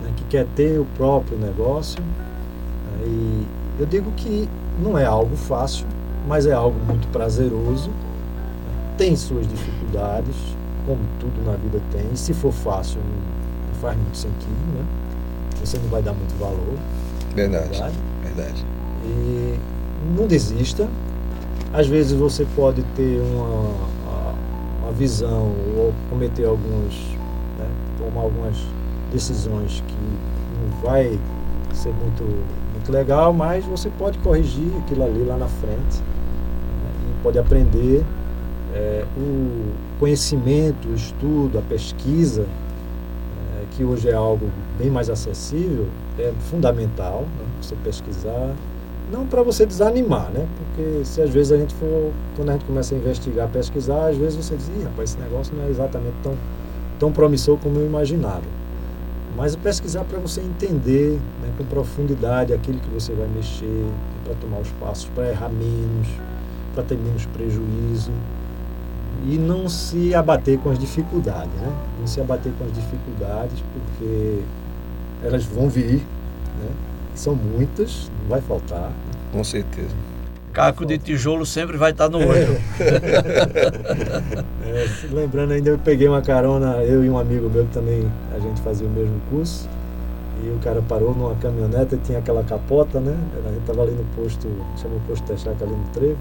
né? 0.01 0.11
que 0.17 0.25
quer 0.25 0.47
ter 0.57 0.81
o 0.81 0.85
próprio 0.97 1.39
negócio. 1.39 2.03
Né? 2.03 3.07
E 3.07 3.47
eu 3.79 3.87
digo 3.87 4.11
que 4.13 4.49
não 4.83 4.99
é 4.99 5.05
algo 5.05 5.37
fácil, 5.37 5.87
mas 6.27 6.47
é 6.47 6.53
algo 6.53 6.79
muito 6.87 7.07
prazeroso. 7.09 7.91
Tem 8.99 9.15
suas 9.15 9.47
dificuldades, 9.47 10.35
como 10.87 11.01
tudo 11.21 11.45
na 11.45 11.57
vida 11.57 11.81
tem. 11.93 12.15
Se 12.17 12.35
for 12.35 12.53
fácil, 12.53 13.01
não, 13.01 13.75
faz 13.81 13.97
muito 13.97 14.17
sentido, 14.17 14.75
né? 14.75 14.85
Você 15.65 15.79
não 15.79 15.89
vai 15.89 16.03
dar 16.03 16.13
muito 16.13 16.37
valor. 16.39 16.77
Verdade. 17.35 17.69
Verdade. 17.69 17.97
verdade. 18.23 18.67
E 19.05 19.59
não 20.17 20.27
desista. 20.27 20.89
Às 21.73 21.87
vezes 21.87 22.13
você 22.13 22.47
pode 22.55 22.83
ter 22.95 23.21
uma 23.21 23.89
visão 24.93 25.53
ou 25.77 25.93
cometer 26.11 26.45
alguns, 26.45 26.95
né, 27.59 27.69
tomar 27.99 28.23
algumas 28.23 28.57
decisões 29.13 29.83
que 29.87 29.95
não 29.95 30.81
vai 30.83 31.19
ser 31.73 31.93
muito 31.93 32.23
muito 32.83 32.91
legal, 32.91 33.33
mas 33.33 33.65
você 33.65 33.89
pode 33.99 34.19
corrigir 34.19 34.69
aquilo 34.79 35.05
ali 35.05 35.23
lá 35.25 35.37
na 35.37 35.47
frente 35.47 35.99
né? 35.99 36.91
e 37.11 37.23
pode 37.23 37.39
aprender 37.39 38.05
é, 38.75 39.05
o 39.17 39.73
conhecimento, 40.01 40.89
o 40.89 40.95
estudo, 40.95 41.59
a 41.59 41.63
pesquisa, 41.63 42.43
é, 42.43 43.65
que 43.71 43.85
hoje 43.85 44.09
é 44.09 44.15
algo 44.15 44.51
bem 44.79 44.91
mais 44.91 45.09
acessível, 45.09 45.87
é 46.19 46.33
fundamental 46.51 47.21
né? 47.21 47.45
você 47.61 47.77
pesquisar, 47.85 48.53
não 49.11 49.27
para 49.27 49.43
você 49.43 49.67
desanimar, 49.67 50.31
né? 50.31 50.47
Porque 50.57 51.05
se 51.05 51.21
às 51.21 51.31
vezes 51.31 51.53
a 51.53 51.57
gente 51.57 51.75
for, 51.75 52.13
quando 52.37 52.51
a 52.51 52.53
gente 52.53 52.65
começa 52.65 52.95
a 52.95 52.99
investigar, 52.99 53.49
pesquisar, 53.49 54.09
às 54.09 54.17
vezes 54.17 54.37
você 54.37 54.57
diz, 54.57 54.69
rapaz, 54.85 55.11
esse 55.11 55.19
negócio 55.19 55.55
não 55.55 55.65
é 55.65 55.69
exatamente 55.69 56.15
tão, 56.23 56.35
tão 56.99 57.13
promissor 57.13 57.59
como 57.59 57.79
eu 57.79 57.87
imaginava. 57.87 58.43
Mas 59.37 59.57
pesquisar 59.57 60.05
para 60.05 60.19
você 60.19 60.41
entender 60.41 61.19
né, 61.41 61.51
com 61.57 61.65
profundidade 61.65 62.53
aquilo 62.53 62.79
que 62.79 62.89
você 62.91 63.13
vai 63.13 63.27
mexer, 63.29 63.87
para 64.25 64.35
tomar 64.35 64.59
os 64.59 64.71
passos, 64.73 65.07
para 65.15 65.31
errar 65.31 65.49
menos, 65.49 66.09
para 66.75 66.83
ter 66.83 66.97
menos 66.97 67.27
prejuízo. 67.27 68.11
E 69.25 69.39
não 69.39 69.69
se 69.69 70.15
abater 70.15 70.59
com 70.59 70.71
as 70.71 70.79
dificuldades, 70.79 71.53
né? 71.55 71.73
Não 72.01 72.07
se 72.07 72.21
abater 72.21 72.53
com 72.59 72.65
as 72.65 72.73
dificuldades, 72.73 73.63
porque 73.73 74.41
elas 75.23 75.45
vão 75.45 75.69
vir, 75.69 75.99
né? 76.59 76.92
São 77.15 77.35
muitas, 77.35 78.11
não 78.23 78.29
vai 78.29 78.41
faltar. 78.41 78.91
Com 79.33 79.45
certeza. 79.45 79.95
Caco 80.53 80.85
de 80.85 80.99
tijolo 80.99 81.47
sempre 81.47 81.79
vai 81.79 81.93
estar 81.93 82.09
no 82.09 82.19
olho. 82.19 82.61
É. 84.73 84.85
é, 84.85 84.89
lembrando 85.11 85.53
ainda, 85.53 85.69
eu 85.69 85.79
peguei 85.79 86.09
uma 86.09 86.23
carona, 86.23 86.77
eu 86.83 87.05
e 87.05 87.11
um 87.11 87.19
amigo 87.19 87.51
meu 87.51 87.67
que 87.67 87.73
também 87.73 88.11
a 88.35 88.39
gente 88.39 88.61
fazia 88.63 88.87
o 88.87 88.91
mesmo 88.91 89.21
curso. 89.29 89.69
E 90.43 90.49
o 90.49 90.59
cara 90.63 90.83
parou 90.89 91.15
numa 91.15 91.35
caminhonete, 91.37 91.99
tinha 91.99 92.19
aquela 92.19 92.43
capota, 92.43 92.99
né? 92.99 93.15
A 93.47 93.51
gente 93.51 93.67
tava 93.67 93.83
ali 93.83 93.93
no 93.93 94.05
posto, 94.17 94.49
chama 94.81 94.97
o 94.97 95.01
posto 95.01 95.25
Texaca 95.27 95.65
ali 95.65 95.75
no 95.75 95.85
trevo. 95.93 96.17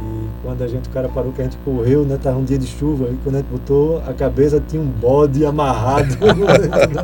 E 0.00 0.28
quando 0.42 0.62
a 0.62 0.66
gente, 0.66 0.88
o 0.88 0.92
cara 0.92 1.08
parou, 1.08 1.32
que 1.32 1.40
a 1.40 1.44
gente 1.44 1.56
correu, 1.58 2.04
né? 2.04 2.18
Tava 2.22 2.38
um 2.38 2.44
dia 2.44 2.58
de 2.58 2.66
chuva, 2.66 3.08
e 3.10 3.16
quando 3.22 3.36
a 3.36 3.38
gente 3.38 3.48
botou 3.48 4.02
a 4.06 4.12
cabeça, 4.14 4.62
tinha 4.66 4.80
um 4.80 4.86
bode 4.86 5.44
amarrado. 5.44 6.16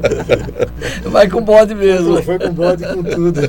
Vai 1.11 1.29
com 1.29 1.43
bode 1.43 1.75
mesmo. 1.75 2.23
Foi 2.23 2.39
com 2.39 2.53
bode 2.53 2.85
com 2.87 3.03
tudo. 3.03 3.41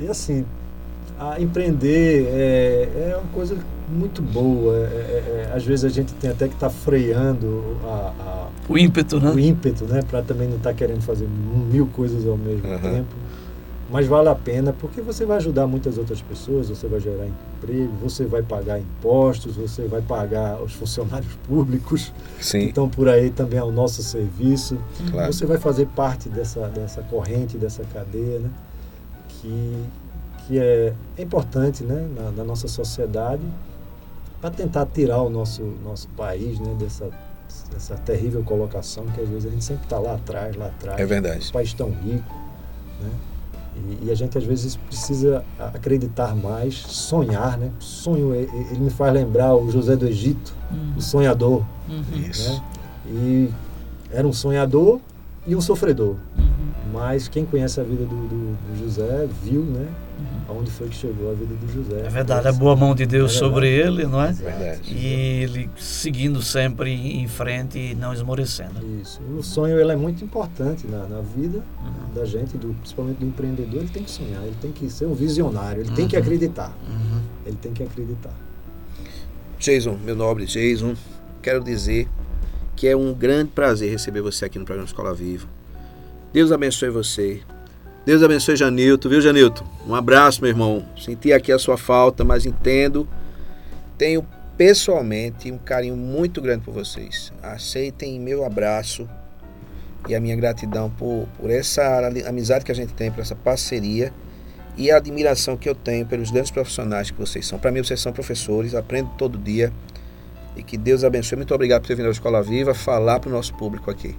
E 0.00 0.08
assim, 0.08 0.44
a 1.18 1.40
empreender 1.40 2.26
é, 2.32 3.10
é 3.10 3.16
uma 3.16 3.30
coisa 3.32 3.56
muito 3.90 4.22
boa. 4.22 4.74
É, 4.76 4.78
é, 4.78 5.48
é 5.50 5.52
às 5.54 5.64
vezes 5.64 5.84
a 5.84 5.88
gente 5.88 6.14
tem 6.14 6.30
até 6.30 6.48
que 6.48 6.54
estar 6.54 6.68
tá 6.68 6.74
freando 6.74 7.76
a, 7.84 8.12
a, 8.18 8.48
o 8.68 8.78
ímpeto, 8.78 9.20
né? 9.20 9.30
O 9.30 9.38
ímpeto, 9.38 9.84
né? 9.84 10.00
Para 10.08 10.22
também 10.22 10.48
não 10.48 10.56
estar 10.56 10.70
tá 10.70 10.74
querendo 10.74 11.02
fazer 11.02 11.28
mil 11.70 11.86
coisas 11.88 12.26
ao 12.26 12.36
mesmo 12.36 12.66
uhum. 12.66 12.78
tempo. 12.78 13.14
Mas 13.90 14.06
vale 14.06 14.28
a 14.28 14.34
pena 14.34 14.72
porque 14.72 15.00
você 15.00 15.26
vai 15.26 15.38
ajudar 15.38 15.66
muitas 15.66 15.98
outras 15.98 16.22
pessoas, 16.22 16.68
você 16.68 16.86
vai 16.86 17.00
gerar 17.00 17.26
emprego, 17.26 17.92
você 18.00 18.24
vai 18.24 18.42
pagar 18.42 18.78
impostos, 18.78 19.56
você 19.56 19.86
vai 19.86 20.00
pagar 20.00 20.62
os 20.62 20.72
funcionários 20.72 21.34
públicos 21.48 22.12
Sim. 22.40 22.60
que 22.60 22.66
estão 22.66 22.88
por 22.88 23.08
aí 23.08 23.30
também 23.30 23.58
ao 23.58 23.72
nosso 23.72 24.02
serviço. 24.02 24.78
Claro. 25.10 25.32
Você 25.32 25.44
vai 25.44 25.58
fazer 25.58 25.86
parte 25.88 26.28
dessa, 26.28 26.68
dessa 26.68 27.02
corrente, 27.02 27.58
dessa 27.58 27.82
cadeia, 27.92 28.38
né? 28.38 28.50
que, 29.40 29.84
que 30.46 30.58
é, 30.58 30.94
é 31.18 31.22
importante 31.22 31.82
né, 31.82 32.08
na, 32.14 32.30
na 32.30 32.44
nossa 32.44 32.68
sociedade 32.68 33.42
para 34.40 34.50
tentar 34.50 34.86
tirar 34.86 35.22
o 35.22 35.28
nosso, 35.28 35.62
nosso 35.82 36.08
país 36.10 36.58
né, 36.58 36.74
dessa, 36.78 37.10
dessa 37.72 37.96
terrível 37.96 38.42
colocação 38.42 39.06
que 39.06 39.20
às 39.20 39.28
vezes 39.28 39.46
a 39.46 39.50
gente 39.50 39.64
sempre 39.64 39.84
está 39.84 39.98
lá 39.98 40.14
atrás, 40.14 40.56
lá 40.56 40.66
atrás. 40.66 40.98
É 41.00 41.06
verdade. 41.06 41.48
Um 41.48 41.52
país 41.52 41.74
tão 41.74 41.90
rico. 41.90 42.34
Né? 43.00 43.10
E, 43.88 44.06
e, 44.06 44.10
a 44.10 44.14
gente 44.14 44.36
às 44.36 44.44
vezes 44.44 44.76
precisa 44.76 45.44
acreditar 45.58 46.34
mais, 46.34 46.74
sonhar, 46.74 47.58
né? 47.58 47.70
Sonho, 47.78 48.34
ele 48.34 48.78
me 48.78 48.90
faz 48.90 49.12
lembrar 49.12 49.54
o 49.54 49.70
José 49.70 49.96
do 49.96 50.06
Egito, 50.06 50.54
uhum. 50.70 50.94
o 50.96 51.00
sonhador. 51.00 51.64
Uhum. 51.88 52.02
Isso. 52.28 52.52
Né? 52.52 52.62
E 53.06 53.50
era 54.10 54.26
um 54.26 54.32
sonhador 54.32 55.00
e 55.46 55.54
um 55.56 55.60
sofredor. 55.60 56.16
Uhum. 56.36 56.92
Mas 56.92 57.28
quem 57.28 57.44
conhece 57.44 57.80
a 57.80 57.84
vida 57.84 58.04
do, 58.04 58.28
do, 58.28 58.56
do 58.56 58.78
José 58.78 59.28
viu, 59.42 59.62
né? 59.62 59.88
Aonde 60.48 60.70
foi 60.70 60.88
que 60.88 60.94
chegou 60.94 61.30
a 61.30 61.34
vida 61.34 61.54
do 61.54 61.72
José. 61.72 62.06
É 62.06 62.08
verdade, 62.08 62.48
a 62.48 62.52
boa 62.52 62.74
mão 62.74 62.94
de 62.94 63.06
Deus 63.06 63.34
é 63.34 63.38
sobre 63.38 63.68
ele, 63.68 64.06
não 64.06 64.22
é? 64.22 64.30
É 64.30 64.32
verdade. 64.32 64.92
E 64.92 65.06
ele 65.42 65.70
seguindo 65.76 66.42
sempre 66.42 66.90
em 66.92 67.26
frente 67.28 67.78
e 67.78 67.94
não 67.94 68.12
esmorecendo. 68.12 68.74
Isso. 69.00 69.20
O 69.36 69.42
sonho 69.42 69.78
ele 69.78 69.92
é 69.92 69.96
muito 69.96 70.24
importante 70.24 70.86
na, 70.86 71.06
na 71.06 71.20
vida 71.20 71.58
uhum. 71.58 72.14
da 72.14 72.24
gente, 72.24 72.56
do, 72.56 72.74
principalmente 72.74 73.18
do 73.18 73.26
empreendedor. 73.26 73.80
Ele 73.80 73.90
tem 73.90 74.02
que 74.02 74.10
sonhar, 74.10 74.42
ele 74.42 74.56
tem 74.60 74.72
que 74.72 74.90
ser 74.90 75.06
um 75.06 75.14
visionário, 75.14 75.82
ele 75.82 75.90
uhum. 75.90 75.94
tem 75.94 76.08
que 76.08 76.16
uhum. 76.16 76.22
acreditar. 76.22 76.76
Uhum. 76.88 77.20
Ele 77.46 77.56
tem 77.56 77.72
que 77.72 77.82
acreditar. 77.82 78.34
Jason, 79.58 79.98
meu 80.04 80.16
nobre 80.16 80.46
Jason, 80.46 80.94
quero 81.42 81.62
dizer 81.62 82.08
que 82.74 82.88
é 82.88 82.96
um 82.96 83.12
grande 83.12 83.50
prazer 83.50 83.90
receber 83.90 84.22
você 84.22 84.46
aqui 84.46 84.58
no 84.58 84.64
programa 84.64 84.86
Escola 84.86 85.14
Viva 85.14 85.46
Deus 86.32 86.52
abençoe 86.52 86.90
você. 86.90 87.40
Deus 88.04 88.22
abençoe 88.22 88.56
Janilton, 88.56 89.08
viu, 89.08 89.20
Janilton? 89.20 89.64
Um 89.86 89.94
abraço, 89.94 90.40
meu 90.40 90.50
irmão. 90.50 90.84
Senti 90.98 91.32
aqui 91.32 91.52
a 91.52 91.58
sua 91.58 91.76
falta, 91.76 92.24
mas 92.24 92.46
entendo. 92.46 93.06
Tenho 93.98 94.26
pessoalmente 94.56 95.52
um 95.52 95.58
carinho 95.58 95.96
muito 95.96 96.40
grande 96.40 96.64
por 96.64 96.72
vocês. 96.72 97.30
Aceitem 97.42 98.18
meu 98.18 98.44
abraço 98.44 99.08
e 100.08 100.14
a 100.14 100.20
minha 100.20 100.34
gratidão 100.34 100.90
por, 100.90 101.28
por 101.38 101.50
essa 101.50 102.10
amizade 102.26 102.64
que 102.64 102.72
a 102.72 102.74
gente 102.74 102.94
tem, 102.94 103.10
por 103.10 103.20
essa 103.20 103.34
parceria 103.34 104.12
e 104.78 104.90
a 104.90 104.96
admiração 104.96 105.58
que 105.58 105.68
eu 105.68 105.74
tenho 105.74 106.06
pelos 106.06 106.30
grandes 106.30 106.50
profissionais 106.50 107.10
que 107.10 107.18
vocês 107.18 107.46
são. 107.46 107.58
Para 107.58 107.70
mim, 107.70 107.82
vocês 107.82 108.00
são 108.00 108.12
professores, 108.12 108.74
aprendo 108.74 109.10
todo 109.18 109.36
dia. 109.36 109.70
E 110.56 110.62
que 110.62 110.78
Deus 110.78 111.04
abençoe. 111.04 111.36
Muito 111.36 111.54
obrigado 111.54 111.82
por 111.82 111.88
ter 111.88 111.96
vindo 111.96 112.08
à 112.08 112.10
Escola 112.10 112.42
Viva 112.42 112.72
falar 112.72 113.20
para 113.20 113.28
o 113.28 113.32
nosso 113.32 113.54
público 113.54 113.90
aqui. 113.90 114.16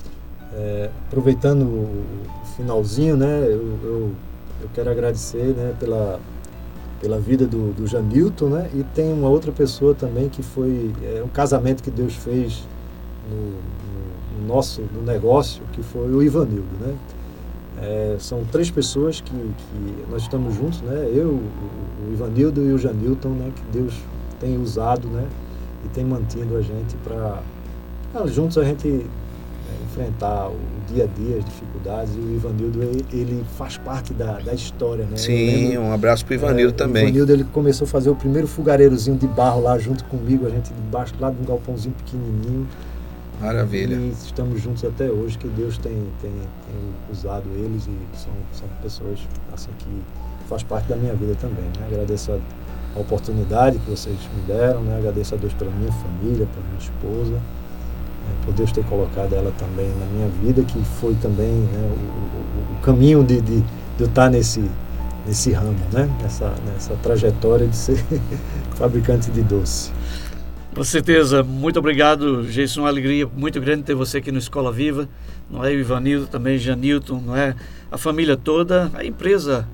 É, 0.53 0.89
aproveitando 1.07 1.63
o 1.63 2.03
finalzinho, 2.57 3.15
né, 3.15 3.43
eu, 3.45 3.79
eu, 3.83 4.11
eu, 4.61 4.69
quero 4.73 4.89
agradecer 4.89 5.55
né, 5.55 5.73
pela, 5.79 6.19
pela 6.99 7.19
vida 7.19 7.47
do, 7.47 7.71
do 7.73 7.87
Janilton, 7.87 8.49
né, 8.49 8.69
e 8.73 8.83
tem 8.83 9.13
uma 9.13 9.29
outra 9.29 9.51
pessoa 9.53 9.95
também 9.95 10.27
que 10.27 10.43
foi 10.43 10.91
é, 11.03 11.23
um 11.23 11.29
casamento 11.29 11.81
que 11.81 11.89
Deus 11.89 12.15
fez 12.15 12.63
no, 13.29 14.41
no, 14.41 14.47
nosso 14.53 14.81
no 14.93 15.01
negócio, 15.01 15.61
que 15.71 15.81
foi 15.81 16.11
o 16.11 16.21
Ivanildo, 16.21 16.67
né. 16.81 16.95
É, 17.81 18.17
são 18.19 18.43
três 18.43 18.69
pessoas 18.69 19.21
que, 19.21 19.31
que 19.31 20.05
nós 20.11 20.23
estamos 20.23 20.53
juntos, 20.53 20.81
né, 20.81 21.09
eu, 21.13 21.29
o, 21.29 22.11
Ivanildo 22.11 22.61
e 22.61 22.73
o 22.73 22.77
Janilton, 22.77 23.29
né, 23.29 23.53
que 23.55 23.79
Deus 23.79 23.93
tem 24.37 24.61
usado, 24.61 25.07
né, 25.07 25.25
e 25.85 25.87
tem 25.89 26.03
mantido 26.03 26.57
a 26.57 26.61
gente 26.61 26.97
para 26.97 27.41
juntos 28.27 28.57
a 28.57 28.65
gente 28.65 29.05
enfrentar 29.83 30.49
o 30.49 30.57
dia 30.87 31.03
a 31.03 31.07
dia, 31.07 31.37
as 31.37 31.45
dificuldades. 31.45 32.15
E 32.15 32.19
o 32.19 32.35
Ivanildo, 32.35 32.81
ele, 32.81 33.05
ele 33.11 33.45
faz 33.57 33.77
parte 33.77 34.13
da, 34.13 34.39
da 34.39 34.53
história, 34.53 35.05
né? 35.05 35.17
Sim, 35.17 35.77
um 35.77 35.93
abraço 35.93 36.25
para 36.25 36.33
o 36.33 36.35
Ivanildo 36.35 36.73
é, 36.73 36.77
também. 36.77 37.05
O 37.05 37.07
Ivanildo, 37.07 37.33
ele 37.33 37.43
começou 37.45 37.85
a 37.85 37.87
fazer 37.87 38.09
o 38.09 38.15
primeiro 38.15 38.47
fogareirozinho 38.47 39.17
de 39.17 39.27
barro 39.27 39.61
lá 39.61 39.77
junto 39.77 40.03
comigo, 40.05 40.45
a 40.45 40.49
gente 40.49 40.73
debaixo 40.73 41.13
lá 41.19 41.29
de 41.29 41.41
um 41.41 41.45
galpãozinho 41.45 41.95
pequenininho. 41.95 42.67
Maravilha. 43.39 43.95
E 43.95 44.09
estamos 44.09 44.61
juntos 44.61 44.83
até 44.85 45.09
hoje, 45.09 45.37
que 45.37 45.47
Deus 45.47 45.77
tem, 45.77 45.93
tem, 46.21 46.31
tem 46.31 46.75
usado 47.11 47.45
eles 47.55 47.87
e 47.87 48.17
são, 48.17 48.31
são 48.53 48.67
pessoas 48.83 49.19
assim 49.51 49.71
que 49.79 49.89
faz 50.47 50.61
parte 50.61 50.87
da 50.87 50.95
minha 50.95 51.15
vida 51.15 51.35
também. 51.41 51.65
Né? 51.65 51.87
Agradeço 51.87 52.31
a, 52.31 52.37
a 52.95 52.99
oportunidade 52.99 53.79
que 53.79 53.89
vocês 53.89 54.17
me 54.35 54.41
deram, 54.43 54.81
né? 54.83 54.97
agradeço 54.97 55.33
a 55.33 55.37
Deus 55.37 55.53
pela 55.53 55.71
minha 55.71 55.91
família, 55.91 56.45
pela 56.45 56.65
minha 56.67 56.79
esposa 56.79 57.41
é, 57.41 57.60
por 58.45 58.53
Deus 58.53 58.71
ter 58.71 58.83
colocado 58.85 59.33
ela 59.33 59.51
também 59.57 59.89
na 59.99 60.05
minha 60.05 60.27
vida, 60.43 60.63
que 60.63 60.79
foi 60.99 61.15
também 61.15 61.51
né, 61.51 61.91
o, 61.91 62.73
o, 62.73 62.77
o, 62.77 62.81
caminho 62.81 63.23
de, 63.23 63.41
de, 63.41 63.61
de, 63.61 63.65
eu 63.99 64.07
estar 64.07 64.29
nesse, 64.29 64.63
nesse 65.25 65.51
ramo, 65.51 65.75
né? 65.91 66.09
nessa, 66.21 66.53
nessa 66.65 66.95
trajetória 66.95 67.67
de 67.67 67.75
ser 67.75 68.03
fabricante 68.75 69.31
de 69.31 69.41
doce. 69.41 69.91
Com 70.73 70.83
certeza, 70.83 71.43
muito 71.43 71.77
obrigado, 71.79 72.43
Jason. 72.43 72.81
Uma 72.81 72.89
alegria 72.89 73.27
muito 73.27 73.59
grande 73.59 73.83
ter 73.83 73.93
você 73.93 74.19
aqui 74.19 74.31
no 74.31 74.39
Escola 74.39 74.71
Viva. 74.71 75.07
Não 75.49 75.65
é 75.65 75.69
o 75.69 75.79
Ivanildo, 75.79 76.27
também 76.27 76.57
Janilton, 76.57 77.19
não 77.19 77.35
é 77.35 77.53
a 77.91 77.97
família 77.97 78.37
toda, 78.37 78.89
a 78.93 79.03
empresa 79.03 79.67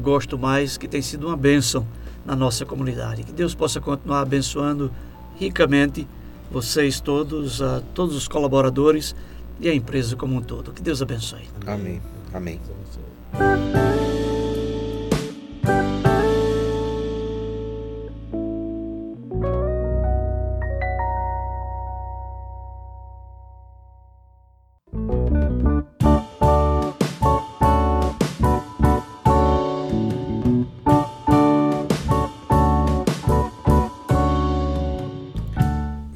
Gosto 0.00 0.38
Mais, 0.38 0.78
que 0.78 0.88
tem 0.88 1.02
sido 1.02 1.26
uma 1.26 1.36
bênção 1.36 1.86
na 2.24 2.34
nossa 2.34 2.64
comunidade. 2.64 3.24
Que 3.24 3.32
Deus 3.32 3.54
possa 3.54 3.78
continuar 3.78 4.20
abençoando 4.20 4.90
ricamente 5.38 6.08
vocês 6.50 7.00
todos, 7.00 7.60
a 7.62 7.80
todos 7.94 8.16
os 8.16 8.28
colaboradores 8.28 9.14
e 9.60 9.68
a 9.68 9.74
empresa 9.74 10.16
como 10.16 10.36
um 10.36 10.42
todo. 10.42 10.72
Que 10.72 10.82
Deus 10.82 11.02
abençoe. 11.02 11.48
Amém. 11.66 12.00
Amém. 12.32 12.60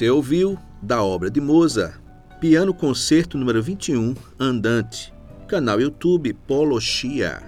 Você 0.00 0.08
ouviu 0.08 0.58
da 0.80 1.04
obra 1.04 1.30
de 1.30 1.42
Mozart, 1.42 2.00
Piano 2.40 2.72
Concerto 2.72 3.36
número 3.36 3.62
21, 3.62 4.14
Andante, 4.38 5.12
canal 5.46 5.78
YouTube 5.78 6.32
Polo 6.32 6.80
Chia. 6.80 7.42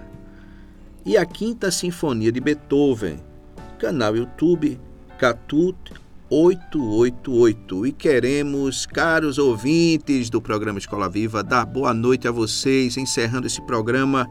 E 1.03 1.17
a 1.17 1.25
Quinta 1.25 1.71
Sinfonia 1.71 2.31
de 2.31 2.39
Beethoven, 2.39 3.17
canal 3.79 4.15
YouTube 4.15 4.79
Catut 5.17 5.75
888. 6.29 7.87
E 7.87 7.91
queremos, 7.91 8.85
caros 8.85 9.39
ouvintes 9.39 10.29
do 10.29 10.39
programa 10.39 10.77
Escola 10.77 11.09
Viva, 11.09 11.41
dar 11.41 11.65
boa 11.65 11.91
noite 11.91 12.27
a 12.27 12.31
vocês, 12.31 12.97
encerrando 12.97 13.47
esse 13.47 13.63
programa. 13.63 14.29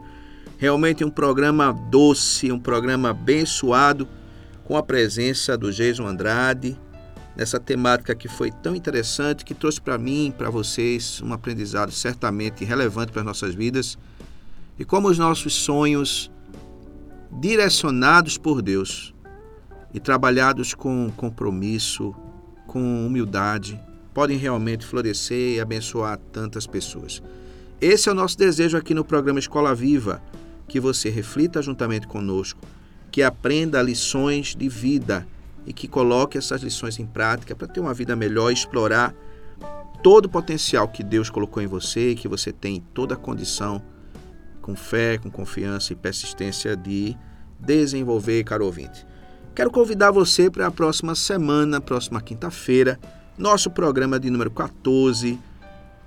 Realmente 0.57 1.03
um 1.03 1.11
programa 1.11 1.73
doce, 1.73 2.53
um 2.53 2.59
programa 2.59 3.09
abençoado, 3.09 4.07
com 4.63 4.77
a 4.77 4.81
presença 4.81 5.57
do 5.57 5.73
Jason 5.73 6.07
Andrade, 6.07 6.79
nessa 7.35 7.59
temática 7.59 8.13
que 8.13 8.27
foi 8.27 8.51
tão 8.51 8.75
interessante, 8.75 9.43
que 9.43 9.53
trouxe 9.53 9.81
para 9.81 9.97
mim, 9.97 10.33
para 10.35 10.49
vocês, 10.49 11.21
um 11.21 11.33
aprendizado 11.33 11.91
certamente 11.91 12.63
relevante 12.63 13.11
para 13.11 13.21
as 13.21 13.25
nossas 13.25 13.55
vidas. 13.55 13.97
E 14.77 14.85
como 14.85 15.07
os 15.07 15.17
nossos 15.17 15.53
sonhos, 15.53 16.31
direcionados 17.31 18.37
por 18.37 18.61
Deus 18.61 19.13
e 19.93 19.99
trabalhados 19.99 20.73
com 20.73 21.11
compromisso, 21.15 22.15
com 22.67 23.05
humildade, 23.05 23.79
podem 24.13 24.37
realmente 24.37 24.85
florescer 24.85 25.55
e 25.55 25.59
abençoar 25.59 26.19
tantas 26.31 26.67
pessoas. 26.67 27.21
Esse 27.81 28.09
é 28.09 28.11
o 28.11 28.15
nosso 28.15 28.37
desejo 28.37 28.77
aqui 28.77 28.93
no 28.93 29.03
programa 29.03 29.39
Escola 29.39 29.73
Viva, 29.73 30.21
que 30.67 30.79
você 30.79 31.09
reflita 31.09 31.61
juntamente 31.61 32.07
conosco, 32.07 32.61
que 33.11 33.21
aprenda 33.21 33.81
lições 33.81 34.55
de 34.55 34.69
vida 34.69 35.27
e 35.65 35.73
que 35.73 35.87
coloque 35.87 36.37
essas 36.37 36.61
lições 36.61 36.99
em 36.99 37.05
prática 37.05 37.55
para 37.55 37.67
ter 37.67 37.79
uma 37.79 37.93
vida 37.93 38.15
melhor 38.15 38.49
e 38.49 38.53
explorar 38.53 39.13
todo 40.01 40.25
o 40.25 40.29
potencial 40.29 40.87
que 40.87 41.01
Deus 41.01 41.29
colocou 41.29 41.63
em 41.63 41.67
você 41.67 42.11
e 42.11 42.15
que 42.15 42.27
você 42.27 42.51
tem 42.51 42.83
toda 42.93 43.15
a 43.15 43.17
condição, 43.17 43.81
com 44.61 44.75
fé, 44.75 45.17
com 45.17 45.31
confiança 45.31 45.93
e 45.93 45.95
persistência, 45.95 46.75
de 46.75 47.17
desenvolver, 47.59 48.43
caro 48.43 48.65
ouvinte. 48.65 49.05
Quero 49.55 49.71
convidar 49.71 50.11
você 50.11 50.49
para 50.49 50.67
a 50.67 50.71
próxima 50.71 51.15
semana, 51.15 51.79
próxima 51.79 52.19
quinta-feira, 52.19 52.99
nosso 53.37 53.71
programa 53.71 54.19
de 54.19 54.29
número 54.29 54.51
14, 54.51 55.39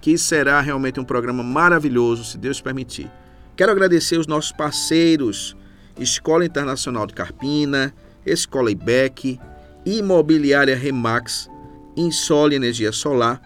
que 0.01 0.19
será 0.19 0.61
realmente 0.61 1.01
um 1.01 1.05
programa 1.05 1.43
maravilhoso, 1.43 2.25
se 2.25 2.37
Deus 2.37 2.61
permitir. 2.61 3.11
Quero 3.57 3.73
agradecer 3.73 4.19
os 4.19 4.27
nossos 4.27 4.53
parceiros, 4.53 5.57
Escola 5.99 6.45
Internacional 6.45 7.07
de 7.07 7.15
Carpina, 7.15 7.95
Escola 8.27 8.71
IBEC, 8.71 9.39
Imobiliária 9.85 10.77
Remax, 10.77 11.49
Insole 11.97 12.57
Energia 12.57 12.91
Solar, 12.91 13.41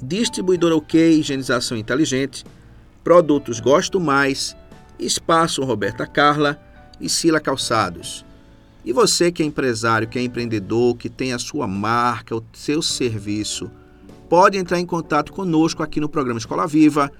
Distribuidora 0.00 0.76
OK 0.76 1.18
Higienização 1.18 1.76
Inteligente, 1.76 2.44
Produtos 3.02 3.58
Gosto 3.58 3.98
Mais, 3.98 4.56
Espaço 4.98 5.64
Roberta 5.64 6.06
Carla 6.06 6.56
e 7.00 7.08
Sila 7.08 7.40
Calçados. 7.40 8.24
E 8.84 8.92
você 8.92 9.32
que 9.32 9.42
é 9.42 9.46
empresário, 9.46 10.06
que 10.06 10.18
é 10.18 10.22
empreendedor, 10.22 10.96
que 10.96 11.08
tem 11.08 11.32
a 11.32 11.38
sua 11.38 11.66
marca, 11.66 12.36
o 12.36 12.44
seu 12.52 12.80
serviço, 12.80 13.70
pode 14.28 14.56
entrar 14.56 14.78
em 14.78 14.86
contato 14.86 15.32
conosco 15.32 15.82
aqui 15.82 16.00
no 16.00 16.08
programa 16.08 16.38
Escola 16.38 16.66
Viva, 16.66 17.10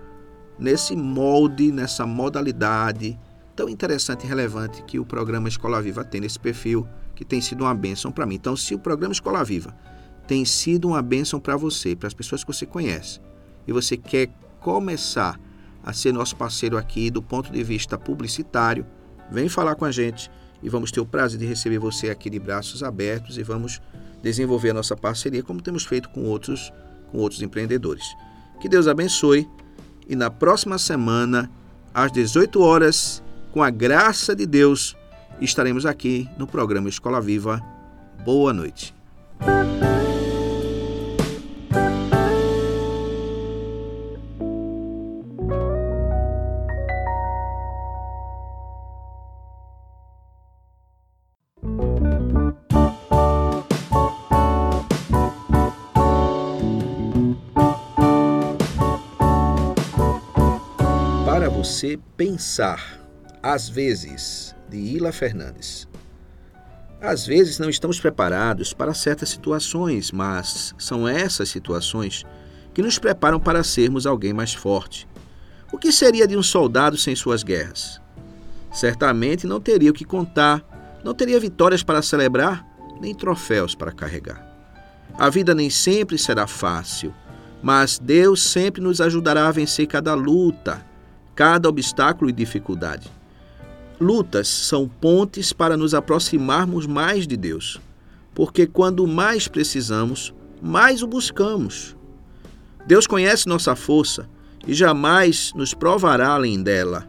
nesse 0.58 0.94
molde, 0.94 1.72
nessa 1.72 2.06
modalidade 2.06 3.18
tão 3.56 3.68
interessante 3.68 4.24
e 4.24 4.28
relevante 4.28 4.82
que 4.82 4.98
o 4.98 5.04
programa 5.04 5.48
Escola 5.48 5.80
Viva 5.80 6.04
tem 6.04 6.20
nesse 6.20 6.38
perfil, 6.38 6.86
que 7.14 7.24
tem 7.24 7.40
sido 7.40 7.62
uma 7.62 7.74
bênção 7.74 8.10
para 8.10 8.26
mim. 8.26 8.34
Então, 8.34 8.56
se 8.56 8.74
o 8.74 8.78
programa 8.78 9.12
Escola 9.12 9.44
Viva 9.44 9.74
tem 10.26 10.44
sido 10.44 10.88
uma 10.88 11.02
bênção 11.02 11.38
para 11.38 11.56
você, 11.56 11.94
para 11.94 12.06
as 12.06 12.14
pessoas 12.14 12.42
que 12.42 12.52
você 12.52 12.66
conhece, 12.66 13.20
e 13.66 13.72
você 13.72 13.96
quer 13.96 14.28
começar 14.60 15.38
a 15.82 15.92
ser 15.92 16.12
nosso 16.12 16.36
parceiro 16.36 16.76
aqui 16.78 17.10
do 17.10 17.22
ponto 17.22 17.52
de 17.52 17.62
vista 17.62 17.98
publicitário, 17.98 18.86
vem 19.30 19.48
falar 19.48 19.74
com 19.74 19.84
a 19.84 19.92
gente 19.92 20.30
e 20.62 20.68
vamos 20.68 20.90
ter 20.90 21.00
o 21.00 21.06
prazer 21.06 21.38
de 21.38 21.46
receber 21.46 21.78
você 21.78 22.08
aqui 22.08 22.30
de 22.30 22.38
braços 22.38 22.82
abertos 22.82 23.36
e 23.36 23.42
vamos 23.42 23.80
desenvolver 24.22 24.70
a 24.70 24.74
nossa 24.74 24.96
parceria 24.96 25.42
como 25.42 25.60
temos 25.60 25.84
feito 25.84 26.08
com 26.08 26.24
outros 26.24 26.72
com 27.10 27.18
outros 27.18 27.42
empreendedores. 27.42 28.04
Que 28.60 28.68
Deus 28.68 28.88
abençoe 28.88 29.48
e 30.08 30.16
na 30.16 30.30
próxima 30.30 30.78
semana 30.78 31.50
às 31.94 32.10
18 32.10 32.60
horas, 32.60 33.22
com 33.52 33.62
a 33.62 33.70
graça 33.70 34.34
de 34.34 34.46
Deus, 34.46 34.96
estaremos 35.40 35.86
aqui 35.86 36.28
no 36.36 36.46
programa 36.46 36.88
Escola 36.88 37.20
Viva. 37.20 37.62
Boa 38.24 38.52
noite. 38.52 38.92
Você 61.84 61.98
pensar, 62.16 62.98
às 63.42 63.68
vezes, 63.68 64.56
de 64.70 64.78
Ila 64.78 65.12
Fernandes. 65.12 65.86
Às 66.98 67.26
vezes 67.26 67.58
não 67.58 67.68
estamos 67.68 68.00
preparados 68.00 68.72
para 68.72 68.94
certas 68.94 69.28
situações, 69.28 70.10
mas 70.10 70.74
são 70.78 71.06
essas 71.06 71.50
situações 71.50 72.24
que 72.72 72.80
nos 72.80 72.98
preparam 72.98 73.38
para 73.38 73.62
sermos 73.62 74.06
alguém 74.06 74.32
mais 74.32 74.54
forte. 74.54 75.06
O 75.70 75.76
que 75.76 75.92
seria 75.92 76.26
de 76.26 76.38
um 76.38 76.42
soldado 76.42 76.96
sem 76.96 77.14
suas 77.14 77.42
guerras? 77.42 78.00
Certamente 78.72 79.46
não 79.46 79.60
teria 79.60 79.90
o 79.90 79.94
que 79.94 80.06
contar, 80.06 80.64
não 81.04 81.12
teria 81.12 81.38
vitórias 81.38 81.82
para 81.82 82.00
celebrar, 82.00 82.66
nem 82.98 83.14
troféus 83.14 83.74
para 83.74 83.92
carregar. 83.92 84.42
A 85.18 85.28
vida 85.28 85.54
nem 85.54 85.68
sempre 85.68 86.16
será 86.16 86.46
fácil, 86.46 87.14
mas 87.62 87.98
Deus 87.98 88.42
sempre 88.42 88.80
nos 88.80 89.02
ajudará 89.02 89.48
a 89.48 89.52
vencer 89.52 89.86
cada 89.86 90.14
luta 90.14 90.93
cada 91.34 91.68
obstáculo 91.68 92.30
e 92.30 92.32
dificuldade. 92.32 93.10
Lutas 94.00 94.48
são 94.48 94.88
pontes 94.88 95.52
para 95.52 95.76
nos 95.76 95.94
aproximarmos 95.94 96.86
mais 96.86 97.26
de 97.26 97.36
Deus, 97.36 97.80
porque 98.34 98.66
quando 98.66 99.06
mais 99.06 99.46
precisamos, 99.46 100.34
mais 100.60 101.02
o 101.02 101.06
buscamos. 101.06 101.96
Deus 102.86 103.06
conhece 103.06 103.48
nossa 103.48 103.74
força 103.76 104.28
e 104.66 104.74
jamais 104.74 105.52
nos 105.54 105.72
provará 105.74 106.30
além 106.30 106.62
dela. 106.62 107.06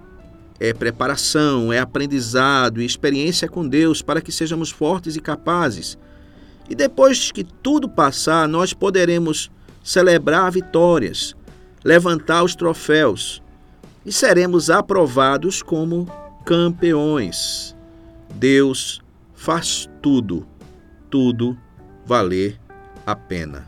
É 0.59 0.73
preparação, 0.73 1.73
é 1.73 1.79
aprendizado 1.79 2.81
e 2.81 2.85
experiência 2.85 3.49
com 3.49 3.67
Deus 3.67 4.01
para 4.01 4.21
que 4.21 4.31
sejamos 4.31 4.69
fortes 4.69 5.15
e 5.15 5.19
capazes. 5.19 5.97
E 6.69 6.75
depois 6.75 7.31
que 7.31 7.43
tudo 7.43 7.89
passar, 7.89 8.47
nós 8.47 8.73
poderemos 8.73 9.51
celebrar 9.83 10.51
vitórias, 10.51 11.35
levantar 11.83 12.43
os 12.43 12.55
troféus 12.55 13.43
e 14.05 14.11
seremos 14.11 14.69
aprovados 14.69 15.63
como 15.63 16.07
campeões. 16.45 17.75
Deus 18.35 19.01
faz 19.33 19.89
tudo, 20.01 20.45
tudo 21.09 21.57
valer 22.05 22.59
a 23.05 23.15
pena. 23.15 23.67